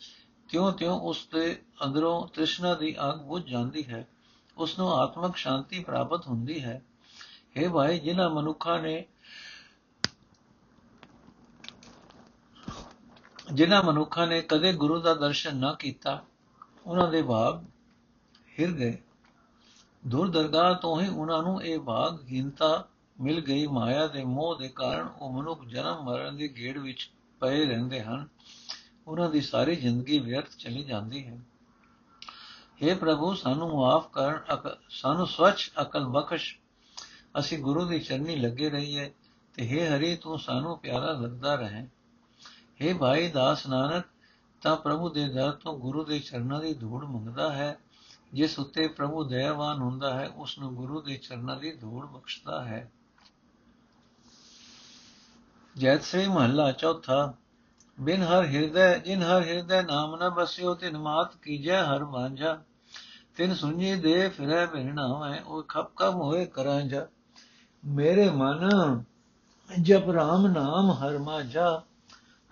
ਤਿਉਂ-ਤਿਉਂ 0.49 0.99
ਉਸ 0.99 1.27
ਦੇ 1.33 1.61
ਅੰਦਰੋਂ 1.85 2.27
ਤ੍ਰਿਸ਼ਨਾ 2.27 2.73
ਦੀ 2.73 2.95
ਅੱਗ 3.09 3.17
ਬੁਝ 3.17 3.49
ਜਾਂਦੀ 3.49 3.85
ਹੈ। 3.85 4.07
ਉਸ 4.57 4.79
ਨੂੰ 4.79 4.93
ਆਤਮਿਕ 4.93 5.37
ਸ਼ਾਂਤੀ 5.37 5.83
ਪ੍ਰਾਪਤ 5.83 6.27
ਹੁੰਦੀ 6.27 6.63
ਹੈ। 6.63 6.81
हे 7.57 7.73
ਭਾਈ, 7.73 7.99
ਜਿਨ੍ਹਾਂ 7.99 8.29
ਮਨੁੱਖਾਂ 8.29 8.79
ਨੇ 8.79 9.05
ਜਿਨ੍ਹਾਂ 13.51 13.83
ਮਨੁੱਖਾਂ 13.83 14.27
ਨੇ 14.27 14.41
ਕਦੇ 14.41 14.73
ਗੁਰੂ 14.73 14.99
ਦਾ 14.99 15.13
ਦਰਸ਼ਨ 15.13 15.57
ਨਾ 15.57 15.73
ਕੀਤਾ, 15.73 16.23
ਉਹਨਾਂ 16.85 17.11
ਦੇ 17.11 17.21
ਭਾਗ 17.21 17.63
ਹਿਰ 18.59 18.71
ਗਏ। 18.71 18.97
ਦੂਰ 20.07 20.29
ਦਰਗਾਹ 20.29 20.73
ਤੋਂ 20.75 21.01
ਹੀ 21.01 21.07
ਉਹਨਾਂ 21.07 21.43
ਨੂੰ 21.43 21.63
ਇਹ 21.63 21.79
ਭਾਗਹੀਨਤਾ 21.79 22.87
ਮਿਲ 23.21 23.41
ਗਈ। 23.41 23.67
ਮਾਇਆ 23.67 24.07
ਦੇ 24.07 24.23
ਮੋਹ 24.23 24.55
ਦੇ 24.55 24.67
ਕਾਰਨ 24.67 25.07
ਉਹ 25.07 25.33
ਮਨੁੱਖ 25.33 25.65
ਜਨਮ 25.65 26.03
ਮਰਨ 26.03 26.37
ਦੀ 26.37 26.47
ਗੇੜ 26.57 26.77
ਵਿੱਚ 26.77 27.11
ਪਏ 27.39 27.65
ਰਹਿੰਦੇ 27.65 28.01
ਹਨ। 28.01 28.27
ਉਹਨਾਂ 29.07 29.29
ਦੀ 29.29 29.41
ਸਾਰੀ 29.41 29.75
ਜ਼ਿੰਦਗੀ 29.75 30.19
ਵਿਅਰਥ 30.19 30.49
ਚਲੀ 30.57 30.83
ਜਾਂਦੀ 30.83 31.27
ਹੈ। 31.27 31.39
हे 32.83 32.97
ਪ੍ਰਭੂ, 32.97 33.33
ਸਾਨੂੰ 33.33 33.69
ਮਾਫ 33.69 34.09
ਕਰਨ 34.11 34.39
ਸਾਨੂੰ 34.89 35.27
ਸਵੱਛ 35.27 35.71
ਅਕਲ 35.81 36.05
ਬਖਸ਼। 36.05 36.57
ਅਸੀਂ 37.39 37.59
ਗੁਰੂ 37.59 37.85
ਦੀ 37.85 37.99
ਚਰਨੀ 37.99 38.35
ਲੱਗੇ 38.35 38.69
ਰਹੀਏ 38.69 39.11
ਤੇ 39.53 39.63
हे 39.63 39.97
ਹਰੀ, 39.97 40.15
ਤੂੰ 40.15 40.39
ਸਾਨੂੰ 40.39 40.77
ਪਿਆਰਾ 40.77 41.11
ਲੱਗਦਾ 41.11 41.55
ਰਹੇ। 41.55 41.87
हे 42.81 42.97
ਭਾਈ 42.97 43.27
ਦਾਸ 43.27 43.67
ਨਾਨਕ, 43.67 44.03
ਤਾਂ 44.61 44.77
ਪ੍ਰਭੂ 44.77 45.09
ਦੇ 45.09 45.27
ਦਰ 45.27 45.51
ਤੋਂ 45.51 45.79
ਗੁਰੂ 45.79 46.03
ਦੇ 46.03 46.19
ਚਰਨਾਂ 46.19 46.61
ਦੀ 46.61 46.73
ਧੂੜ 46.73 47.05
ਮੰਗਦਾ 47.05 47.53
ਹੈ। 47.53 47.79
ਜਿਸ 48.33 48.59
ਉੱਤੇ 48.59 48.87
ਪ੍ਰਭੂ 48.87 49.23
ਦਇਆਵਾਨ 49.23 49.81
ਹੁੰਦਾ 49.81 50.13
ਹੈ 50.13 50.29
ਉਸ 50.29 50.59
ਨੂੰ 50.59 50.75
ਗੁਰੂ 50.75 51.01
ਦੇ 51.01 51.17
ਚਰਨਾਂ 51.17 51.57
ਦੀ 51.57 51.71
ਧੂੜ 51.71 52.05
ਬਖਸ਼ਦਾ 52.05 52.65
ਹੈ। 52.65 52.91
ਜੈਤ 55.77 56.03
ਸ੍ਰੀ 56.03 56.27
ਮਹੱਲਾ 56.27 56.71
ਚੌਥਾ, 56.71 57.33
ਬਿਨ 57.99 58.23
ਹਰ 58.23 58.45
ਹਿਰਦੈ, 58.45 58.97
ਜਿਨ 58.97 59.23
ਹਰ 59.23 59.41
ਹਿਰਦੈ 59.41 59.81
ਨਾਮ 59.81 60.15
ਨ 60.15 60.29
ਬਸਿਓ, 60.29 60.75
ਤਿਨ 60.75 60.97
ਮਾਤ 60.97 61.35
ਕੀਜੈ 61.35 61.83
ਹਰ 61.83 62.03
ਬਾਂਝਾ 62.03 62.63
ਤਿਨ 63.35 63.55
ਸੁਣੀ 63.55 63.95
ਦੇ 63.95 64.29
ਫਿਰੈ 64.29 64.65
ਬਿਨਾ 64.65 65.07
ਹੋਏ 65.07 65.39
ਉਹ 65.39 65.63
ਖਪ 65.63 65.95
ਕਮ 65.95 66.15
ਹੋਏ 66.15 66.45
ਕਰਾਂ 66.45 66.81
ਜਾ। 66.81 67.07
ਮੇਰੇ 67.85 68.29
ਮਨ 68.29 68.69
ਜਪ 69.81 70.09
ਰਾਮ 70.09 70.47
ਨਾਮ 70.47 70.91
ਹਰ 70.91 71.17
ਮਾਝਾ। 71.17 71.83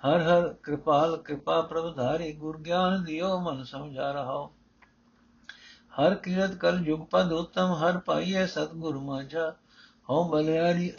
ਹਰ 0.03 0.21
ਹਰ 0.21 0.47
ਕਿਰਪਾਲ 0.63 1.15
ਕਿਰਪਾ 1.17 1.61
ਪ੍ਰਭ 1.61 1.95
ਧਾਰੀ 1.95 2.31
ਗੁਰ 2.33 2.57
ਗਿਆਨ 2.57 3.03
ਦਿਓ 3.03 3.37
ਮਨ 3.39 3.63
ਸਮਝਾ 3.63 4.11
ਰਹਾਓ 4.11 4.51
ਹਰ 5.93 6.15
ਕੀਰਤ 6.15 6.55
ਕਰ 6.55 6.77
ਜੁਗ 6.77 6.99
ਪਦ 7.11 7.31
ਉਤਮ 7.31 7.73
ਹਰ 7.75 7.97
ਪਾਈਐ 7.97 8.45
ਸਤਗੁਰ 8.45 8.97
ਮਾਝਾ 8.99 9.53
ਹਉ 10.09 10.23
ਬਲਿਆਰੀ 10.29 10.91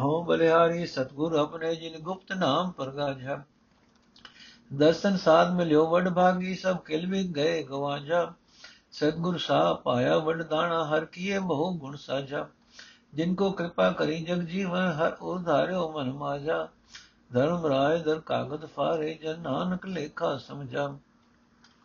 ਹਉ 0.00 0.22
ਬਲਿਆਰੀ 0.24 0.86
ਸਤਗੁਰ 0.86 1.34
ਆਪਣੇ 1.38 1.74
ਜਿਨ 1.74 1.98
ਗੁਪਤ 1.98 2.32
ਨਾਮ 2.32 2.72
ਪ੍ਰਗਾਜਾ 2.72 3.42
ਦਰਸ਼ਨ 4.70 5.16
ਸਾਧ 5.16 5.52
ਮਿਲਿਓ 5.52 5.86
ਵਡ 5.86 6.08
ਭਾਗੀ 6.08 6.54
ਸਭ 6.54 6.76
ਕਿਲ 6.78 7.06
ਵੀ 7.06 7.22
ਗਏ 7.26 7.62
ਗਵਾਜਾ 7.62 8.26
ਸਤਗੁਰ 8.92 9.38
ਸਾਹ 9.38 9.74
ਪਾਇਆ 9.74 10.18
ਵਡ 10.18 10.42
ਦਾਣਾ 10.42 10.84
ਹਰ 10.86 11.04
ਕੀਏ 11.04 11.38
ਬਹੁ 11.38 11.72
ਗੁਣ 11.78 11.96
ਸਾਜਾ 13.18 13.24
ਜਿਨ 13.24 13.34
ਕੋ 13.34 13.50
ਕਿਰਪਾ 13.50 13.90
ਕਰੀ 13.90 14.24
ਜਗ 14.24 14.40
ਜੀਵਨ 14.40 14.92
ਹਰ 14.92 15.16
ਉਧਾਰਿਓ 15.20 16.04
ਧਰਮ 17.32 17.66
ਰਾਏ 17.66 17.98
ਦਰ 17.98 18.20
ਕਾਗਦ 18.20 18.66
ਫਾਰੇ 18.66 19.14
ਜਨ 19.14 19.40
ਨਾਨਕ 19.40 19.86
ਲੇਖਾ 19.86 20.36
ਸਮਝਾ 20.36 20.98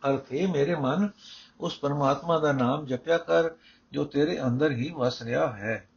ਅਰਥ 0.08 0.32
ਹੈ 0.32 0.46
ਮੇਰੇ 0.46 0.74
ਮਨ 0.74 1.08
ਉਸ 1.60 1.78
ਪਰਮਾਤਮਾ 1.78 2.38
ਦਾ 2.38 2.52
ਨਾਮ 2.52 2.86
ਜਪਿਆ 2.86 3.18
ਕਰ 3.18 3.50
ਜੋ 3.92 4.04
ਤੇਰੇ 4.04 4.40
ਅੰਦਰ 4.42 4.70
ਹੀ 4.70 4.90
ਵਸ 4.90 5.22
ਰਿਹਾ 5.22 5.52
ਹੈ 5.52 5.88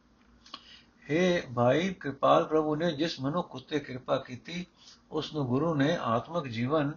हे 1.08 1.52
ਭਾਈ 1.54 1.94
ਕਿਰਪਾਲ 1.94 2.44
ਪ੍ਰਭੂ 2.44 2.76
ਨੇ 2.76 2.92
ਜਿਸ 2.92 3.20
ਮਨੁੱਖ 3.20 3.54
ਉਤੇ 3.54 3.78
ਕਿਰਪਾ 3.78 4.16
ਕੀਤੀ 4.16 4.66
ਉਸ 5.10 5.34
ਨੂੰ 5.34 5.46
ਗੁਰੂ 5.46 5.74
ਨੇ 5.74 5.96
ਆਤਮਿਕ 5.96 6.48
ਜੀਵਨ 6.48 6.92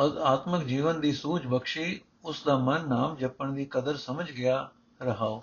ਆਤਮਿਕ 0.00 0.62
ਜੀਵਨ 0.66 1.00
ਦੀ 1.00 1.12
ਸੂਝ 1.12 1.46
ਬਖਸ਼ੀ 1.46 2.00
ਉਸ 2.24 2.44
ਦਾ 2.44 2.58
ਮਨ 2.58 2.88
ਨਾਮ 2.88 3.16
ਜਪਣ 3.16 3.52
ਦੀ 3.52 3.64
ਕਦਰ 3.64 3.96
ਸਮਝ 3.96 4.30
ਗਿਆ 4.30 4.70
ਰਹਾਓ। 5.02 5.42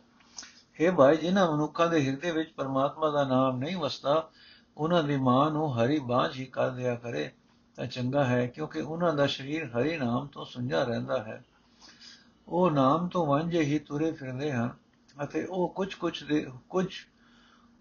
हे 0.79 0.95
ਭਾਈ, 0.95 1.17
ਜਿਨ੍ਹਾਂ 1.17 1.51
ਮਨੁੱਖਾਂ 1.51 1.87
ਦੇ 1.87 2.05
ਹਿਰਦੇ 2.05 2.31
ਵਿੱਚ 2.31 2.51
ਪਰਮਾਤਮਾ 2.51 3.09
ਦਾ 3.09 3.23
ਨਾਮ 3.23 3.57
ਨਹੀਂ 3.57 3.77
ਵਸਦਾ, 3.77 4.29
ਉਹਨਾਂ 4.77 5.03
ਦੀ 5.03 5.17
ਮਾਂ 5.17 5.51
ਨੂੰ 5.51 5.79
ਹਰੀ 5.79 5.99
ਬਾਝ 5.99 6.39
ਹੀ 6.39 6.45
ਕਰ 6.45 6.69
ਦਿਆ 6.69 6.95
ਕਰੇ, 6.95 7.31
ਤਾਂ 7.75 7.85
ਚੰਗਾ 7.85 8.25
ਹੈ, 8.25 8.47
ਕਿਉਂਕਿ 8.47 8.81
ਉਹਨਾਂ 8.81 9.13
ਦਾ 9.13 9.27
ਸਰੀਰ 9.27 9.65
ਹਰੀ 9.65 9.97
ਨਾਮ 9.97 10.27
ਤੋਂ 10.27 10.45
ਸੁੰਝਾ 10.45 10.83
ਰਹਿੰਦਾ 10.83 11.23
ਹੈ। 11.23 11.45
ਉਹ 12.47 12.71
ਨਾਮ 12.71 13.07
ਤੋਂ 13.07 13.25
ਵਾਂਝੇ 13.25 13.61
ਹੀ 13.61 13.79
ਤੁਰੇ 13.79 14.11
ਫਿਰਦੇ 14.11 14.51
ਹਨ, 14.51 14.69
ਅਤੇ 15.23 15.45
ਉਹ 15.45 15.69
ਕੁਝ 15.69 15.93
ਕੁਝ 15.93 16.23
ਦੇ 16.23 16.47
ਕੁਝ 16.69 16.87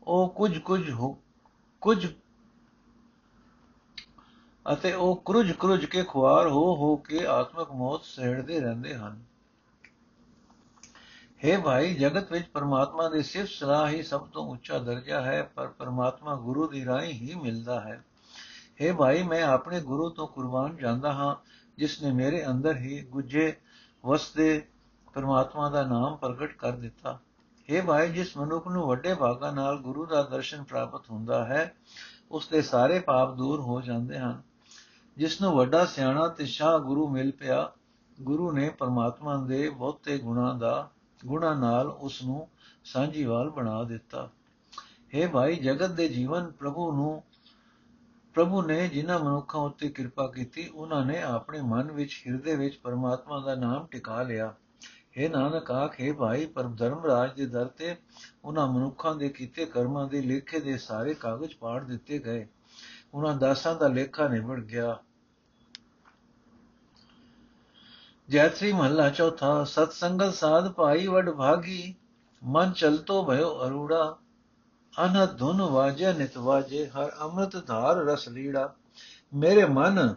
ਉਹ 0.03 0.29
ਕੁਝ 0.29 0.59
ਕੁਝ 0.59 0.91
ਹੋ 0.91 1.19
ਕੁਝ 1.81 2.07
ਅਤੇ 4.66 4.94
ਉਹ 4.94 5.16
ਕਰੁਜ 5.26 5.52
ਕਰੁਜ 5.52 5.86
ਕੇ 5.86 6.04
ਖੁਆਰ 6.04 6.48
ਹੋ 6.48 6.76
ਹੋ 6.76 6.96
ਕੇ 6.98 7.26
ਆਤਮਿਕ 7.26 7.72
ਮੌਤ 7.72 8.04
ਸਹਿੜਦੇ 8.06 8.60
ਰਹਿੰਦੇ 8.60 8.96
ਹਨ 8.96 9.20
हे 11.42 11.62
ਭਾਈ 11.64 11.94
ਜਗਤ 11.94 12.32
ਵਿੱਚ 12.32 12.48
ਪਰਮਾਤਮਾ 12.48 13.08
ਦੀ 13.10 13.22
ਸਿਫਤ 13.24 13.50
ਸਲਾਹ 13.50 13.88
ਹੀ 13.90 14.02
ਸਭ 14.04 14.26
ਤੋਂ 14.28 14.46
ਉੱਚਾ 14.48 14.80
ਦਰਜਾ 14.80 15.22
ਹੈ 15.22 15.42
ਪਰ 15.56 15.68
ਪਰਮਾਤਮਾ 15.68 16.36
ਗੁਰੂ 16.36 16.68
ਦੀ 16.68 16.84
ਰਾਹੀਂ 16.86 17.14
ਹੀ 17.14 17.36
ਮਿਲਦਾ 17.36 17.80
ਹੈ 17.82 18.02
हे 18.82 18.96
ਭਾਈ 18.96 19.24
ਮੈਂ 19.24 19.44
ਆਪਣੇ 19.44 19.80
ਗੁਰੂ 19.82 20.10
ਤੋਂ 20.10 20.28
ਕੁਰਬਾਨ 20.28 20.76
ਜਾਂਦਾ 20.76 21.14
ਹਾਂ 21.14 21.36
ਜਿਸ 21.78 22.02
ਨੇ 22.02 22.12
ਮੇਰੇ 22.12 22.46
ਅੰਦਰ 22.48 22.78
ਹੀ 22.78 23.02
ਗੁੱਜੇ 23.12 23.54
ਵਸਦੇ 24.04 24.62
ਪਰਮਾਤਮਾ 25.16 25.70
ਦਾ 25.70 25.84
ਨਾਮ 25.84 26.16
ਪ੍ਰਗਟ 26.18 26.54
ਕਰ 26.58 26.72
ਦਿੱਤਾ 26.72 27.18
हे 27.70 27.86
ਭਾਈ 27.86 28.10
ਜਿਸ 28.10 28.36
ਮਨੁੱਖ 28.38 28.68
ਨੂੰ 28.68 28.86
ਵੱਡੇ 28.88 29.14
ਭਾਗਾ 29.14 29.52
ਨਾਲ 29.52 29.78
ਗੁਰੂ 29.78 30.06
ਦਾ 30.06 30.22
ਦਰਸ਼ਨ 30.26 30.64
ਪ੍ਰਾਪਤ 30.64 31.10
ਹੁੰਦਾ 31.10 31.44
ਹੈ 31.46 31.74
ਉਸ 32.32 32.48
ਦੇ 32.48 32.62
ਸਾਰੇ 32.62 33.00
ਪਾਪ 33.00 33.36
ਦੂਰ 33.36 33.60
ਹੋ 33.62 33.82
ਜਾਂਦੇ 33.82 34.20
ਹਨ 34.20 34.42
ਜਿਸ 35.19 35.41
ਨੂੰ 35.41 35.57
ਵੱਡਾ 35.57 35.85
ਸਿਆਣਾ 35.85 36.29
ਤੇ 36.29 36.45
ਸ਼ਾਹ 36.47 36.79
ਗੁਰੂ 36.79 37.09
ਮਿਲ 37.09 37.33
ਪਿਆ, 37.33 37.73
ਗੁਰੂ 38.23 38.53
ਨੇ 38.53 38.69
ਪਰਮਾਤਮਾ 38.69 39.37
ਦੇ 39.37 39.71
ਬਹੁਤੇ 39.71 40.19
ਗੁਣਾ 40.19 40.53
ਦਾ, 40.53 40.91
ਗੁਣਾ 41.27 41.55
ਨਾਲ 41.55 41.87
ਉਸ 41.87 42.23
ਨੂੰ 42.23 42.49
ਸਾਂਝੀਵਾਲ 42.85 43.51
ਬਣਾ 43.51 43.83
ਦਿੱਤਾ। 43.83 44.31
हे 45.17 45.31
ਭਾਈ, 45.31 45.57
ਜਗਤ 45.57 45.91
ਦੇ 45.91 46.09
ਜੀਵਨ 46.09 46.51
ਪ੍ਰਭੂ 46.51 46.93
ਨੂੰ, 46.93 47.23
ਪ੍ਰਭੂ 48.35 48.63
ਨੇ 48.63 48.89
ਜਿਨ੍ਹਾਂ 48.89 49.19
ਮਨੁੱਖਾਂ 49.19 49.61
ਉੱਤੇ 49.61 49.89
ਕਿਰਪਾ 49.89 50.27
ਕੀਤੀ, 50.27 50.69
ਉਹਨਾਂ 50.69 51.07
ਨੇ 51.07 51.23
ਆਪਣੇ 51.23 51.61
ਮਨ 51.61 51.93
ਵਿੱਚ, 51.93 52.25
ਹਿਰਦੇ 52.27 52.57
ਵਿੱਚ 52.57 52.77
ਪਰਮਾਤਮਾ 52.77 53.41
ਦਾ 53.41 53.55
ਨਾਮ 53.55 53.87
ਟਿਕਾ 53.87 54.23
ਲਿਆ। 54.23 54.55
हे 55.19 55.31
ਨਾਨਕ, 55.31 55.71
ਆਖੇ 55.71 56.13
ਭਾਈ 56.13 56.47
ਪਰਮ 56.47 56.77
ਧਰਮ 56.77 57.05
ਰਾਜ 57.05 57.37
ਦੇ 57.37 57.47
ਦਰ 57.47 57.67
ਤੇ 57.67 57.97
ਉਹਨਾਂ 58.45 58.69
ਮਨੁੱਖਾਂ 58.69 59.15
ਦੇ 59.15 59.29
ਕੀਤੇ 59.29 59.67
ਕਰਮਾਂ 59.67 60.09
ਦੇ 60.09 60.23
ਲੇਖੇ 60.23 60.61
ਦੇ 60.61 60.77
ਸਾਰੇ 60.79 61.15
ਕਾਗਜ਼ 61.15 61.57
ਪਾੜ 61.57 61.85
ਦਿੱਤੇ 61.85 62.19
ਗਏ। 62.19 62.47
ਉਹਨਾਂ 63.15 63.35
ਦਾਸਾਂ 63.35 63.75
ਦਾ 63.75 63.89
ਲੇਖਾ 63.89 64.29
ਨਿਬੜ 64.29 64.61
ਗਿਆ। 64.61 64.99
ਜੈਤਰੀ 68.29 68.73
ਮਹੱਲਾ 68.73 69.09
ਚੌਥਾ 69.11 69.65
ਸਤ 69.65 69.93
ਸੰਗਤ 69.93 70.35
ਸਾਧ 70.35 70.73
ਭਾਈ 70.73 71.07
ਵਡ 71.07 71.31
ਭਾਗੀ, 71.31 71.95
ਮਨ 72.45 72.73
ਚਲਤੋ 72.73 73.25
ਭਇਓ 73.25 73.67
ਅਰੂੜਾ, 73.67 74.17
ਅਨ 74.95 75.27
ਧੁਨ 75.39 75.63
ਵਾਜੇ 75.63 76.13
ਨਿਤ 76.13 76.39
ਵਾਜੇ, 76.39 76.87
ਹਰ 76.87 77.13
ਅੰਮ੍ਰਿਤ 77.21 77.67
ਧਾਰ 77.67 77.97
ਰਸ 77.97 78.29
ਲੀੜਾ। 78.29 78.75
ਮੇਰੇ 79.35 79.65
ਮਨ 79.65 80.15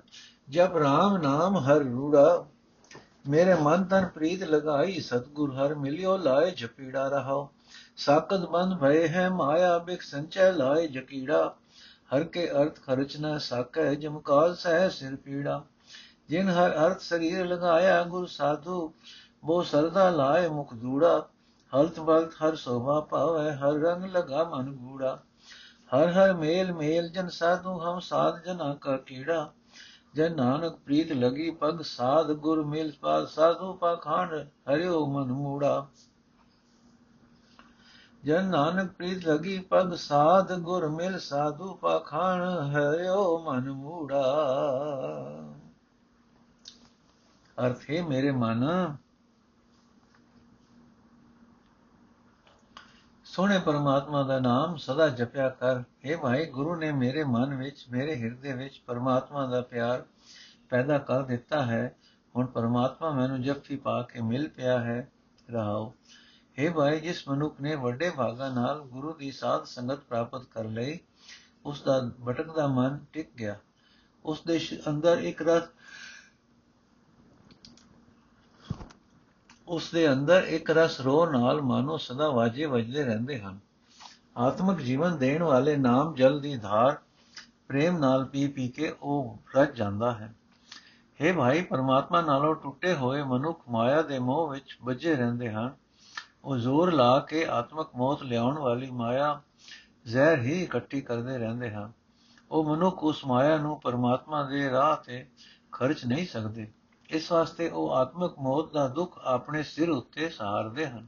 ਜਬ 0.49 0.77
RAM 0.77 1.21
ਨਾਮ 1.23 1.57
ਹਰ 1.57 1.79
ਰੂੜਾ, 1.79 2.45
ਮੇਰੇ 3.29 3.53
ਮਨ 3.53 3.83
ਤਨ 3.83 4.05
ਪ੍ਰੀਤ 4.05 4.43
ਲਗਾਈ 4.43 4.99
ਸਤਗੁਰ, 4.99 5.53
ਹਰ 5.53 5.75
ਮਿਲਿਓ 5.75 6.17
ਲਾਏ 6.17 6.51
ਜਪੀੜਾ 6.51 7.07
ਰਹਾਓ। 7.07 7.49
ਸਾਕਤ 7.97 8.39
ਬੰਦ 8.39 8.79
ਭਏ 8.79 9.07
ਹੈ 9.07 9.29
ਮਾਇਆ 9.29 9.77
ਬਿਕ 9.77 10.01
ਸੰਚੈ 10.01 10.51
ਲਾਏ 10.51 10.87
ਜਕੀੜਾ। 10.87 11.55
ਹਰ 12.15 12.23
ਕੇ 12.23 12.49
ਅਰਥ 12.51 12.79
ਖਰਚ 12.79 13.17
ਨ 13.17 13.37
ਸਾਕੈ 13.37 13.93
ਜਮਕਾਲ 13.95 14.55
ਸਹਿ 14.55 14.89
ਸਿਰ 14.89 15.15
ਪੀੜਾ। 15.15 15.63
ਜਿਨ 16.29 16.49
ਹਰ 16.49 16.87
ਅਰਥ 16.87 16.99
ਸਰੀਰ 16.99 17.45
ਲਗਾਇਆ 17.45 18.03
ਗੁਰ 18.03 18.27
ਸਾਧੂ, 18.27 18.93
ਬੋ 19.45 19.61
ਸਰਦਾ 19.61 20.09
ਲਾਏ 20.09 20.47
ਮੁਖ 20.47 20.73
ਦੂੜਾ। 20.73 21.29
ਹਲਤ 21.75 21.99
ਬਲਤ 21.99 22.33
ਹਰ 22.33 22.55
ਸੋਭਾ 22.55 22.99
ਪਾਵੇ 22.99 23.51
ਹਰ 23.51 23.73
ਰੰਗ 23.73 24.05
ਲਗਾ 24.05 24.43
ਮਨ 24.43 24.71
ਗੂੜਾ। 24.71 25.19
ਹਰ 25.95 26.07
ਹਰ 26.07 26.33
ਮੇਲ 26.33 26.73
ਮੇਲ, 26.73 27.09
ਜਨ 27.09 27.27
ਸਾਧੂ 27.27 27.79
ਹਮ 27.79 27.99
ਸਾਧ 27.99 28.43
ਜਨਾ 28.43 28.73
ਕਾ 28.73 28.97
ਕੀੜਾ। 28.97 29.53
ਜਨ 30.15 30.35
ਨਾਨਕ 30.35 30.75
ਪ੍ਰੀਤ 30.75 31.11
ਲਗੀ 31.11 31.49
ਪਗ 31.51 31.81
ਸਾਧ, 31.81 32.31
ਗੁਰ 32.31 32.65
ਮਿਲ 32.65 32.91
ਪਾਲ 33.01 33.27
ਸਾਧੂ 33.27 33.73
ਪਖੰਡ, 33.73 34.33
ਹਰਿਓ 34.69 35.05
ਮਨ 35.05 35.31
ਮੂੜਾ। 35.31 35.87
ਜਨ 38.25 38.45
ਨਾਨਕ 38.45 38.91
ਪ੍ਰੀਤ 38.91 39.27
ਲਗੀ 39.27 39.59
ਪਗ 39.59 39.93
ਸਾਧ 39.93 40.53
ਗੁਰ 40.53 40.87
ਮਿਲ 40.87 41.19
ਸਾਧੂ 41.19 41.73
ਪਖੰਡ 41.73 42.43
ਹਰਿਓ 42.43 43.39
ਮਨ 43.39 43.71
ਮੂੜਾ। 43.71 44.23
ਅਰਥ 47.65 47.77
ਹੈ 47.91 48.03
ਮੇਰੇ 48.03 48.31
ਮਨ। 48.31 48.65
ਸੋਹਣੇ 53.23 53.59
ਪਰਮਾਤਮਾ 53.59 54.23
ਦਾ 54.23 54.39
ਨਾਮ 54.39 54.75
ਸਦਾ 54.75 55.09
ਜਪਿਆ 55.09 55.49
ਕਰ। 55.49 55.79
हे 55.79 56.19
ਭਾਈ, 56.19 56.45
ਗੁਰੂ 56.45 56.75
ਨੇ 56.75 56.91
ਮੇਰੇ 56.91 57.23
ਮਨ 57.23 57.55
ਵਿੱਚ, 57.55 57.85
ਮੇਰੇ 57.91 58.15
ਹਿਰਦੇ 58.15 58.53
ਵਿੱਚ 58.53 58.83
ਪਰਮਾਤਮਾ 58.87 59.47
ਦਾ 59.47 59.61
ਪਿਆਰ 59.61 60.03
ਪੈਦਾ 60.69 60.97
ਕਰ 60.97 61.23
ਦਿੱਤਾ 61.23 61.65
ਹੈ। 61.65 61.95
ਹੁਣ 62.35 62.45
ਪਰਮਾਤਮਾ 62.45 63.09
ਮੈਨੂੰ 63.09 63.41
ਜਪੀ 63.41 63.75
ਪਾ 63.75 64.01
ਕੇ 64.01 64.21
ਮਿਲ 64.21 64.49
ਪਿਆ 64.49 64.79
ਹੈ। 64.79 65.11
ਰਹਾਓ 65.51 65.93
हे 66.57 66.71
ਭਾਈ 66.73 66.99
ਜਿਸ 66.99 67.27
ਮਨੁੱਖ 67.27 67.59
ਨੇ 67.61 67.75
ਵੱਡੇ 67.75 68.09
ਭਾਗਾ 68.09 68.49
ਨਾਲ 68.49 68.79
ਗੁਰੂ 68.81 69.13
ਦੀ 69.13 69.31
ਸਾਧ 69.31 69.63
ਸੰਗਤ 69.63 69.99
ਪ੍ਰਾਪਤ 69.99 70.45
ਕਰ 70.45 70.63
ਲਈ, 70.63 70.99
ਉਸ 71.65 71.81
ਦਾ 71.81 71.99
ਭਟਕਦਾ 72.27 72.67
ਮਨ 72.67 72.97
ਟਿਕ 73.13 73.29
ਗਿਆ। 73.39 73.55
ਉਸ 74.25 74.41
ਦੇ 74.41 74.59
ਅੰਦਰ 74.89 75.17
ਇੱਕ 75.17 75.41
ਰਸ, 75.41 75.63
ਉਸ 79.67 79.91
ਦੇ 79.91 80.11
ਅੰਦਰ 80.13 80.43
ਇੱਕ 80.43 80.71
ਰਸ 80.71 80.99
ਰੋ 81.01 81.25
ਨਾਲ 81.31 81.61
ਮਾਨੋ 81.61 81.97
ਸਦਾ 81.97 82.29
ਵਾਜੇ 82.29 82.65
ਵੱਜਦੇ 82.65 83.03
ਰਹਿੰਦੇ 83.03 83.39
ਹਨ। 83.39 83.59
ਆਤਮਿਕ 84.37 84.77
ਜੀਵਨ 84.77 85.17
ਦੇਣ 85.17 85.43
ਵਾਲੇ 85.43 85.75
ਨਾਮ 85.77 86.13
ਜਲ 86.15 86.39
ਦੀ 86.39 86.57
ਧਾਰ 86.57 86.97
ਪ੍ਰੇਮ 87.67 87.97
ਨਾਲ 87.97 88.25
ਪੀ 88.25 88.47
ਪੀ 88.47 88.67
ਕੇ 88.67 88.93
ਉਹ 89.01 89.37
ਰਜ 89.55 89.75
ਜਾਂਦਾ 89.75 90.11
ਹੈ। 90.11 90.33
हे 91.19 91.35
ਭਾਈ, 91.37 91.61
ਪਰਮਾਤਮਾ 91.61 92.21
ਨਾਲੋਂ 92.21 92.55
ਟੁੱਟੇ 92.55 92.93
ਹੋਏ 92.93 93.23
ਮਨੁੱਖ 93.23 93.61
ਮਾਇਆ 93.69 94.01
ਦੇ 94.01 94.19
ਮੋਹ 94.19 94.49
ਵਿੱਚ 94.49 94.77
ਵੱਜੇ 94.83 95.15
ਰਹਿੰਦੇ 95.15 95.51
ਹਨ। 95.51 95.75
ਉਹ 96.47 96.57
ਜ਼ੋਰ 96.57 96.93
ਲਾ 96.93 97.19
ਕੇ 97.19 97.45
ਆਤਮਿਕ 97.45 97.87
ਮੌਤ 97.95 98.23
ਲਿਆਉਣ 98.23 98.57
ਵਾਲੀ 98.57 98.91
ਮਾਇਆ 98.91 99.41
ਜ਼ਹਿਰ 100.05 100.39
ਹੀ 100.39 100.63
ਇਕੱਠੀ 100.63 101.01
ਕਰਦੇ 101.01 101.37
ਰਹਿੰਦੇ 101.37 101.71
ਹਨ। 101.71 101.91
ਉਹ 102.51 102.75
ਮਨੁੱਖ 102.75 103.03
ਉਸ 103.03 103.25
ਮਾਇਆ 103.25 103.57
ਨੂੰ 103.57 103.81
ਪਰਮਾਤਮਾ 103.81 104.43
ਦੇ 104.43 104.69
ਰਾਹ 104.69 104.95
ਤੇ 104.95 105.27
ਖਰਚ 105.71 106.05
ਨਹੀਂ 106.05 106.27
ਸਕਦੇ। 106.27 106.71
ਇਸ 107.09 107.31
ਵਾਸਤੇ 107.31 107.69
ਉਹ 107.69 107.91
ਆਤਮਿਕ 107.91 108.31
ਮੌਤ 108.39 108.73
ਦਾ 108.73 108.87
ਦੁੱਖ 108.87 109.19
ਆਪਣੇ 109.23 109.63
ਸਿਰ 109.63 109.89
ਉੱਤੇ 109.89 110.29
ਸਹਾਰਦੇ 110.29 110.87
ਹਨ। 110.87 111.07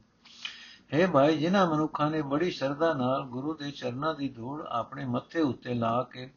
ਹੈ 0.94 1.06
ਭਾਈ, 1.06 1.36
ਜਿਨ੍ਹਾਂ 1.36 1.66
ਮਨੁੱਖਾਂ 1.66 2.10
ਨੇ 2.10 2.22
ਬੜੀ 2.22 2.50
ਸ਼ਰਧਾ 2.50 2.92
ਨਾਲ 2.92 3.22
ਗੁਰੂ 3.22 3.54
ਦੇ 3.54 3.70
ਚਰਨਾਂ 3.70 4.14
ਦੀ 4.14 4.28
ਧੂੜ 4.28 4.66
ਆਪਣੇ 4.66 5.04
ਮੱਥੇ 5.04 5.40
ਉੱਤੇ 5.40 5.74
ਲਾ 5.74 6.02
ਕੇ 6.02 6.30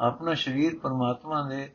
ਆਪਣਾ 0.00 0.34
ਸਰੀਰ 0.34 0.78
ਪਰਮਾਤਮਾ 0.78 1.48
ਦੇ 1.48 1.72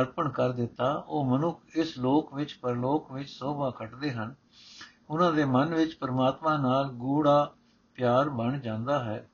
ਅਰਪਣ 0.00 0.28
ਕਰ 0.28 0.52
ਦਿੱਤਾ, 0.52 1.04
ਉਹ 1.08 1.24
ਮਨੁੱਖ 1.24 1.60
ਇਸ 1.76 1.98
ਲੋਕ 1.98 2.34
ਵਿੱਚ, 2.34 2.58
ਪਰਲੋਕ 2.62 3.12
ਵਿੱਚ 3.12 3.30
ਸੋਭਾ 3.30 3.70
ਖੱਟਦੇ 3.70 4.12
ਹਨ। 4.12 4.34
ਉਹਨਾਂ 5.09 5.31
ਦੇ 5.33 5.45
ਮਨ 5.45 5.73
ਵਿੱਚ 5.73 5.95
ਪਰਮਾਤਮਾ 5.95 6.57
ਨਾਲ 6.57 6.89
ਗੂੜਾ 6.95 7.53
ਪਿਆਰ 7.97 8.29
ਬਣ 8.29 8.59
ਜਾਂਦਾ 8.59 9.03
ਹੈ 9.03 9.25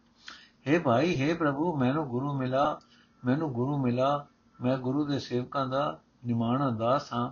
हे 0.67 0.81
ਭਾਈ 0.81 1.15
हे 1.15 1.38
ਪ੍ਰਭੂ 1.38 1.75
ਮੈਨੂੰ 1.77 2.07
ਗੁਰੂ 2.10 2.34
ਮਿਲਾ 2.34 2.79
ਮੈਨੂੰ 3.23 3.51
ਗੁਰੂ 3.53 3.77
ਮਿਲਾ 3.77 4.27
ਮੈਂ 4.60 4.77
ਗੁਰੂ 4.77 5.05
ਦੇ 5.05 5.19
ਸੇਵਕਾਂ 5.19 5.65
ਦਾ 5.67 5.99
ਨਿਮਾਣਾ 6.25 6.69
ਦਾਸ 6.69 7.12
ਹਾਂ 7.13 7.29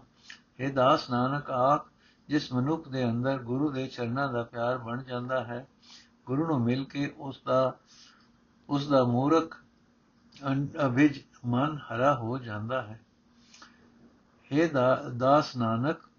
हे 0.62 0.72
ਦਾਸ 0.74 1.10
ਨਾਨਕ 1.10 1.50
ਆਖ 1.50 1.88
ਜਿਸ 2.30 2.52
ਮਨੁੱਖ 2.54 2.88
ਦੇ 2.88 3.04
ਅੰਦਰ 3.06 3.38
ਗੁਰੂ 3.44 3.72
ਦੇ 3.72 3.86
ਚਰਨਾਂ 3.88 4.28
ਦਾ 4.34 4.44
ਪਿਆਰ 4.44 4.78
ਬਣ 4.78 5.04
ਜਾਂਦਾ 5.04 5.44
ਹੈ 5.44 5.66
ਗੁਰੂ 6.28 6.48
ਨੂੰ 6.48 6.60
ਮਿਲ 6.62 6.84
ਕੇ 6.84 7.12
ਉਸ 7.18 7.42
ਦਾ 7.46 7.78
ਉਸ 8.70 8.88
ਦਾ 8.88 9.04
ਮੂਰਖ 9.04 9.56
ਅਭਿਜ 10.86 11.20
ਮਨ 11.46 11.78
ਹਰਾ 11.84 12.14
ਹੋ 12.16 12.38
ਜਾਂਦਾ 12.38 12.82
ਹੈ 12.82 13.00
हे 14.52 14.68
ਦਾਸ 15.18 15.56
ਨਾਨਕ 15.58 16.10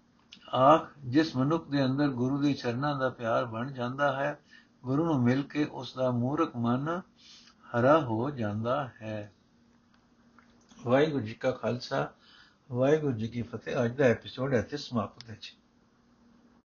ਆਖ, 0.54 0.88
ਜਿਸ 0.98 1.36
ਮਨੁੱਖ 1.36 1.68
ਦੇ 1.68 1.84
ਅੰਦਰ 1.84 2.08
ਗੁਰੂ 2.08 2.42
ਦੇ 2.42 2.52
ਚਰਨਾਂ 2.52 2.98
ਦਾ 2.98 3.10
ਪਿਆਰ 3.10 3.44
ਬਣ 3.44 3.72
ਜਾਂਦਾ 3.72 4.16
ਹੈ, 4.16 4.40
ਗੁਰੂ 4.84 5.04
ਨੂੰ 5.04 5.22
ਮਿਲ 5.22 5.42
ਕੇ 5.42 5.64
ਉਸ 5.64 5.94
ਦਾ 5.94 6.10
ਮੂਰਖ 6.10 6.56
ਮਨ 6.56 7.00
ਹਰਾ 7.76 8.00
ਹੋ 8.00 8.30
ਜਾਂਦਾ 8.30 8.90
ਹੈ। 9.02 9.32
ਵਾਹਿਗੁਰੂ 10.84 11.24
ਜੀ 11.24 11.34
ਕਾ 11.34 11.50
ਖਾਲਸਾ, 11.50 12.12
ਵਾਹਿਗੁਰੂ 12.72 13.12
ਜੀ 13.12 13.28
ਕੀ 13.28 13.42
ਫਤਿਹ। 13.42 13.84
ਅੱਜ 13.84 13.96
ਦਾ 13.96 14.04
ਐਪੀਸੋਡ 14.04 14.54
ਇੱਥੇ 14.54 14.76
ਸਮਾਪਤ 14.76 15.30
ਹੈ 15.30 15.38
ਜੀ। 15.40 15.56